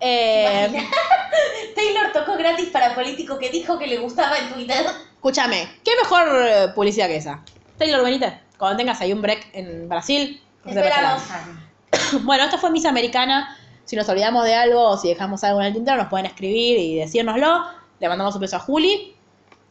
[0.00, 0.88] Eh,
[1.74, 4.86] Taylor tocó gratis para político que dijo que le gustaba en Twitter.
[5.22, 7.40] Escúchame, ¿qué mejor eh, publicidad que esa?
[7.76, 8.40] Taylor, venite.
[8.56, 11.22] Cuando tengas ahí un break en Brasil, Te esperamos.
[12.22, 13.56] Bueno, esto fue Misa Americana.
[13.84, 16.78] Si nos olvidamos de algo o si dejamos algo en el tintero, nos pueden escribir
[16.78, 17.64] y decírnoslo.
[18.00, 19.14] Le mandamos un beso a Juli.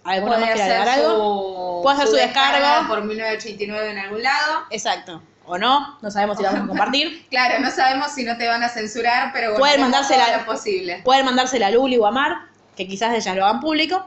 [0.03, 1.77] ¿Alguna más hacer agregar algo?
[1.77, 2.87] su, Puede hacer su descarga.
[2.87, 4.63] por 1989 en algún lado.
[4.69, 5.21] Exacto.
[5.45, 7.25] O no, no sabemos si la vamos a compartir.
[7.29, 10.45] Claro, no sabemos si no te van a censurar, pero bueno, Pueden mandársela- todo lo
[10.45, 11.01] posible.
[11.03, 12.33] Pueden mandársela a Luli o a Mar,
[12.75, 14.05] que quizás ellas lo hagan público.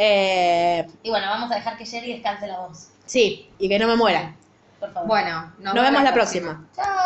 [0.00, 2.88] Eh, Y bueno, vamos a dejar que Jerry descanse la voz.
[3.04, 4.34] sí, y que no me muera.
[4.78, 5.08] Por favor.
[5.08, 6.64] Bueno, nos, Nos vemos la próxima.
[6.76, 6.98] Chao.